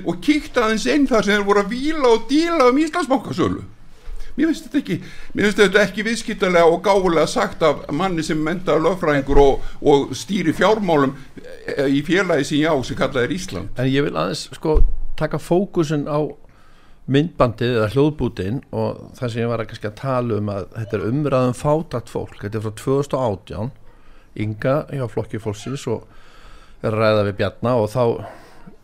og 0.09 0.14
kíkta 0.24 0.64
aðeins 0.64 0.89
einn 0.89 1.09
þar 1.11 1.24
sem 1.26 1.37
þeir 1.37 1.49
voru 1.51 1.61
að 1.66 1.72
og 4.37 4.43
díla 4.43 4.49
um 4.49 4.53
Íslandsbánkasölu 4.53 5.01
mér 5.34 5.45
finnst 5.45 5.59
þetta 5.59 5.80
ekki, 5.80 5.82
ekki 5.82 6.05
viðskiptalega 6.05 6.66
og 6.68 6.82
gáðulega 6.84 7.26
sagt 7.26 7.62
af 7.62 7.87
manni 7.91 8.22
sem 8.22 8.39
mentaður 8.39 8.84
lögfræðingur 8.91 9.41
og, 9.41 9.62
og 9.80 10.12
stýri 10.14 10.53
fjármálum 10.53 11.14
eh, 11.76 11.87
í 11.89 12.03
félagi 12.05 12.45
sem 12.45 12.61
já 12.61 12.72
sem 12.84 12.97
kallað 12.97 13.24
er 13.24 13.37
Ísland. 13.37 13.68
En 13.78 13.89
ég 13.89 14.05
vil 14.05 14.16
aðeins 14.16 14.49
sko 14.53 14.80
taka 15.16 15.39
fókusin 15.39 16.05
á 16.05 16.20
myndbandið 17.07 17.76
eða 17.78 17.91
hljóðbútin 17.95 18.62
og 18.74 19.12
það 19.16 19.32
sem 19.32 19.43
ég 19.45 19.51
var 19.51 19.62
að, 19.62 19.91
tala 19.95 20.41
um 20.41 20.49
að 20.51 20.64
þetta 20.74 20.97
er 20.97 21.07
umræðum 21.07 21.55
fátalt 21.57 22.11
fólk. 22.11 22.41
Þetta 22.43 22.59
er 22.59 22.64
frá 22.66 22.74
2018 22.82 23.70
ynga 24.43 24.74
hjá 24.91 25.07
flokki 25.09 25.41
fólksins 25.41 25.87
og 25.89 26.05
ræða 26.82 27.28
við 27.30 27.39
bjarna 27.39 27.76
og 27.80 27.89
þá 27.95 28.03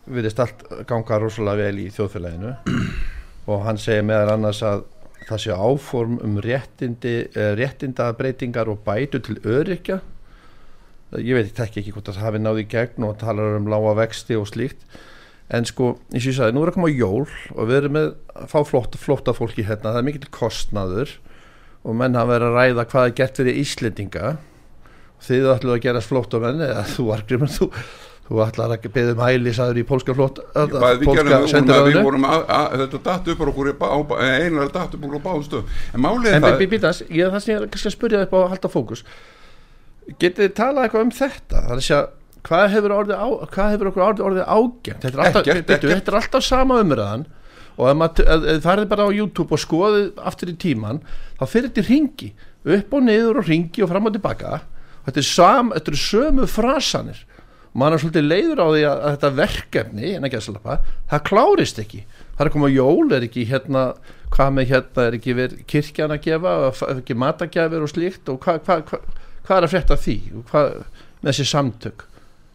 viðist 0.09 0.39
allt 0.39 0.63
ganga 0.87 1.19
rosalega 1.21 1.67
vel 1.67 1.83
í 1.83 1.91
þjóðfélaginu. 1.93 2.55
Og 3.51 3.65
hann 3.65 3.75
segir 3.75 4.05
meðal 4.07 4.37
annars 4.37 4.61
að 4.63 4.85
það 5.29 5.43
sé 5.43 5.55
áform 5.55 6.17
um 6.23 6.39
réttindi, 6.43 7.15
eh, 7.33 7.53
réttindabreitingar 7.59 8.71
og 8.71 8.83
bætu 8.85 9.21
til 9.23 9.39
örykja 9.43 10.01
ég 11.21 11.37
veit 11.37 11.59
ekki 11.61 11.81
ekki 11.81 11.93
hvort 11.93 12.09
það 12.09 12.23
hafi 12.23 12.41
náði 12.41 12.63
gegn 12.71 13.05
og 13.05 13.17
talar 13.21 13.57
um 13.59 13.67
lága 13.69 13.93
vexti 13.99 14.37
og 14.39 14.47
slíkt. 14.49 14.85
En 15.53 15.67
sko, 15.67 15.97
eins 16.13 16.23
og 16.25 16.31
ég 16.31 16.37
sagði, 16.37 16.55
nú 16.55 16.63
er 16.63 16.71
að 16.71 16.77
koma 16.77 16.89
jól 16.89 17.27
og 17.27 17.67
við 17.69 17.77
erum 17.77 17.95
með 17.97 18.07
að 18.33 18.47
fá 18.49 18.57
flótta, 18.65 19.01
flótta 19.01 19.35
fólki 19.37 19.65
hérna, 19.67 19.91
það 19.91 19.99
er 19.99 20.07
mikill 20.07 20.31
kostnaður 20.33 21.13
og 21.83 21.97
menn 21.99 22.17
hafa 22.17 22.31
verið 22.31 22.47
að 22.47 22.57
ræða 22.57 22.87
hvað 22.93 23.09
er 23.09 23.15
gert 23.19 23.41
fyrir 23.41 23.59
Íslendinga. 23.61 24.31
Þið 25.23 25.49
ætluðu 25.53 25.75
að 25.75 25.83
gerast 25.83 26.09
flóttamenn 26.09 26.63
eða 26.63 26.85
þú 26.95 27.05
argrimur, 27.15 27.51
þú, 27.51 27.69
þú 28.23 28.39
ætlar 28.45 28.71
að 28.77 28.85
beða 28.95 29.13
um 29.17 29.21
hæli 29.25 29.51
saður 29.53 29.79
í 29.81 29.83
pólska 29.87 30.13
flótt 30.15 30.39
Bæði 30.55 30.99
við 31.01 31.07
pólska 31.09 31.23
gerum 31.27 31.87
við, 31.89 31.97
vorum 32.07 32.25
að, 32.29 32.43
að, 32.55 32.75
þetta 32.83 32.99
upp 33.33 33.43
á 33.43 33.45
okkur 33.51 33.69
eiginlega 34.23 34.73
datt 34.77 34.95
upp 34.95 35.03
á 35.03 35.05
okkur 35.09 35.19
á 35.19 35.25
báðum 35.27 35.45
stöðum. 35.47 35.77
En 35.93 36.03
málið 36.05 36.35
En 36.37 36.45
það 36.47 36.57
bí- 36.61 36.69
býtast, 36.71 37.05
ég 37.11 37.25
er 37.27 37.33
það 37.35 37.43
sem 37.43 37.53
ég 37.55 37.65
kannski 37.73 37.89
að 37.91 37.95
spyrja 37.97 38.21
upp 38.23 38.33
á 38.33 38.39
að 38.39 38.49
halda 38.53 38.71
fókus. 38.71 39.03
Getið 40.19 40.43
þið 40.47 40.53
talað 40.59 40.87
eitthvað 40.87 41.05
um 41.07 41.13
þetta? 41.19 41.61
Það 41.63 41.71
er 41.73 41.77
að 41.81 41.85
segja, 41.87 42.01
hvað 42.47 42.65
hefur, 42.73 42.95
orðið 42.97 43.19
á, 43.23 43.27
hvað 43.53 43.71
hefur 43.73 43.89
okkur 43.91 44.05
orðið, 44.07 44.25
orðið 44.29 44.47
ágengt? 44.55 45.03
Þetta 45.03 45.13
er 45.13 45.23
alltaf, 45.25 45.43
Ekkert, 45.43 45.67
bíddu, 45.67 45.75
ekkert. 45.75 45.93
þetta 45.99 46.11
er 46.13 46.19
alltaf 46.21 46.43
sama 46.47 46.79
umræðan. 46.83 47.25
Og 47.73 47.87
ef 47.89 47.95
maður 47.97 48.59
farið 48.63 48.89
bara 48.91 49.05
á 49.07 49.09
YouTube 49.15 49.55
og 49.55 49.61
skoðið 49.63 50.09
aftur 50.29 50.51
í 50.51 50.57
tíman 50.61 50.99
þá 51.39 51.45
fyrir 51.49 51.71
þetta 51.71 51.81
í 51.81 51.87
ringi 51.87 52.27
upp 52.63 52.93
og 52.93 53.05
niður 53.07 53.39
og 53.41 53.47
ringi 53.49 53.81
og 53.83 53.89
fram 53.89 54.05
og 54.07 54.13
tilbaka. 54.13 54.59
Þetta 55.07 55.19
er, 55.23 55.25
sam, 55.27 55.71
þetta 55.73 55.91
er 55.95 56.01
sömu 56.03 56.45
frasanir 56.47 57.23
maður 57.73 57.95
er 57.95 58.03
svolítið 58.03 58.27
leiður 58.27 58.61
á 58.61 58.67
því 58.67 58.83
að, 58.85 58.97
að 58.97 59.15
þetta 59.15 59.31
verkefni 59.39 60.11
en 60.13 60.27
ekki 60.27 60.39
að 60.39 60.45
slappa, 60.47 60.77
það 61.11 61.25
klárist 61.29 61.81
ekki 61.83 62.03
það 62.05 62.43
er 62.43 62.49
að 62.49 62.55
koma 62.55 62.71
jól, 62.73 63.07
er 63.13 63.27
ekki 63.27 63.45
hérna 63.49 63.83
hvað 64.33 64.55
með 64.57 64.71
hérna, 64.71 65.05
er 65.07 65.17
ekki 65.17 65.35
verið 65.37 65.65
kirkjan 65.69 66.13
að 66.15 66.23
gefa, 66.27 66.55
ekki 66.95 67.17
matagjafir 67.17 67.85
og 67.85 67.91
slíkt 67.91 68.31
og 68.33 68.39
hvað 68.45 68.63
hva, 68.67 68.79
hva, 68.89 69.01
hva 69.47 69.57
er 69.57 69.67
að 69.67 69.75
frétta 69.75 69.99
því 69.99 70.17
hvað 70.51 70.71
með 71.23 71.29
þessi 71.31 71.49
samtök 71.49 72.07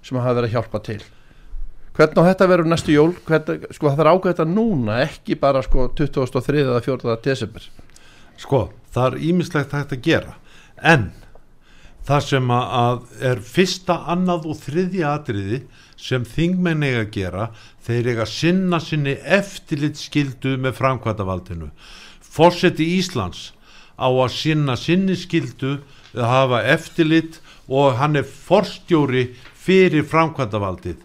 sem 0.07 0.19
hafa 0.19 0.39
verið 0.39 0.51
að 0.51 0.57
hjálpa 0.57 0.83
til 0.87 1.01
hvernig 1.99 2.23
á 2.23 2.29
þetta 2.31 2.49
verður 2.53 2.71
næstu 2.71 2.95
jól 2.95 3.11
hvernig, 3.27 3.69
sko 3.75 3.91
það 3.91 4.05
er 4.05 4.11
ákveð 4.13 4.33
þetta 4.33 4.49
núna 4.53 4.99
ekki 5.03 5.39
bara 5.41 5.63
sko 5.67 5.89
23. 5.99 6.63
eða 6.63 6.83
4. 6.87 7.19
desember 7.25 7.71
Sko, 8.39 8.69
það 8.95 9.09
er 9.17 9.25
ímislegt 9.33 9.73
að 9.75 9.97
gera 10.05 10.37
en 10.87 11.09
það 12.07 12.25
sem 12.25 12.51
að, 12.55 13.03
er 13.21 13.43
fyrsta, 13.45 13.99
annað 14.09 14.49
og 14.49 14.61
þriðja 14.63 15.13
atriði 15.19 15.63
sem 15.99 16.25
þingmenn 16.25 16.85
eiga 16.87 17.03
að 17.03 17.13
gera 17.17 17.49
þeir 17.87 18.11
eiga 18.13 18.25
að 18.25 18.35
sinna 18.35 18.81
sinni 18.83 19.17
eftirlit 19.39 19.99
skildu 19.99 20.57
með 20.61 20.79
framkvæmdavaldinu 20.79 21.71
Fórseti 22.23 22.87
Íslands 22.99 23.53
á 23.99 24.07
að 24.07 24.33
sinna 24.37 24.77
sinni 24.79 25.17
skildu 25.19 25.79
að 26.15 26.31
hafa 26.31 26.63
eftirlit 26.75 27.41
og 27.69 27.99
hann 27.99 28.17
er 28.17 28.29
forstjóri 28.29 29.29
fyrir 29.59 30.07
framkvæmdavaldið 30.09 31.03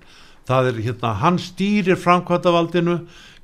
það 0.48 0.70
er 0.70 0.82
hérna, 0.86 1.14
hann 1.24 1.40
stýrir 1.42 2.00
framkvæmdavaldinu 2.00 3.00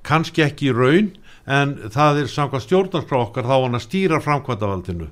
kannski 0.06 0.46
ekki 0.46 0.70
í 0.70 0.76
raun 0.76 1.12
en 1.50 1.76
það 1.92 2.24
er 2.24 2.32
samkvæmt 2.32 2.68
stjórnarskrá 2.68 3.24
okkar 3.26 3.48
þá 3.48 3.56
hann 3.58 3.80
að 3.80 3.86
stýra 3.88 4.22
framkvæmdavaldinu 4.24 5.10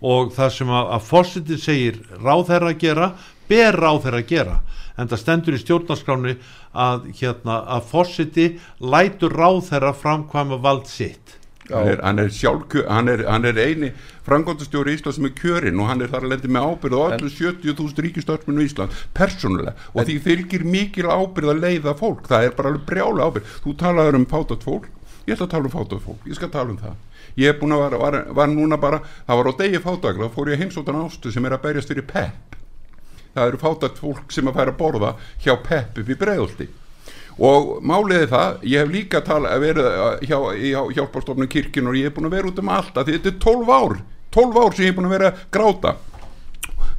og 0.00 0.32
það 0.36 0.54
sem 0.56 0.72
að, 0.72 0.92
að 0.96 1.08
fórsetið 1.10 1.62
segir 1.64 2.00
ráðherra 2.20 2.72
að 2.72 2.80
gera 2.84 3.10
ber 3.50 3.76
ráðherra 3.76 4.22
að 4.22 4.30
gera. 4.30 4.60
En 4.98 5.08
það 5.10 5.22
stendur 5.22 5.56
í 5.56 5.60
stjórnarskráni 5.62 6.36
að, 6.76 7.10
hérna, 7.20 7.60
að 7.76 7.90
fórseti 7.90 8.46
lætur 8.80 9.34
ráðherra 9.36 9.92
framkvæma 9.96 10.60
vald 10.62 10.88
sitt. 10.90 11.36
Hann 11.70 11.86
er, 11.86 12.00
hann 12.02 12.18
er 12.18 12.32
sjálfkjör 12.34 12.88
hann 12.90 13.08
er, 13.12 13.20
hann 13.30 13.46
er 13.46 13.58
eini 13.62 13.92
frangóndastjóri 14.26 14.90
í 14.90 14.96
Ísland 14.98 15.14
sem 15.14 15.28
er 15.28 15.34
kjörinn 15.38 15.78
og 15.78 15.86
hann 15.86 16.00
er 16.02 16.10
þar 16.10 16.26
að 16.26 16.32
lendi 16.32 16.50
með 16.50 16.66
ábyrð 16.66 16.96
á 16.98 17.02
öllu 17.14 17.30
70.000 17.30 18.02
ríkistörfminu 18.06 18.64
í 18.64 18.66
Ísland 18.66 18.96
persónulega. 19.14 19.76
Og 19.94 20.08
því 20.08 20.16
fylgir 20.24 20.66
mikil 20.66 21.06
ábyrð 21.06 21.52
að 21.54 21.62
leiða 21.62 21.94
fólk, 22.00 22.26
það 22.26 22.48
er 22.48 22.56
bara 22.58 22.72
alveg 22.72 22.88
brjála 22.90 23.28
ábyrð 23.30 23.54
þú 23.62 23.76
talaður 23.84 24.18
um 24.18 24.26
fátat 24.34 24.66
fólk. 24.66 24.90
Ég 25.28 25.36
ætla 25.36 25.46
að 25.46 25.54
tala 25.54 25.70
um 25.70 25.76
fátat 25.76 26.02
fólk, 26.02 26.26
ég 26.26 26.40
skal 26.40 26.50
tala 26.50 26.74
um 26.74 26.80
það 26.80 26.98
ég 27.36 27.52
er 27.52 27.58
búin 27.60 27.76
að 27.76 27.84
var, 27.84 27.98
var, 28.02 28.18
var 28.40 28.50
núna 28.52 28.78
bara 28.80 29.02
það 29.26 29.40
var 29.40 29.50
á 29.50 29.52
degi 29.60 29.82
fátakla, 29.84 30.28
þá 30.28 30.36
fór 30.36 30.52
ég 30.52 30.62
heimsóttan 30.64 31.00
ástu 31.04 31.32
sem 31.32 31.46
er 31.46 31.56
að 31.56 31.64
berjast 31.68 31.92
fyrir 31.92 32.06
PEP 32.10 32.58
það 33.34 33.46
eru 33.46 33.62
fátat 33.62 33.98
fólk 34.02 34.34
sem 34.34 34.50
að 34.50 34.60
færa 34.60 34.74
að 34.74 34.78
borða 34.80 35.14
hjá 35.44 35.54
PEP 35.64 36.00
upp 36.02 36.10
í 36.10 36.18
breiðolti 36.20 36.68
og 37.40 37.76
máliði 37.86 38.28
það, 38.28 38.56
ég 38.68 38.82
hef 38.82 38.92
líka 38.92 39.20
tala, 39.24 39.54
verið 39.62 39.86
uh, 39.88 40.08
hjá, 40.26 40.38
hjá 40.60 40.80
hjálparstofnum 40.98 41.48
kirkjun 41.50 41.88
og 41.88 41.96
ég 41.96 42.10
hef 42.10 42.16
búin 42.18 42.28
að 42.28 42.36
vera 42.36 42.50
út 42.50 42.60
um 42.60 42.72
allt 42.74 42.98
að 43.00 43.14
þetta 43.14 43.30
er 43.32 43.38
12 43.46 43.70
ár 43.72 43.94
12 44.34 44.60
ár 44.60 44.74
sem 44.74 44.84
ég 44.84 44.90
hef 44.90 44.98
búin 44.98 45.08
að 45.08 45.14
vera 45.16 45.30
að 45.30 45.44
gráta 45.54 45.94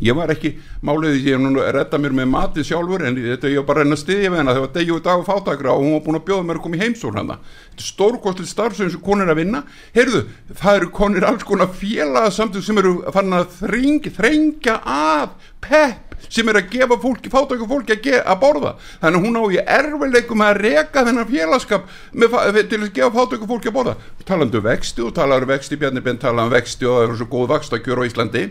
ég 0.02 0.18
var 0.18 0.34
ekki, 0.34 0.54
máliði 0.86 1.24
ég 1.28 1.38
hef 1.38 1.44
nú 1.44 1.62
að 1.62 1.74
redda 1.78 2.02
mér 2.02 2.16
með 2.22 2.32
matið 2.34 2.70
sjálfur 2.72 3.06
en 3.08 3.20
þetta 3.22 3.52
ég 3.52 3.62
var 3.62 3.70
bara 3.72 3.84
að 3.84 3.88
reyna 3.88 3.98
að 4.00 4.04
styðja 4.04 4.32
við 4.32 4.42
hennar 4.42 4.60
þegar 4.60 4.74
degju 4.78 4.98
í 4.98 5.06
dag 5.08 5.26
fátakra 5.28 5.76
og 5.76 5.86
hún 5.86 5.98
var 5.98 6.06
búin 6.08 6.20
að 6.22 6.28
bjóða 6.30 6.48
mér 6.48 6.60
að 6.60 6.66
koma 6.66 6.80
í 6.80 6.84
heimsókn 6.86 7.22
hana 7.22 7.38
þetta 7.72 7.82
er 7.82 7.90
stórkostlega 7.90 8.52
starf 8.52 8.78
sem 8.78 9.22
er 9.22 9.32
að 9.32 9.40
vinna. 9.42 9.64
Heyrðu, 9.96 10.22
það 10.60 10.78
eru 10.80 10.92
konur 10.96 11.26
alls 11.28 11.44
konar 11.48 11.72
félagsamtök 11.76 12.66
sem 12.66 12.80
eru 12.82 12.94
fann 13.14 13.36
að 13.36 13.52
þreng, 13.60 14.08
þrengja 14.16 14.80
að 14.86 15.36
pepp 15.62 16.18
sem 16.32 16.48
er 16.52 16.60
að 16.60 16.70
gefa 16.72 16.98
fólki, 17.02 17.32
fátöku 17.34 17.68
fólki 17.68 17.96
að, 17.96 18.22
að 18.22 18.42
borða. 18.42 18.74
Þannig 19.02 19.20
að 19.20 19.26
hún 19.26 19.40
á 19.42 19.44
í 19.50 19.62
erfileikum 19.78 20.44
að 20.46 20.60
reka 20.62 21.06
þennan 21.08 21.30
félagskap 21.30 21.88
með, 22.14 22.36
til 22.70 22.82
að 22.82 22.92
gefa 22.98 23.14
fátöku 23.16 23.50
fólki 23.50 23.72
að 23.72 23.78
borða. 23.80 23.96
Talandi 24.28 24.60
um 24.60 24.68
vexti 24.68 25.06
og 25.06 25.16
talaður 25.18 25.48
um 25.48 25.54
vexti 25.56 25.80
Bjarni 25.82 26.04
Ben 26.06 26.22
talaði 26.22 26.52
um 26.52 26.56
vexti 26.56 26.88
og 26.88 27.00
það 27.00 27.08
er 27.08 27.18
svo 27.22 27.32
góð 27.32 27.50
vakstakjör 27.56 28.04
á 28.06 28.08
Íslandi 28.10 28.46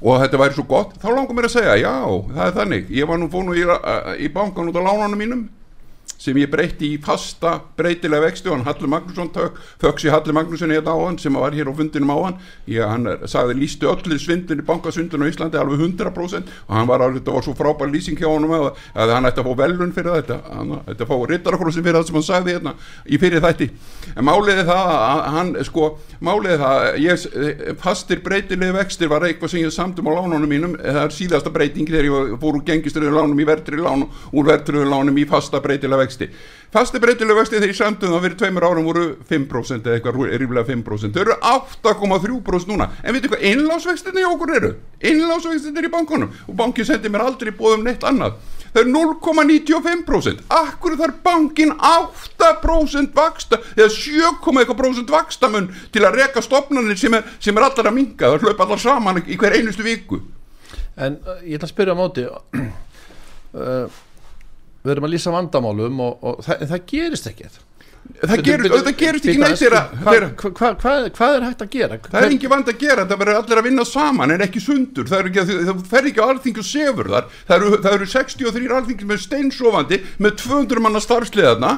og 0.00 0.20
þetta 0.22 0.40
væri 0.40 0.56
svo 0.56 0.66
gott 0.68 0.94
þá 1.00 1.08
langar 1.12 1.36
mér 1.36 1.48
að 1.48 1.56
segja, 1.56 1.78
já, 1.80 1.94
það 2.34 2.44
er 2.46 2.54
þannig. 2.58 2.92
Ég 2.96 3.08
var 3.10 3.20
nú 3.20 3.30
fónu 3.32 3.56
í, 3.56 3.64
í 4.24 4.30
bankan 4.32 4.70
út 4.70 4.78
á 4.80 4.82
lánanum 4.86 5.20
mínum 5.20 5.42
sem 6.20 6.36
ég 6.40 6.50
breytti 6.52 6.94
í 6.94 7.00
fasta 7.02 7.56
breytilega 7.78 8.26
vexti 8.26 8.50
og 8.50 8.58
hann 8.58 8.66
Hallur 8.68 8.92
Magnússon 8.92 9.32
þöks 9.80 10.04
í 10.04 10.12
Hallur 10.12 10.36
Magnússon 10.36 10.74
hérna 10.74 10.92
á 10.92 10.98
hann 11.00 11.18
sem 11.20 11.34
var 11.34 11.56
hér 11.56 11.72
á 11.72 11.74
fundinum 11.74 12.12
á 12.12 12.18
hann 12.20 12.38
ég, 12.68 12.84
hann 12.84 13.08
sagði 13.24 13.56
lístu 13.62 13.88
öllu 13.90 14.18
svindin 14.20 14.60
í 14.60 14.66
bankasvindin 14.66 15.24
á 15.24 15.30
Íslandi 15.30 15.60
alveg 15.60 15.80
100% 15.80 16.50
og 16.66 16.74
hann 16.76 16.88
var 16.90 17.04
alveg, 17.04 17.22
þetta 17.22 17.34
var 17.36 17.46
svo 17.46 17.54
frábær 17.56 17.90
lýsing 17.92 18.18
hjá 18.20 18.28
honum 18.28 18.52
að, 18.56 18.68
að 18.94 19.14
hann 19.14 19.28
ætti 19.28 19.42
að 19.42 19.48
fá 19.48 19.60
velun 19.62 19.94
fyrir 19.96 20.16
þetta. 20.18 20.38
Hann 20.50 20.74
ætti 20.80 21.04
að 21.04 21.10
fá 21.10 21.16
rittarakrósin 21.30 21.86
fyrir 21.86 21.98
það 21.98 22.06
sem 22.08 22.18
hann 22.18 22.26
sagði 22.28 22.54
hérna 22.56 22.74
í 23.06 23.20
fyrir 23.20 23.44
þætti. 23.44 23.70
En 24.14 24.26
máliði 24.28 24.66
það 24.68 24.92
að 24.96 25.22
hann 25.36 25.52
sko, 25.68 25.88
máliði 26.26 26.58
það 26.60 26.86
ég, 27.04 27.26
fastir 27.82 28.22
breytilegi 28.24 28.76
vextir 28.76 29.12
var 29.12 29.26
eitthvað 29.28 29.54
sem 29.54 29.64
ég 29.64 29.74
samtum 29.74 30.10
á 30.10 30.12
lánunum 30.18 30.50
mínum. 30.50 30.76
Það 30.80 31.02
er 31.04 31.16
síðasta 31.16 31.54
breyting 31.54 31.90
þegar 31.90 32.10
ég 32.10 32.36
fór 32.42 32.60
úr 32.60 32.66
gengistriðu 32.66 33.14
lánum 33.16 33.40
í 33.40 33.48
verðri 33.48 33.80
lánum 33.80 34.08
úr 34.34 34.50
verðri 34.50 34.86
lánum 34.88 35.20
í 35.20 35.26
fasta 35.30 35.62
breytilega 35.62 36.04
vexti 36.04 36.09
fasti 36.70 37.00
breytilega 37.02 37.40
vexti 37.40 37.58
þegar 37.58 37.72
ég 37.72 37.78
samtum 37.78 38.12
það 38.14 38.24
fyrir 38.26 38.36
tveimur 38.38 38.66
árum 38.68 38.86
voru 38.86 39.04
5% 39.28 39.88
eða 39.88 39.98
eitthvað 39.98 40.20
ríflega 40.38 40.66
5% 40.68 41.16
þau 41.16 41.24
eru 41.24 41.36
8,3% 41.50 42.70
núna. 42.70 42.90
En 43.02 43.16
veitu 43.16 43.32
hvað 43.32 43.44
innlásvextinni 43.50 44.22
í 44.22 44.28
okkur 44.28 44.54
eru? 44.58 44.72
Innlásvextinni 45.10 45.86
í 45.88 45.92
bankunum. 45.92 46.30
Og 46.46 46.56
bankin 46.58 46.86
sendi 46.86 47.10
mér 47.10 47.26
aldrei 47.26 47.52
bóðum 47.56 47.86
neitt 47.86 48.06
annað. 48.06 48.38
Það 48.70 48.84
er 48.84 48.90
0,95% 48.94 50.42
akkur 50.54 50.94
þarf 51.00 51.16
bankin 51.24 51.72
8% 51.74 53.16
vaksta 53.16 53.58
eða 53.74 53.88
7,1% 53.90 55.10
vakstamun 55.10 55.66
til 55.90 56.04
að 56.06 56.20
reka 56.20 56.42
stopnarnir 56.44 56.98
sem 57.00 57.16
er, 57.18 57.24
sem 57.42 57.56
er 57.58 57.66
allar 57.66 57.90
að 57.90 57.96
minga 57.96 58.30
það 58.30 58.46
hlaupa 58.46 58.68
allar 58.68 58.82
saman 58.84 59.18
í 59.26 59.38
hver 59.40 59.58
einustu 59.58 59.86
viku. 59.86 60.20
En 60.94 61.18
uh, 61.24 61.42
ég 61.42 61.58
ætla 61.58 61.66
að 61.66 61.74
spyrja 61.74 61.96
á 61.96 61.98
móti. 61.98 62.28
Uh, 62.30 63.90
við 64.84 64.94
erum 64.94 65.08
að 65.08 65.12
lýsa 65.14 65.34
vandamálum 65.34 66.00
og, 66.04 66.22
og 66.24 66.46
það, 66.46 66.64
það 66.70 66.86
gerist 66.92 67.28
ekkert. 67.30 67.60
Það 68.20 68.42
gerist, 68.44 68.74
það 68.74 68.96
gerist 68.98 69.26
ekki 69.28 69.40
neitt 69.40 69.60
þeirra, 69.60 69.80
hvað, 70.00 70.24
hvað, 70.40 70.76
hvað, 70.80 71.04
hvað 71.16 71.34
er 71.36 71.44
hægt 71.46 71.62
að 71.64 71.70
gera? 71.74 71.98
Það 72.04 72.24
er 72.26 72.34
ekki 72.34 72.50
vand 72.50 72.70
að 72.72 72.80
gera, 72.80 73.04
það 73.08 73.20
verður 73.22 73.38
allir 73.40 73.60
að 73.60 73.66
vinna 73.68 73.84
saman 73.86 74.34
en 74.34 74.44
ekki 74.44 74.62
sundur, 74.64 75.08
það, 75.08 75.28
ekki, 75.30 75.44
það 75.68 75.82
fer 75.92 76.08
ekki 76.10 76.24
á 76.24 76.26
alþingu 76.26 76.64
sefur 76.66 77.10
þar, 77.12 77.28
það 77.48 77.56
eru, 77.56 77.80
það 77.84 77.96
eru 77.98 78.08
63 78.14 78.72
alþingi 78.78 79.08
með 79.08 79.22
steinsofandi 79.26 80.00
með 80.18 80.36
200 80.42 80.84
manna 80.86 81.04
starfsleðarna 81.04 81.74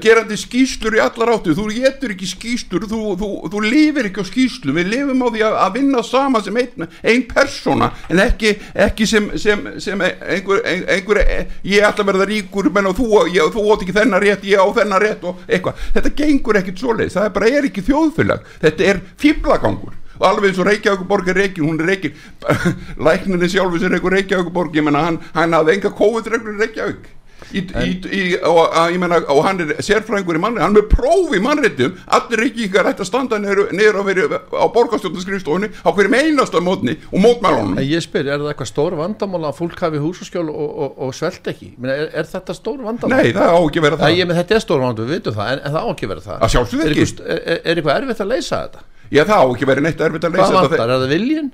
gerandi 0.00 0.36
skýslur 0.40 0.96
í 0.96 1.02
allar 1.02 1.34
áttu 1.34 1.54
þú 1.56 1.66
getur 1.74 2.14
ekki 2.14 2.28
skýslur, 2.30 2.86
þú, 2.88 3.00
þú, 3.20 3.30
þú 3.52 3.62
lifir 3.66 4.08
ekki 4.10 4.24
á 4.24 4.26
skýslu, 4.30 4.74
við 4.76 4.92
lifum 4.94 5.24
á 5.24 5.28
því 5.28 5.44
að, 5.48 5.58
að 5.64 5.76
vinna 5.76 6.04
saman 6.06 6.46
sem 6.46 6.60
einn 6.62 6.88
ein 7.02 7.26
persóna 7.28 7.90
en 8.12 8.22
ekki, 8.24 8.54
ekki 8.86 9.08
sem, 9.10 9.28
sem, 9.40 9.66
sem 9.82 10.06
einhver, 10.06 10.62
einhver 10.66 11.22
ég 11.66 11.84
ætla 11.84 12.06
að 12.06 12.12
verða 12.12 12.30
ríkur 12.30 12.70
menn 12.72 12.90
og 12.90 12.96
þú, 12.98 13.10
ég, 13.34 13.52
þú 13.54 13.66
ótt 13.74 13.84
ekki 13.86 13.96
þennan 13.96 14.24
rétt, 14.24 14.48
ég 14.48 14.62
á 14.62 14.66
þennan 14.80 15.02
rétt 15.02 15.28
og 15.28 15.44
eitthvað, 15.46 15.84
þetta 15.98 16.16
gengur 16.22 16.60
ekkit 16.62 16.82
svoleiðis, 16.82 17.18
það 17.18 17.28
er 17.28 17.36
bara 17.36 17.52
er 17.52 17.70
ekki 17.70 17.86
þjóðfélag, 17.86 18.50
þetta 18.64 18.90
er 18.92 19.04
fýblagangur 19.20 20.02
og 20.16 20.24
alveg 20.24 20.50
eins 20.50 20.60
og 20.62 20.68
Reykjavíkuborg 20.70 21.28
er 21.28 21.40
reikin 21.42 21.66
hún 21.66 21.80
er 21.80 21.90
reikin 21.90 22.14
lækninni 23.06 23.50
sjálfur 23.52 23.82
sem 23.82 23.92
Reykjavíkuborg 23.92 24.76
ég 24.78 24.86
menna 24.86 25.04
hann, 25.10 25.20
hann 25.36 25.56
hafði 25.56 25.76
enga 25.76 25.92
COVID-reglur 25.98 26.56
í 26.56 26.62
Reykjavík 26.64 27.10
í, 27.52 27.62
í, 27.62 27.90
í, 28.10 28.22
og, 28.46 28.60
að, 28.72 28.96
meina, 29.02 29.20
og 29.32 29.42
hann 29.46 29.60
er 29.64 29.74
sérfræðingur 29.84 30.38
í 30.38 30.42
mannréttum 30.42 30.64
hann 30.66 30.76
er 30.76 30.82
með 30.82 30.88
próf 30.92 31.34
í 31.36 31.40
mannréttum 31.44 31.94
allir 32.18 32.42
ríkingar 32.42 32.88
ætti 32.90 33.04
að 33.04 33.10
standa 33.10 33.38
niður 33.42 34.00
á, 34.00 34.02
veri, 34.06 34.26
á 34.26 34.66
borgarstjórnarskrifstofunni 34.74 35.70
á 35.84 35.88
hverjum 35.92 36.16
einasta 36.18 36.62
mótni 36.64 36.96
og 37.12 37.22
mótmælunum 37.22 37.76
En 37.76 37.86
ég 37.86 38.02
spyr, 38.04 38.26
er 38.26 38.40
það 38.42 38.50
eitthvað 38.54 38.70
stór 38.72 38.96
vandamál 38.98 39.44
að 39.50 39.58
fólk 39.60 39.84
hafi 39.86 40.02
húsaskjól 40.02 40.48
og, 40.50 40.66
og, 40.86 40.98
og 41.06 41.14
svelt 41.16 41.46
ekki? 41.52 41.72
Meina, 41.78 41.96
er, 42.02 42.10
er 42.22 42.28
þetta 42.32 42.56
stór 42.56 42.82
vandamál? 42.86 43.20
nei 43.22 43.32
það 43.36 43.54
á 43.54 43.60
ekki 43.60 43.82
að 43.82 43.88
vera 43.88 44.00
Það, 44.02 44.16
ég, 44.18 44.28
menn, 44.30 44.40
þetta 44.40 44.58
er 44.58 44.64
stór 44.66 44.82
vandamál, 44.82 45.06
við 45.10 45.20
vitum 45.20 45.36
það, 45.38 45.52
en, 45.54 45.62
en 45.62 45.76
það 45.76 45.86
á 45.86 45.90
ekki 45.92 46.06
að 46.08 46.12
vera 46.14 46.26
það. 46.26 46.42
Að 46.46 46.52
sjálfsögðu 46.56 46.86
Er 46.86 46.94
ekki. 46.96 47.06
Er, 47.26 47.40
er, 47.46 47.60
er 47.62 47.80
eitthvað 47.80 47.96
erfitt 48.02 48.22
að 48.26 48.30
leysa 48.34 48.60
þetta? 48.66 48.84
já 49.06 49.22
það 49.22 49.38
á 49.38 49.46
ekki 49.46 49.62
að 49.66 49.70
vera 49.70 49.82
neitt 49.86 50.00
erfitt 50.02 50.24
að 50.26 50.32
leysa 50.34 50.46
Hvað 50.50 50.56
vantar? 50.66 50.90
Er 50.90 51.02
það 51.04 51.12
viljin? 51.14 51.50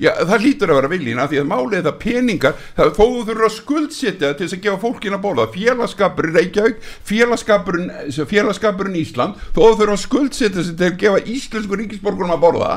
Já, 0.00 0.14
það 0.16 0.44
hlýtur 0.46 0.70
að 0.72 0.78
vera 0.78 0.88
viljinn 0.88 1.18
af 1.20 1.28
því 1.28 1.38
að 1.42 1.48
málið 1.50 1.82
það 1.84 1.96
peningar, 2.00 2.54
það 2.76 2.92
þó 2.96 3.00
þú 3.00 3.24
þurfur 3.28 3.44
að 3.44 3.52
skuldsetja 3.56 4.30
til 4.32 4.46
þess 4.46 4.56
að 4.56 4.62
gefa 4.64 4.80
fólkin 4.80 5.16
að 5.16 5.24
borða 5.26 5.44
félagskapurinn 5.52 6.36
Reykjavík, 6.38 6.78
félagskapurinn 7.10 7.90
félagskapurinn 8.30 8.96
Ísland, 8.96 9.36
þó 9.52 9.60
þú 9.60 9.66
þurfur 9.74 9.92
að 9.92 10.00
skuldsetja 10.04 10.64
til 10.70 10.86
að 10.88 10.96
gefa 11.02 11.20
íslensku 11.34 11.80
ríkisborgurum 11.82 12.32
að 12.32 12.40
borða, 12.46 12.70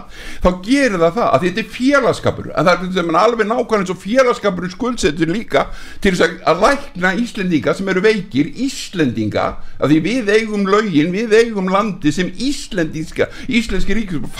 þá 0.43 0.49
gerir 0.67 0.99
það 0.99 1.15
það 1.19 1.29
að 1.29 1.45
þetta 1.47 1.63
er 1.63 1.69
félagskapur, 1.77 2.51
en 2.51 2.67
það 2.67 2.99
er 2.99 3.19
alveg 3.23 3.49
nákvæmlega 3.53 3.79
eins 3.79 3.93
og 3.95 4.01
félagskapurinn 4.03 4.75
skuldsetjur 4.75 5.31
líka 5.31 5.65
til 6.03 6.11
þess 6.11 6.27
að, 6.27 6.35
að 6.51 6.65
lækna 6.67 7.13
Íslendinga 7.23 7.77
sem 7.77 7.93
eru 7.93 8.03
veikir, 8.03 8.51
Íslendinga 8.67 9.47
að 9.79 9.95
því 9.95 10.01
við 10.09 10.33
eigum 10.35 10.67
lögin, 10.67 11.15
við 11.15 11.39
eigum 11.39 11.71
landi 11.71 12.11
sem 12.11 12.27
Íslendinska 12.35 13.31
íslenski 13.47 13.95
ríkisborgur 13.95 14.31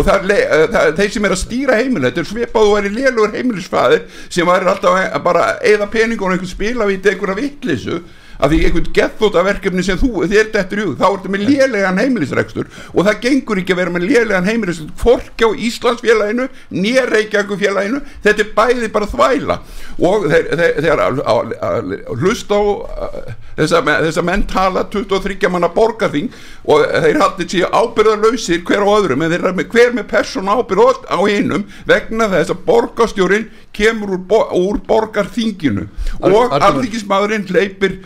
er 0.00 0.04
og 0.04 0.08
það 0.08 0.30
er, 0.30 0.40
eh, 0.46 0.66
það, 0.72 0.94
þeir 0.98 1.12
sem 1.14 1.28
er 1.28 1.34
að 1.34 1.42
stýra 1.42 1.78
heimilu 1.80 2.06
þetta 2.08 2.22
er 2.24 2.30
svipað 2.30 2.68
og 2.68 2.74
væri 2.76 2.94
lélugur 2.94 3.36
heimilisfæðir 3.36 4.02
sem 4.28 4.48
væri 4.48 4.70
alltaf 4.72 5.22
bara 5.24 5.46
eða 5.60 5.90
peningun 5.92 6.30
og 6.30 6.36
einhvern 6.36 6.54
spilavíti 6.54 7.12
einhverja 7.12 7.40
vittlisu 7.40 8.00
að 8.40 8.54
því 8.54 8.60
einhvern 8.66 8.90
gethóta 8.96 9.44
verkefni 9.46 9.84
sem 9.86 9.98
þú 10.00 10.24
þér 10.30 10.50
dettur 10.54 10.80
í 10.80 10.86
hug, 10.88 10.96
þá 11.00 11.06
ertu 11.10 11.32
með 11.32 11.44
lélegan 11.48 12.00
heimilisrekstur 12.00 12.70
og 12.94 13.06
það 13.06 13.20
gengur 13.26 13.60
ekki 13.62 13.74
að 13.74 13.82
vera 13.82 13.94
með 13.94 14.06
lélegan 14.08 14.48
heimilisrekstur. 14.48 14.96
Hvorki 15.00 15.46
á 15.46 15.50
Íslandsfélaginu 15.68 16.48
nýja 16.74 17.06
Reykjavíkufélaginu 17.10 18.02
þetta 18.24 18.44
er 18.44 18.52
bæði 18.56 18.90
bara 18.94 19.10
þvæla. 19.10 19.58
Og 20.00 20.26
þeir, 20.32 20.50
þeir, 20.60 20.80
þeir 20.86 21.04
að, 21.04 21.94
hlusta 22.20 22.56
á 22.56 22.62
uh, 22.64 23.32
þess 23.60 24.20
að 24.20 24.26
menn 24.26 24.46
tala 24.50 24.86
23 24.92 25.50
manna 25.52 25.70
borgarþing 25.74 26.30
og 26.70 26.86
þeir 27.04 27.20
haldið 27.20 27.54
sér 27.54 27.74
ábyrðarlausir 27.74 28.64
hver 28.68 28.86
á 28.86 28.88
öðrum 28.96 29.24
en 29.24 29.32
þeir 29.32 29.44
eru 29.44 29.56
með 29.58 29.74
hver 29.74 29.94
með 29.96 30.08
persónu 30.14 30.56
ábyrð 30.56 31.04
á 31.10 31.18
hinnum 31.26 31.66
vegna 31.88 32.30
þess 32.32 32.54
að 32.54 32.64
borgarstjórin 32.68 33.50
kemur 33.76 34.16
úr, 34.16 34.48
úr 34.56 34.80
borgarþinginu. 34.88 35.86
Ar- 36.20 36.36
og 36.36 36.56
alþingismadurinn 36.56 37.48
hleypir 37.50 38.00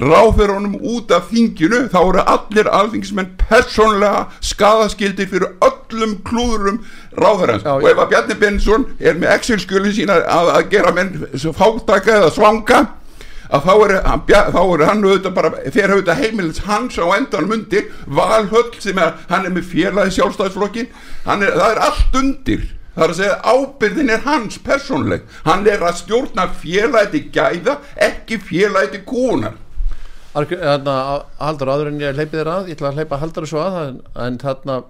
ráðherrunum 0.00 0.76
út 0.84 1.12
af 1.14 1.30
þinginu 1.30 1.86
þá 1.92 1.98
eru 2.02 2.24
allir 2.28 2.68
alþingismenn 2.78 3.32
persónlega 3.40 4.26
skadaskildir 4.44 5.30
fyrir 5.30 5.54
öllum 5.64 6.18
klúðurum 6.26 6.82
ráðherrans. 7.16 7.64
Já, 7.64 7.72
og 7.78 7.88
ef 7.88 8.02
að 8.04 8.12
Bjarni 8.12 8.36
Bensson 8.42 8.86
er 9.00 9.16
með 9.16 9.32
Excel-skjölin 9.38 9.96
sína 9.96 10.20
að, 10.20 10.52
að 10.58 10.70
gera 10.74 10.94
menn 10.96 11.16
fátaka 11.56 12.20
eða 12.20 12.30
svanga 12.36 12.84
að 13.46 13.66
þá 13.66 13.74
er 13.86 13.96
þá 14.52 14.62
er 14.62 14.86
hann 14.90 15.04
auðvitað 15.06 15.36
bara 15.36 15.52
þegar 15.64 15.92
auðvitað 15.94 16.22
heimilins 16.22 16.64
hans 16.66 16.96
á 16.98 17.06
endanum 17.16 17.56
undir 17.56 17.90
valhöll 18.06 18.72
sem 18.82 18.98
er, 18.98 19.14
hann 19.30 19.46
er 19.46 19.54
með 19.54 19.68
félagi 19.70 20.16
sjálfstæðisflokkin 20.18 20.90
hann 21.24 21.46
er, 21.46 21.54
það 21.56 21.70
er 21.70 21.84
allt 21.88 22.18
undir. 22.20 22.72
Það 22.96 23.04
er 23.04 23.12
að 23.12 23.18
segja 23.18 23.52
ábyrðin 23.52 24.10
er 24.14 24.22
hans 24.24 24.56
persónleg 24.64 25.24
hann 25.44 25.66
er 25.68 25.84
að 25.84 25.98
stjórna 26.00 26.48
félagi 26.62 27.26
gæða 27.32 27.80
ekki 28.08 28.40
félagi 28.40 29.02
kúnar 29.08 29.56
haldur 30.36 31.70
áður 31.72 31.90
en 31.90 32.00
ég 32.02 32.16
hleypi 32.16 32.36
þér 32.36 32.50
að, 32.52 32.70
ég 32.70 32.76
ætla 32.76 32.90
að 32.90 32.98
hleypa 33.00 33.20
haldur 33.22 33.46
svo 33.48 33.62
að, 33.62 34.00
en, 34.20 34.38
þarna, 34.42 34.80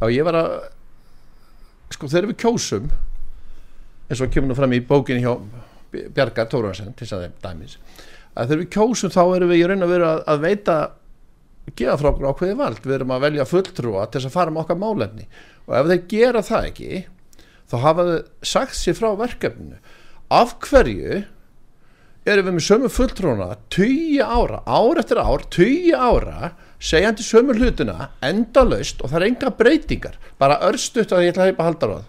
já 0.00 0.06
ég 0.14 0.26
var 0.28 0.38
að, 0.40 0.54
sko 1.92 2.08
þegar 2.08 2.30
við 2.30 2.38
kjósum, 2.44 2.86
eins 4.08 4.22
og 4.24 4.32
kemur 4.32 4.50
nú 4.50 4.56
fram 4.58 4.76
í 4.76 4.80
bókinni 4.86 5.24
hjá 5.24 5.34
Bjargar 5.90 6.48
Tóraðarsen, 6.50 6.94
til 6.94 7.04
þess 7.04 7.16
að 7.16 7.26
þeim 7.26 7.36
dæmis, 7.44 7.76
að 8.34 8.50
þegar 8.50 8.62
við 8.62 8.72
kjósum 8.76 9.12
þá 9.12 9.22
erum 9.24 9.52
við 9.52 9.60
í 9.60 9.68
raun 9.68 9.84
að 9.84 9.92
vera 9.94 10.10
að, 10.22 10.44
veita, 10.46 10.76
gefa 11.76 11.96
frá 12.00 12.10
okkur 12.12 12.30
ákveði 12.30 12.58
vald, 12.60 12.84
við 12.86 12.96
erum 12.96 13.14
að 13.14 13.24
velja 13.26 13.48
fulltrúa 13.50 14.06
til 14.06 14.20
þess 14.20 14.30
að 14.30 14.36
fara 14.36 14.54
með 14.54 14.62
okkar 14.64 14.80
málefni. 14.80 15.26
Og 15.66 15.74
ef 15.76 15.90
þeir 15.90 16.04
gera 16.14 16.42
það 16.46 16.68
ekki, 16.70 17.02
þá 17.70 17.76
hafa 17.84 18.06
þau 18.08 18.16
sagt 18.52 18.78
sér 18.78 18.96
frá 18.98 19.10
verkefninu, 19.18 19.80
af 20.30 20.56
hverju 20.64 21.20
erum 22.28 22.50
við 22.50 22.56
með 22.56 22.66
sömu 22.66 22.92
fulltróna 22.92 23.50
tugi 23.72 24.20
ára, 24.20 24.62
ár 24.66 25.00
eftir 25.00 25.20
ár 25.22 25.44
tugi 25.48 25.92
ára, 25.96 26.52
segjandi 26.80 27.24
sömu 27.24 27.56
hlutina 27.56 28.10
endalaust 28.24 29.00
og 29.00 29.12
það 29.12 29.20
er 29.20 29.28
enga 29.30 29.52
breytingar. 29.56 30.16
Bara 30.40 30.60
örstutt 30.68 31.12
að 31.12 31.26
ég 31.26 31.34
ætla 31.34 31.46
að 31.46 31.52
heipa 31.52 31.68
haldar 31.68 31.94
á 31.94 31.96
það 32.00 32.08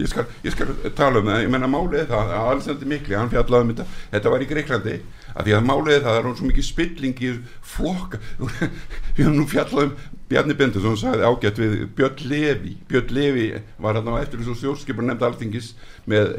ég 0.00 0.08
skal, 0.08 0.24
ég 0.44 0.54
skal 0.54 0.70
tala 0.96 1.20
um 1.20 1.28
það, 1.28 1.42
ég 1.44 1.50
menna 1.52 1.68
málið 1.70 2.06
það 2.10 2.32
að 2.36 2.50
Alexander 2.52 2.90
Mikli, 2.90 3.16
hann 3.18 3.32
fjallaði 3.32 3.66
um 3.66 3.72
þetta. 3.72 3.86
Þetta 4.14 4.32
var 4.32 4.44
í 4.44 4.48
Greiklandi, 4.50 4.94
að 5.34 5.48
því 5.48 5.56
að 5.56 5.66
málið 5.68 5.96
það 5.96 6.06
það 6.06 6.20
er 6.20 6.28
hún 6.28 6.36
svo 6.38 6.48
mikið 6.48 6.66
spilling 6.68 7.22
í 7.26 7.32
flokka 7.74 8.20
við 8.40 9.20
höfum 9.20 9.36
nú 9.36 9.46
fjallað 9.50 9.88
um 9.88 9.96
Bjarni 10.30 10.56
Bendur, 10.56 10.84
þú 10.84 10.94
sagði 11.00 11.26
ágætt 11.26 11.60
við 11.60 11.76
Björn 11.98 12.24
Levi, 12.30 12.76
Björn 12.90 13.14
Levi 13.16 13.46
var 13.82 13.98
hann 13.98 14.12
á 14.14 14.22
eftir 14.22 14.40
þessu 14.40 14.56
stjórnskipur 14.60 15.06
nefnd 15.06 15.26
alþingis 15.26 15.72
með, 16.10 16.36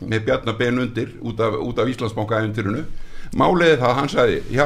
með 0.00 0.24
Bjarnar 0.28 0.58
Ben 0.58 0.78
undir 0.78 1.14
út 1.20 1.40
af, 1.42 1.58
út 1.58 1.78
af 1.78 1.90
Íslandsbanka 1.90 2.42
æfintýrunu 2.42 2.86
Málið 3.36 3.74
er 3.74 3.80
það, 3.82 3.94
hann 3.98 4.08
sagði, 4.08 4.36
já, 4.54 4.64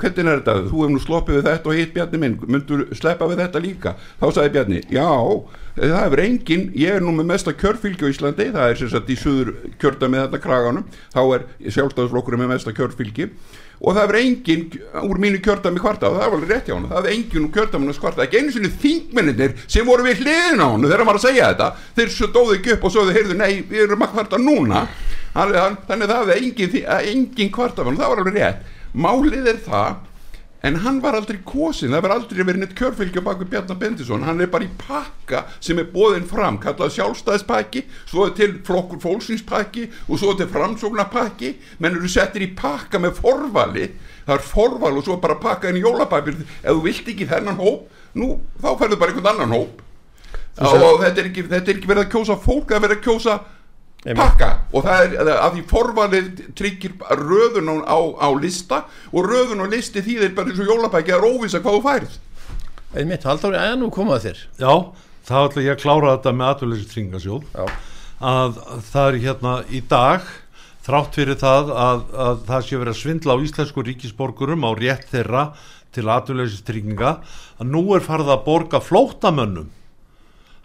hvernig 0.00 0.24
er 0.24 0.40
þetta, 0.40 0.54
þú 0.66 0.80
hefur 0.80 0.90
nú 0.90 1.00
sloppið 1.02 1.36
við 1.36 1.44
þetta 1.46 1.70
og 1.70 1.76
hitt 1.78 1.92
Bjarni 1.94 2.20
minn, 2.22 2.36
myndur 2.50 2.82
sleppa 2.98 3.28
við 3.30 3.42
þetta 3.44 3.62
líka? 3.62 3.92
Þá 4.18 4.26
sagði 4.26 4.52
Bjarni, 4.56 4.80
já, 4.90 5.06
það 5.76 5.96
hefur 6.00 6.22
engin, 6.24 6.66
ég 6.80 6.98
er 6.98 7.06
nú 7.06 7.14
með 7.14 7.28
mesta 7.30 7.54
kjörfylgi 7.54 8.10
á 8.10 8.10
Íslandi, 8.10 8.48
það 8.56 8.66
er 8.66 8.80
sem 8.80 8.90
sagt 8.90 9.14
í 9.14 9.18
suður 9.20 9.52
kjörda 9.82 10.10
með 10.10 10.24
þetta 10.26 10.42
kraganum, 10.42 10.88
þá 11.14 11.22
er 11.22 11.46
sjálfstæðisflokkurinn 11.68 12.42
með 12.42 12.54
mesta 12.56 12.74
kjörfylgi 12.74 13.30
og 13.80 13.94
það 13.96 14.02
hefur 14.02 14.18
engin 14.20 14.64
úr 15.08 15.20
mínu 15.22 15.38
kjördami 15.44 15.80
kvarta 15.80 16.10
og 16.10 16.18
það 16.20 16.32
var 16.34 16.42
rétt 16.50 16.66
hjá 16.68 16.74
hann, 16.76 16.88
það 16.90 16.98
hefur 17.00 17.14
engin 17.14 17.46
úr 17.46 17.52
kjördaminu 17.54 17.94
kvarta, 18.00 18.26
ekki 18.26 18.40
einu 18.42 18.52
sinni 18.52 18.70
þingmennir 18.82 19.54
sem 19.66 19.86
voru 19.88 20.04
við 20.04 20.20
hliðin 20.20 20.60
á 20.60 20.66
hann 20.68 20.84
þegar 20.84 21.00
hann 21.00 21.10
var 21.10 21.20
að 21.20 21.24
segja 21.24 21.48
þetta, 21.54 21.68
þeir 21.96 22.12
stóðu 22.18 22.58
ekki 22.58 22.74
upp 22.76 22.84
og 22.84 22.92
sögðu, 22.96 23.14
heyrðu, 23.16 23.38
nei, 23.40 23.62
við 23.70 23.86
erum 23.86 24.04
að 24.04 24.12
kvarta 24.18 24.40
núna. 24.42 24.82
Þannig 25.32 26.04
að 26.04 26.10
það 26.10 26.20
hefði 26.20 26.36
engin, 26.44 26.70
þi- 26.74 26.84
að 26.90 27.08
engin 27.14 27.52
kvarta 27.54 27.84
og 27.86 27.96
það 27.96 28.08
var 28.12 28.22
alveg 28.24 28.38
rétt. 28.40 28.64
Málið 29.00 29.48
er 29.54 29.60
það 29.64 29.90
en 30.62 30.76
hann 30.84 31.00
var 31.00 31.16
aldrei 31.16 31.38
kosin, 31.46 31.94
það 31.94 32.04
var 32.04 32.14
aldrei 32.16 32.44
verið 32.44 32.64
neitt 32.64 32.76
kjörfylgja 32.78 33.22
bak 33.24 33.40
við 33.40 33.52
Bjarnar 33.54 33.78
Bendisson 33.80 34.26
hann 34.26 34.42
er 34.44 34.50
bara 34.52 34.66
í 34.66 34.72
pakka 34.80 35.46
sem 35.58 35.80
er 35.80 35.88
bóðin 35.92 36.28
fram 36.28 36.58
kallað 36.60 36.94
sjálfstæðispakki 36.98 37.84
svo 38.10 38.26
er 38.28 38.34
til 38.36 38.52
flokkur 38.66 39.00
fólksínspakki 39.02 39.86
og 40.08 40.20
svo 40.20 40.34
er 40.34 40.42
til 40.42 40.50
framsóknarpakki. 40.52 41.54
Menn 41.80 41.96
eru 41.96 42.10
settir 42.10 42.44
í 42.44 42.52
pakka 42.56 43.00
með 43.00 43.20
forvali 43.22 43.88
það 44.26 44.34
er 44.36 44.46
forval 44.46 44.96
og 44.98 45.06
svo 45.06 45.16
er 45.16 45.22
bara 45.22 45.38
pakka 45.40 45.70
inn 45.70 45.80
í 45.80 45.84
jólapapir. 45.84 46.42
Ef 46.62 46.74
þú 46.74 46.82
vilt 46.84 47.08
ekki 47.12 47.28
þennan 47.30 47.60
hóp 47.60 47.88
nú, 48.18 48.34
þá 48.60 48.74
færðu 48.80 48.98
bara 49.00 49.14
einhvern 49.14 49.32
annan 49.34 49.56
hóp. 49.56 49.80
Og 50.60 51.00
þetta, 51.00 51.22
er 51.22 51.30
ekki, 51.30 51.46
þetta 51.48 51.70
er 51.72 51.78
ekki 51.78 51.88
verið 51.88 52.04
að 52.04 52.12
kjósa 52.12 52.36
fólk 52.42 52.68
það 52.68 52.76
er 52.76 52.84
verið 52.84 52.98
að 52.98 53.04
kjósa 53.06 53.36
pakka. 54.04 54.48
Og 54.72 54.86
það 54.86 55.14
er 55.20 55.30
að 55.34 55.54
því 55.56 55.62
forvalið 55.70 56.42
tryggir 56.56 56.96
röðun 57.20 57.70
á, 57.84 57.98
á, 58.16 58.28
lista 58.40 58.84
og 59.12 59.28
röðun 59.28 59.64
á 59.64 59.66
listi 59.68 60.02
þýðir 60.04 60.34
bara 60.36 60.52
eins 60.52 60.62
og 60.62 60.70
jólapæki 60.72 61.14
að 61.14 61.24
róvisa 61.26 61.60
hvað 61.60 61.76
þú 61.76 61.82
færð. 61.86 62.18
Einmitt, 62.96 63.26
haldur 63.28 63.54
ég 63.54 63.74
að 63.74 63.80
nú 63.82 63.90
komað 63.94 64.24
þér. 64.24 64.44
Já, 64.58 64.74
þá 65.28 65.36
ætla 65.44 65.64
ég 65.66 65.74
að 65.76 65.82
klára 65.84 66.14
þetta 66.16 66.36
með 66.36 66.52
atvinnleysi 66.54 66.88
tringasjóð 66.90 67.44
Já. 67.54 67.66
að 68.30 68.62
það 68.88 69.10
er 69.10 69.18
hérna 69.26 69.52
í 69.68 69.82
dag 69.90 70.30
þrátt 70.86 71.18
fyrir 71.20 71.38
það 71.38 71.74
að, 71.76 72.06
að 72.24 72.40
það 72.48 72.64
sé 72.66 72.80
verið 72.80 72.94
að 72.94 73.00
svindla 73.02 73.36
á 73.36 73.42
íslensku 73.44 73.84
ríkisborgurum 73.86 74.66
á 74.66 74.70
rétt 74.80 75.12
þeirra 75.12 75.44
til 75.94 76.06
atvinnleysi 76.10 76.64
tringa 76.66 77.18
að 77.60 77.70
nú 77.70 77.84
er 77.94 78.02
farið 78.06 78.32
að 78.34 78.44
borga 78.48 78.80
flóttamönnum 78.82 79.70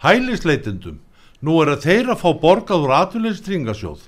hælisleitendum 0.02 0.98
nú 1.46 1.58
er 1.62 1.74
að 1.74 1.86
þeirra 1.86 2.16
fá 2.18 2.28
borgað 2.42 2.86
úr 2.86 2.94
atvinnleysi 2.98 3.44
tringasjóð 3.46 4.06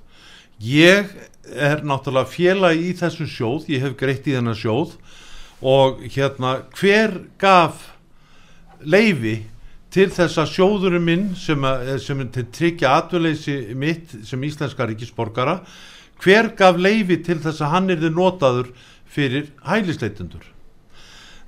ég 0.64 1.12
er 1.55 1.84
náttúrulega 1.86 2.32
félagi 2.32 2.89
í 2.91 2.97
þessu 2.99 3.28
sjóð 3.30 3.68
ég 3.72 3.84
hef 3.86 3.95
greitt 4.01 4.26
í 4.26 4.34
þennan 4.36 4.59
sjóð 4.59 4.97
og 5.64 6.03
hérna 6.14 6.59
hver 6.78 7.20
gaf 7.41 7.86
leifi 8.82 9.41
til 9.95 10.11
þess 10.12 10.39
að 10.39 10.53
sjóðurinn 10.53 11.05
minn 11.05 11.28
sem, 11.39 11.62
að, 11.64 11.95
sem 12.05 12.20
er 12.20 12.28
til 12.34 12.45
tryggja 12.55 12.93
atvinnleysi 13.01 13.57
mitt 13.78 14.12
sem 14.28 14.43
íslenska 14.45 14.86
ríkisborgara 14.91 15.62
hver 16.22 16.53
gaf 16.59 16.78
leifi 16.78 17.20
til 17.24 17.39
þess 17.43 17.62
að 17.62 17.72
hann 17.74 17.91
erði 17.95 18.12
notaður 18.12 18.72
fyrir 19.09 19.49
hælisleitendur? 19.66 20.45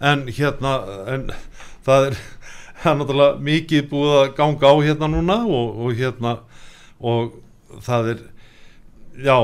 En 0.00 0.24
hérna 0.32 0.76
en 1.12 1.26
það 1.84 2.10
er 2.10 2.20
það 2.82 2.92
er 2.92 3.00
náttúrulega 3.00 3.46
mikið 3.48 3.88
búið 3.90 4.14
að 4.18 4.28
ganga 4.38 4.70
á 4.72 4.74
hérna 4.84 5.10
núna 5.12 5.40
og, 5.46 5.80
og 5.84 5.98
hérna 5.98 6.36
og 7.00 7.34
það 7.84 8.14
er 8.14 8.22
já 9.20 9.36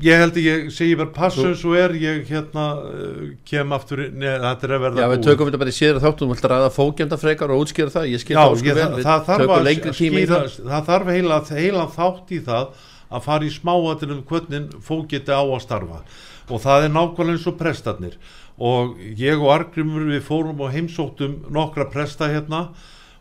ég 0.00 0.22
held 0.22 0.38
að 0.38 0.46
ég 0.46 0.70
segi 0.72 0.96
bara 0.96 1.12
passu 1.12 1.50
svo 1.58 1.74
er 1.76 1.92
ég 2.00 2.22
hérna 2.30 2.66
uh, 2.80 3.24
kem 3.48 3.74
aftur 3.76 4.06
Nei, 4.08 4.30
þetta 4.30 4.68
er 4.68 4.76
að 4.76 4.84
verða 4.86 5.02
Já, 5.02 5.10
við 5.12 5.26
tökum 5.26 5.50
þetta 5.50 5.60
bara 5.60 5.74
í 5.74 5.76
síðara 5.76 6.04
þáttum, 6.04 6.30
þú 6.30 6.36
vilt 6.36 6.48
ræða 6.52 6.70
fókjönda 6.76 7.20
frekar 7.20 7.52
og 7.52 7.64
útskýra 7.66 7.94
það, 7.96 8.08
ég 8.14 8.22
skil 8.22 8.36
Já, 8.36 8.40
það 8.40 8.56
sko 8.62 8.70
ég, 8.70 8.78
vel, 8.80 9.04
það, 9.04 9.20
við 9.20 9.42
tökum 9.42 9.54
að 9.56 9.66
lengri 9.68 9.94
tíma 9.98 10.22
í 10.22 10.30
það. 10.30 10.48
það 10.70 10.88
þarf 10.88 11.12
heila, 11.14 11.40
heila 11.60 11.86
þátt 11.98 12.32
í 12.32 12.40
það 12.48 12.88
að 13.10 13.24
fara 13.26 13.46
í 13.46 13.54
smáatilum 13.54 14.20
hvernig 14.28 14.76
fólk 14.86 15.08
geti 15.10 15.34
á 15.34 15.42
að 15.42 15.62
starfa. 15.64 16.04
Og 16.50 16.62
það 16.62 16.86
er 16.86 16.92
nákvæmlega 16.94 17.36
eins 17.36 17.48
og 17.50 17.56
prestarnir 17.58 18.16
og 18.60 18.98
ég 19.16 19.40
og 19.40 19.54
Argrimur 19.54 20.04
við 20.10 20.24
fórum 20.26 20.60
og 20.60 20.74
heimsóttum 20.74 21.38
nokkra 21.52 21.88
presta 21.92 22.28
hérna. 22.28 22.68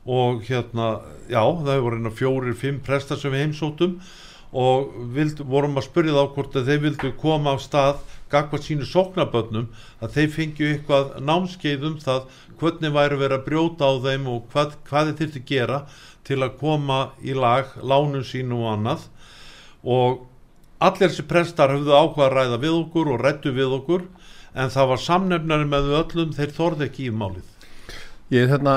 Og 0.09 0.41
hérna, 0.47 1.01
já, 1.29 1.43
það 1.43 1.83
voru 1.83 1.97
hérna 1.99 2.11
fjórir, 2.15 2.55
fimm 2.57 2.79
prestar 2.83 3.19
sem 3.19 3.31
við 3.31 3.45
heimsóttum. 3.45 3.99
Og 4.49 4.95
vild, 5.13 5.43
vorum 5.45 5.77
að 5.77 5.85
spyrja 5.85 6.15
þá 6.15 6.33
hvort 6.35 6.55
að 6.57 6.71
þeir 6.71 6.79
vildu 6.87 7.11
koma 7.21 7.53
á 7.53 7.57
stað 7.61 7.99
gagvað 8.33 8.63
sínu 8.65 8.87
sóknabönnum 8.89 9.67
að 10.01 10.15
þeir 10.15 10.31
fengju 10.33 10.69
eitthvað 10.69 11.11
námskeið 11.25 11.85
um 11.85 11.97
það 12.01 12.25
hvernig 12.59 12.95
væri 12.95 13.19
verið 13.21 13.37
að 13.37 13.45
brjóta 13.45 13.89
á 13.89 13.93
þeim 14.05 14.25
og 14.29 14.47
hvað, 14.53 14.73
hvað 14.89 15.11
þeir 15.11 15.19
þyrfti 15.21 15.43
gera 15.51 15.79
til 16.27 16.39
að 16.45 16.57
koma 16.59 16.99
í 17.21 17.37
lag 17.37 17.69
lánum 17.81 18.25
sínu 18.25 18.63
og 18.63 18.73
annað. 18.73 19.05
Og 19.85 20.25
allir 20.81 21.07
þessi 21.07 21.27
prestar 21.29 21.73
höfðu 21.75 21.95
ákvað 21.95 22.25
að 22.27 22.35
ræða 22.35 22.59
við 22.65 22.75
okkur 22.81 23.13
og 23.13 23.23
rættu 23.23 23.53
við 23.55 23.77
okkur 23.79 24.09
en 24.55 24.69
það 24.73 24.87
var 24.93 25.01
samnefnari 25.03 25.67
með 25.69 25.91
öllum 26.03 26.33
þeir 26.37 26.53
þorði 26.55 26.87
ekki 26.89 27.07
í 27.09 27.13
málið. 27.15 27.45
Ég 28.31 28.43
er 28.47 28.51
hérna 28.55 28.73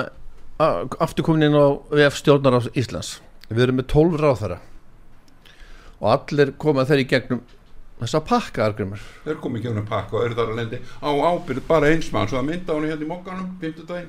a- 0.61 0.85
aftur 1.01 1.25
komin 1.27 1.49
inn 1.49 1.57
á 1.59 1.67
VF 1.93 2.17
stjórnar 2.21 2.59
á 2.59 2.61
Íslands. 2.77 3.21
Við 3.51 3.63
erum 3.67 3.81
með 3.81 3.89
12 3.93 4.21
ráðherra. 4.21 4.59
Og 6.03 6.09
allir 6.17 6.53
koma 6.59 6.85
þeir 6.89 7.05
í 7.05 7.09
gegnum 7.09 7.43
þessa 8.03 8.19
pakka 8.27 8.65
argrymur 8.67 8.99
þeir 9.23 9.37
komi 9.39 9.61
ekki 9.61 9.69
hann 9.71 9.83
að 9.85 9.91
pakka 9.93 10.17
og 10.19 10.25
eru 10.27 10.35
þar 10.35 10.49
að 10.51 10.57
lendi 10.59 10.79
á 10.99 11.11
ábyrð 11.13 11.61
bara 11.69 11.91
eins 11.93 12.09
mann 12.11 12.27
svo 12.27 12.41
að 12.41 12.49
mynda 12.49 12.75
hann 12.75 12.89
hérna 12.91 13.05
í 13.07 13.11
mokkanum 13.13 13.53
50 13.63 13.87
daginn 13.87 14.09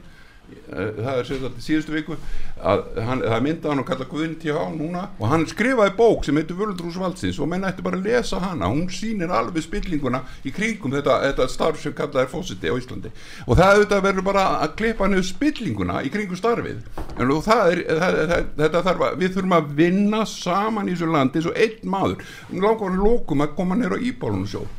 það 0.74 1.20
er 1.20 1.28
sem 1.28 1.40
sagt 1.42 1.62
síðustu 1.64 1.94
viku 1.94 2.16
að 2.64 2.84
hann, 3.06 3.22
það 3.24 3.44
mynda 3.46 3.70
hann 3.72 3.82
og 3.82 3.88
kalla 3.88 4.08
Guðin 4.10 4.36
T.H. 4.42 4.64
núna 4.76 5.04
og 5.18 5.32
hann 5.32 5.46
skrifaði 5.50 5.94
bók 5.98 6.26
sem 6.28 6.38
heitir 6.40 6.58
Völdrús 6.60 6.98
Valdsins 7.00 7.40
og 7.42 7.50
menn 7.52 7.66
ætti 7.68 7.86
bara 7.86 8.00
að 8.00 8.08
lesa 8.10 8.40
hana. 8.42 8.70
Hún 8.72 8.88
sýnir 8.94 9.34
alveg 9.34 9.66
spillinguna 9.66 10.24
í 10.46 10.54
kringum 10.56 10.94
þetta, 10.96 11.20
þetta 11.28 11.48
starf 11.52 11.82
sem 11.82 11.96
kallað 11.98 12.26
er 12.26 12.32
fósiti 12.32 12.72
á 12.72 12.76
Íslandi. 12.78 13.14
Og 13.48 13.60
það 13.60 13.74
auðvitað 13.78 14.06
verður 14.08 14.28
bara 14.30 14.46
að 14.64 14.76
klippa 14.82 15.10
niður 15.10 15.28
spillinguna 15.32 16.04
í 16.04 16.14
kringum 16.14 16.40
starfið. 16.40 16.84
En 17.18 17.34
það 17.48 17.66
er, 17.72 17.84
það, 17.90 18.20
það, 18.34 18.48
þetta 18.62 18.86
þarf 18.90 19.08
að 19.08 19.18
við 19.24 19.36
þurfum 19.38 19.58
að 19.60 19.74
vinna 19.82 20.24
saman 20.30 20.90
í 20.90 20.96
þessu 20.96 21.12
landi 21.14 21.42
eins 21.42 21.52
og 21.52 21.60
einn 21.66 21.92
maður. 21.96 22.30
Um 22.52 22.64
langar 22.64 23.00
lókum 23.00 23.46
að 23.46 23.58
koma 23.58 23.80
neyra 23.80 24.00
íbólunum 24.02 24.50
sjóð 24.50 24.72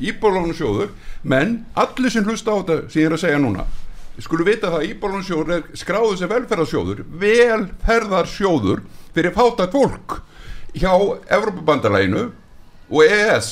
íbólunum 0.00 0.54
sjóður 0.56 0.94
menn 1.28 1.58
allir 1.76 2.12
sem 2.12 2.24
hlusta 2.24 2.54
á 2.56 2.58
þetta 2.62 2.76
sem 2.88 3.02
ég 3.02 3.10
er 3.10 3.16
að 3.18 3.22
segja 3.26 3.40
núna 3.42 3.66
skulum 4.24 4.48
vita 4.48 4.68
það 4.68 4.78
að 4.80 4.88
Íbólundsjóður 4.90 5.52
er 5.54 5.66
skráður 5.78 6.18
sem 6.20 6.30
velferðarsjóður 6.30 7.02
velferðarsjóður 7.22 8.82
fyrir 9.14 9.34
fátætt 9.36 9.74
fólk 9.74 10.20
hjá 10.76 10.92
Evrópubandalæginu 11.32 12.26
og 12.90 13.04
EES 13.04 13.50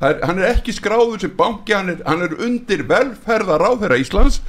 er, 0.00 0.20
hann 0.22 0.40
er 0.40 0.50
ekki 0.52 0.74
skráður 0.76 1.24
sem 1.24 1.34
banki 1.36 1.74
hann 1.74 1.94
er, 1.94 2.02
hann 2.06 2.24
er 2.26 2.36
undir 2.36 2.84
velferðaráðherra 2.90 3.98
Íslands 4.00 4.40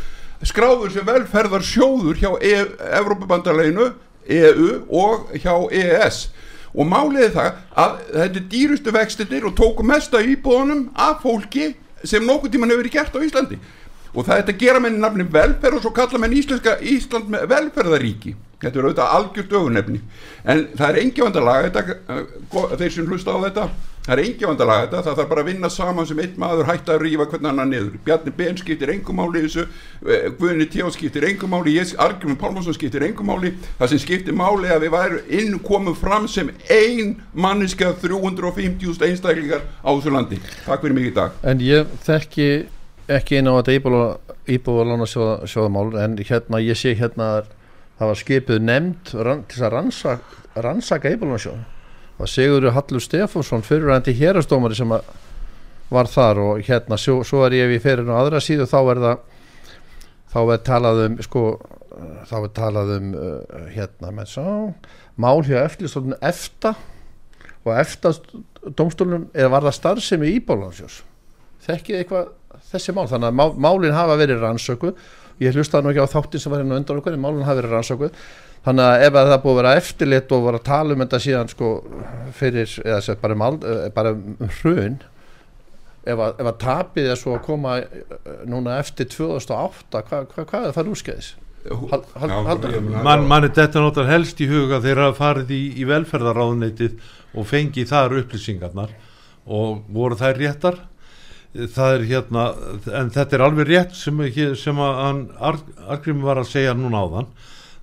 skráður 0.45 0.93
sem 0.93 1.07
velferðarsjóður 1.07 2.19
hjá 2.21 2.31
e, 2.39 2.55
Evrópubandalæginu 2.99 3.93
EU 4.25 4.69
og 4.89 5.31
hjá 5.39 5.53
EES 5.71 6.27
og 6.75 6.89
málið 6.91 7.29
er 7.29 7.33
það 7.35 7.49
að 7.85 7.97
þetta 8.11 8.39
er 8.41 8.47
dýrustu 8.51 8.93
vextinir 8.93 9.47
og 9.47 9.55
tóku 9.57 9.85
mesta 9.87 10.21
íbúðunum 10.21 10.89
af 10.93 11.23
fólki 11.23 11.71
sem 12.05 12.25
nokkuð 12.25 12.53
tíman 12.53 12.69
hefur 12.73 12.83
verið 12.83 12.97
gert 12.97 13.15
á 13.17 13.25
Íslandi 13.25 13.59
og 14.15 14.25
það 14.27 14.37
er 14.41 14.51
að 14.53 14.59
gera 14.65 14.79
menn 14.83 14.99
nafni 15.03 15.27
velferð 15.37 15.79
og 15.79 15.85
svo 15.85 15.93
kalla 15.95 16.21
menn 16.23 16.35
íslenska 16.39 16.77
Ísland 16.81 17.35
velferðaríki 17.51 18.35
þetta 18.61 18.79
er 18.79 18.85
auðvitað 18.87 19.17
algjört 19.17 19.57
ögunefni 19.59 19.99
en 20.45 20.67
það 20.77 20.87
er 20.89 21.01
engi 21.03 21.25
vand 21.25 21.41
að 21.41 21.49
laga 21.49 21.67
þetta 21.69 22.21
go- 22.53 22.69
þeir 22.79 22.95
sem 22.95 23.11
hlusta 23.11 23.35
á 23.35 23.39
þetta 23.45 23.65
það 24.05 24.13
er 24.15 24.21
engi 24.21 24.45
vand 24.45 24.61
að 24.61 24.69
laga 24.69 24.85
þetta, 24.85 25.01
það 25.05 25.15
þarf 25.19 25.29
bara 25.31 25.41
að 25.43 25.47
vinna 25.49 25.69
saman 25.73 26.07
sem 26.09 26.19
einn 26.21 26.35
maður 26.41 26.67
hætta 26.69 26.93
að 26.93 26.99
rífa 27.01 27.25
hvernig 27.31 27.49
annan 27.49 27.71
niður. 27.73 27.95
Bjarni 28.05 28.33
Ben 28.37 28.59
skiptir 28.59 28.91
engum 28.93 29.17
máli 29.17 29.41
í 29.41 29.47
þessu 29.47 29.63
uh, 29.65 30.27
Guðni 30.37 30.67
Tjá 30.69 30.85
skiptir 30.93 31.25
engum 31.25 31.49
máli 31.55 31.73
ég, 31.79 31.93
Argrymur 32.05 32.37
Pálmarsson 32.37 32.77
skiptir 32.77 33.01
engum 33.07 33.31
máli. 33.31 33.55
Það 33.79 33.91
sem 33.95 34.03
skiptir 34.03 34.37
máli 34.37 34.69
er 34.69 34.77
að 34.77 34.85
við 34.85 34.93
værum 34.93 35.33
inn 35.39 35.57
komum 35.65 35.97
fram 35.97 36.29
sem 36.29 36.53
ein 36.69 37.15
manniska 37.33 37.95
350.000 38.05 39.09
einstaklingar 39.09 39.65
á 39.81 39.89
þessu 39.89 40.13
landi. 40.13 40.37
Takk 40.67 40.85
fyrir 40.85 40.99
mig 40.99 41.09
í 41.09 41.15
dag. 41.17 41.33
En 41.41 41.65
ég 41.65 41.89
þekki 42.05 42.49
ekki 43.11 43.39
inn 43.39 43.49
á 43.49 43.53
þetta 43.59 43.75
íbúðalána 44.55 45.07
sjóða, 45.09 45.35
sjóðamál 45.49 45.93
en 46.01 46.17
hérna 46.17 46.61
ég 46.63 46.77
sé 46.79 46.95
hérna 46.97 47.29
að 47.39 47.53
það 47.99 48.11
var 48.11 48.19
skipið 48.21 48.65
nefnd 48.65 49.13
rann, 49.25 49.45
til 49.49 49.61
að 49.63 49.73
rannsaka, 49.75 50.43
rannsaka 50.55 51.13
íbúðalána 51.13 51.43
sjóða 51.45 51.63
og 52.15 52.31
Sigurður 52.31 52.75
Hallur 52.77 53.03
Stefánsson 53.03 53.65
fyrirvændi 53.65 54.15
hérastómari 54.15 54.77
sem 54.77 54.91
var 55.91 56.09
þar 56.09 56.41
og 56.41 56.65
hérna 56.65 56.97
svo, 56.97 57.21
svo 57.27 57.43
er 57.45 57.57
ég 57.59 57.71
við 57.73 57.83
fyrir 57.83 58.09
á 58.09 58.15
aðra 58.17 58.41
síðu 58.43 58.67
þá 58.69 58.77
er 58.81 59.01
það 59.03 59.17
þá 60.35 60.39
er 60.43 60.61
talað 60.67 61.01
um 61.05 61.17
sko 61.23 61.43
þá 62.27 62.35
er 62.41 62.51
talað 62.55 62.93
um 62.97 63.11
uh, 63.15 63.67
hérna 63.71 64.11
með 64.15 64.31
svo 64.33 64.55
mál 65.21 65.43
hjá 65.47 65.61
eftirstofnun 65.63 66.17
EFTA 66.19 66.73
og 67.65 67.71
EFTA 67.75 68.13
domstólunum 68.75 69.29
eða 69.33 69.51
var 69.53 69.67
það 69.67 69.77
starfsemi 69.79 70.33
íbúðalánsjós 70.39 71.01
þekkið 71.67 71.99
eitthvað 72.01 72.33
þessi 72.75 72.95
mál. 72.95 73.07
Þannig 73.11 73.31
að 73.31 73.37
má, 73.39 73.45
málin 73.67 73.95
hafa 73.95 74.17
verið 74.21 74.43
rannsöku 74.45 74.93
ég 75.43 75.55
hlustaði 75.55 75.83
nú 75.85 75.91
ekki 75.91 76.03
á 76.05 76.13
þáttin 76.15 76.41
sem 76.41 76.53
var 76.53 76.61
hérna 76.63 76.77
undan 76.79 76.99
okkur 77.01 77.15
en 77.15 77.23
málin 77.23 77.43
hafa 77.45 77.59
verið 77.59 77.73
rannsöku 77.75 78.09
þannig 78.65 78.85
að 78.85 79.03
ef 79.07 79.17
að 79.19 79.31
það 79.31 79.41
búið 79.43 79.51
að 79.53 79.59
vera 79.59 79.73
eftirlit 79.81 80.31
og 80.35 80.45
vera 80.45 80.61
að 80.61 80.67
tala 80.69 80.95
um 80.95 81.03
þetta 81.03 81.19
síðan 81.25 81.51
sko 81.51 81.71
fyrir 82.37 82.75
eða 82.85 83.01
sem 83.05 83.19
bara 83.21 83.35
um, 83.35 83.43
ald, 83.49 83.65
eh, 83.67 83.89
bara 83.95 84.13
um 84.15 84.53
hrun 84.61 84.95
ef 86.05 86.21
að, 86.21 86.39
ef 86.39 86.49
að 86.51 86.57
tapið 86.63 87.09
er 87.11 87.19
svo 87.19 87.35
að 87.35 87.43
koma 87.49 87.75
eh, 87.81 88.15
núna 88.47 88.79
eftir 88.79 89.09
2008 89.11 90.05
hvað 90.07 90.31
hva, 90.31 90.47
hva 90.47 90.63
er 90.69 90.75
það 90.77 90.87
ég 92.77 92.83
meina- 92.85 93.03
Man, 93.05 93.27
manni 93.29 93.49
þetta 93.49 93.81
notar 93.81 94.05
helst 94.09 94.41
í 94.41 94.47
huga 94.49 94.77
þeir 94.83 95.01
hafa 95.01 95.17
farið 95.17 95.53
í, 95.55 95.61
í 95.81 95.87
velferðaráðuneytið 95.89 96.99
og 97.35 97.47
fengið 97.49 97.89
þar 97.89 98.13
upplýsingarnar. 98.21 98.91
Og 99.45 99.81
voru 99.93 100.17
þær 100.19 100.37
réttar 100.37 100.77
það 101.55 101.93
er 101.95 102.05
hérna 102.09 102.45
en 102.99 103.11
þetta 103.15 103.37
er 103.37 103.43
alveg 103.45 103.69
rétt 103.69 103.97
sem, 103.97 104.21
sem 104.59 104.79
að 104.81 104.97
hann 105.01 105.21
Argrim 105.39 106.23
var 106.25 106.41
að 106.41 106.49
segja 106.51 106.73
núna 106.75 107.03
áðan 107.05 107.29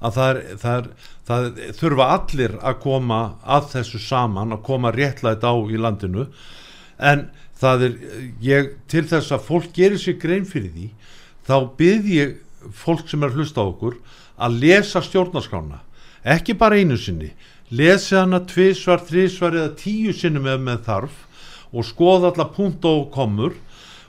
að 0.02 0.16
það, 0.16 0.30
er, 0.30 0.40
það, 0.62 0.78
er, 0.78 1.12
það 1.28 1.60
þurfa 1.78 2.08
allir 2.16 2.56
að 2.60 2.80
koma 2.82 3.20
að 3.56 3.68
þessu 3.76 4.00
saman 4.02 4.56
að 4.56 4.64
koma 4.66 4.92
réttlætt 4.94 5.46
á 5.46 5.54
í 5.54 5.78
landinu. 5.78 6.26
En 6.98 7.28
það 7.62 7.86
er 7.86 7.96
ég 8.42 8.72
til 8.90 9.04
þess 9.08 9.32
að 9.34 9.46
fólk 9.46 9.70
gerir 9.76 10.02
sér 10.02 10.18
grein 10.20 10.48
fyrir 10.48 10.74
því 10.74 10.88
þá 11.46 11.56
byrð 11.78 12.10
ég 12.12 12.36
fólk 12.82 13.08
sem 13.10 13.22
er 13.22 13.32
að 13.32 13.40
hlusta 13.40 13.62
á 13.62 13.66
okkur 13.70 13.96
að 14.42 14.58
lesa 14.62 15.02
stjórnarskrána. 15.02 15.80
Ekki 16.22 16.54
bara 16.58 16.78
einu 16.78 16.98
sinni. 16.98 17.32
Lesi 17.72 18.18
hana 18.18 18.42
tvisvar, 18.44 19.00
þrisvar 19.06 19.56
eða 19.56 19.76
tíu 19.78 20.12
sinnum 20.14 20.50
ef 20.50 20.60
með 20.60 20.82
þarf 20.86 21.20
og 21.72 21.86
skoða 21.88 22.32
alla 22.32 22.48
punkt 22.52 22.84
og 22.88 23.10
komur 23.14 23.56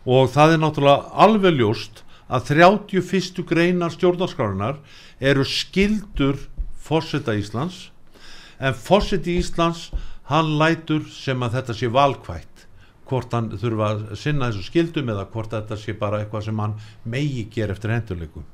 og 0.04 0.32
það 0.34 0.56
er 0.56 0.64
náttúrulega 0.64 1.24
alveg 1.26 1.60
ljóst 1.60 2.04
að 2.28 2.54
31. 2.56 3.44
greinar 3.48 3.94
stjórnarskránar 3.94 4.80
eru 5.20 5.46
skildur 5.48 6.40
fórseta 6.84 7.36
Íslands 7.40 7.90
en 8.60 8.76
fórseti 8.76 9.38
Íslands 9.40 9.90
hann 10.32 10.56
lætur 10.60 11.06
sem 11.12 11.40
að 11.44 11.60
þetta 11.60 11.78
sé 11.80 11.92
valkvætt 11.92 12.66
hvort 13.10 13.36
hann 13.36 13.52
þurfa 13.60 13.92
að 13.92 14.04
sinna 14.20 14.50
þessu 14.50 14.70
skildum 14.70 15.12
eða 15.14 15.28
hvort 15.32 15.54
þetta 15.54 15.78
sé 15.80 15.96
bara 16.00 16.24
eitthvað 16.24 16.50
sem 16.50 16.64
hann 16.64 16.76
megi 17.04 17.48
gera 17.54 17.76
eftir 17.76 17.94
hendurleikum 17.94 18.48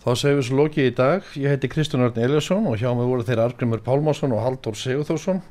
Þá 0.00 0.14
segjum 0.16 0.38
við 0.38 0.44
svo 0.46 0.56
lokið 0.56 0.86
í 0.88 0.92
dag. 0.96 1.26
Ég 1.36 1.52
heiti 1.52 1.68
Kristján 1.68 2.06
Örn 2.06 2.20
Eliasson 2.24 2.68
og 2.70 2.78
hjá 2.80 2.88
mig 2.96 3.04
voru 3.04 3.24
þeir 3.28 3.42
Argrimur 3.44 3.82
Pálmásson 3.84 4.32
og 4.32 4.40
Halldór 4.40 4.78
Sigurþórsson. 4.80 5.42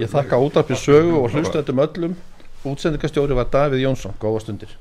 Ég 0.00 0.10
þakka 0.12 0.40
útarpið 0.46 0.80
sögu 0.80 1.20
og 1.20 1.30
hlusta 1.34 1.60
þetta 1.60 1.74
um 1.74 1.84
öllum. 1.84 2.16
Útsendingastjóri 2.66 3.36
var 3.38 3.50
Davíð 3.52 3.84
Jónsson. 3.84 4.16
Góða 4.20 4.42
stundir. 4.46 4.72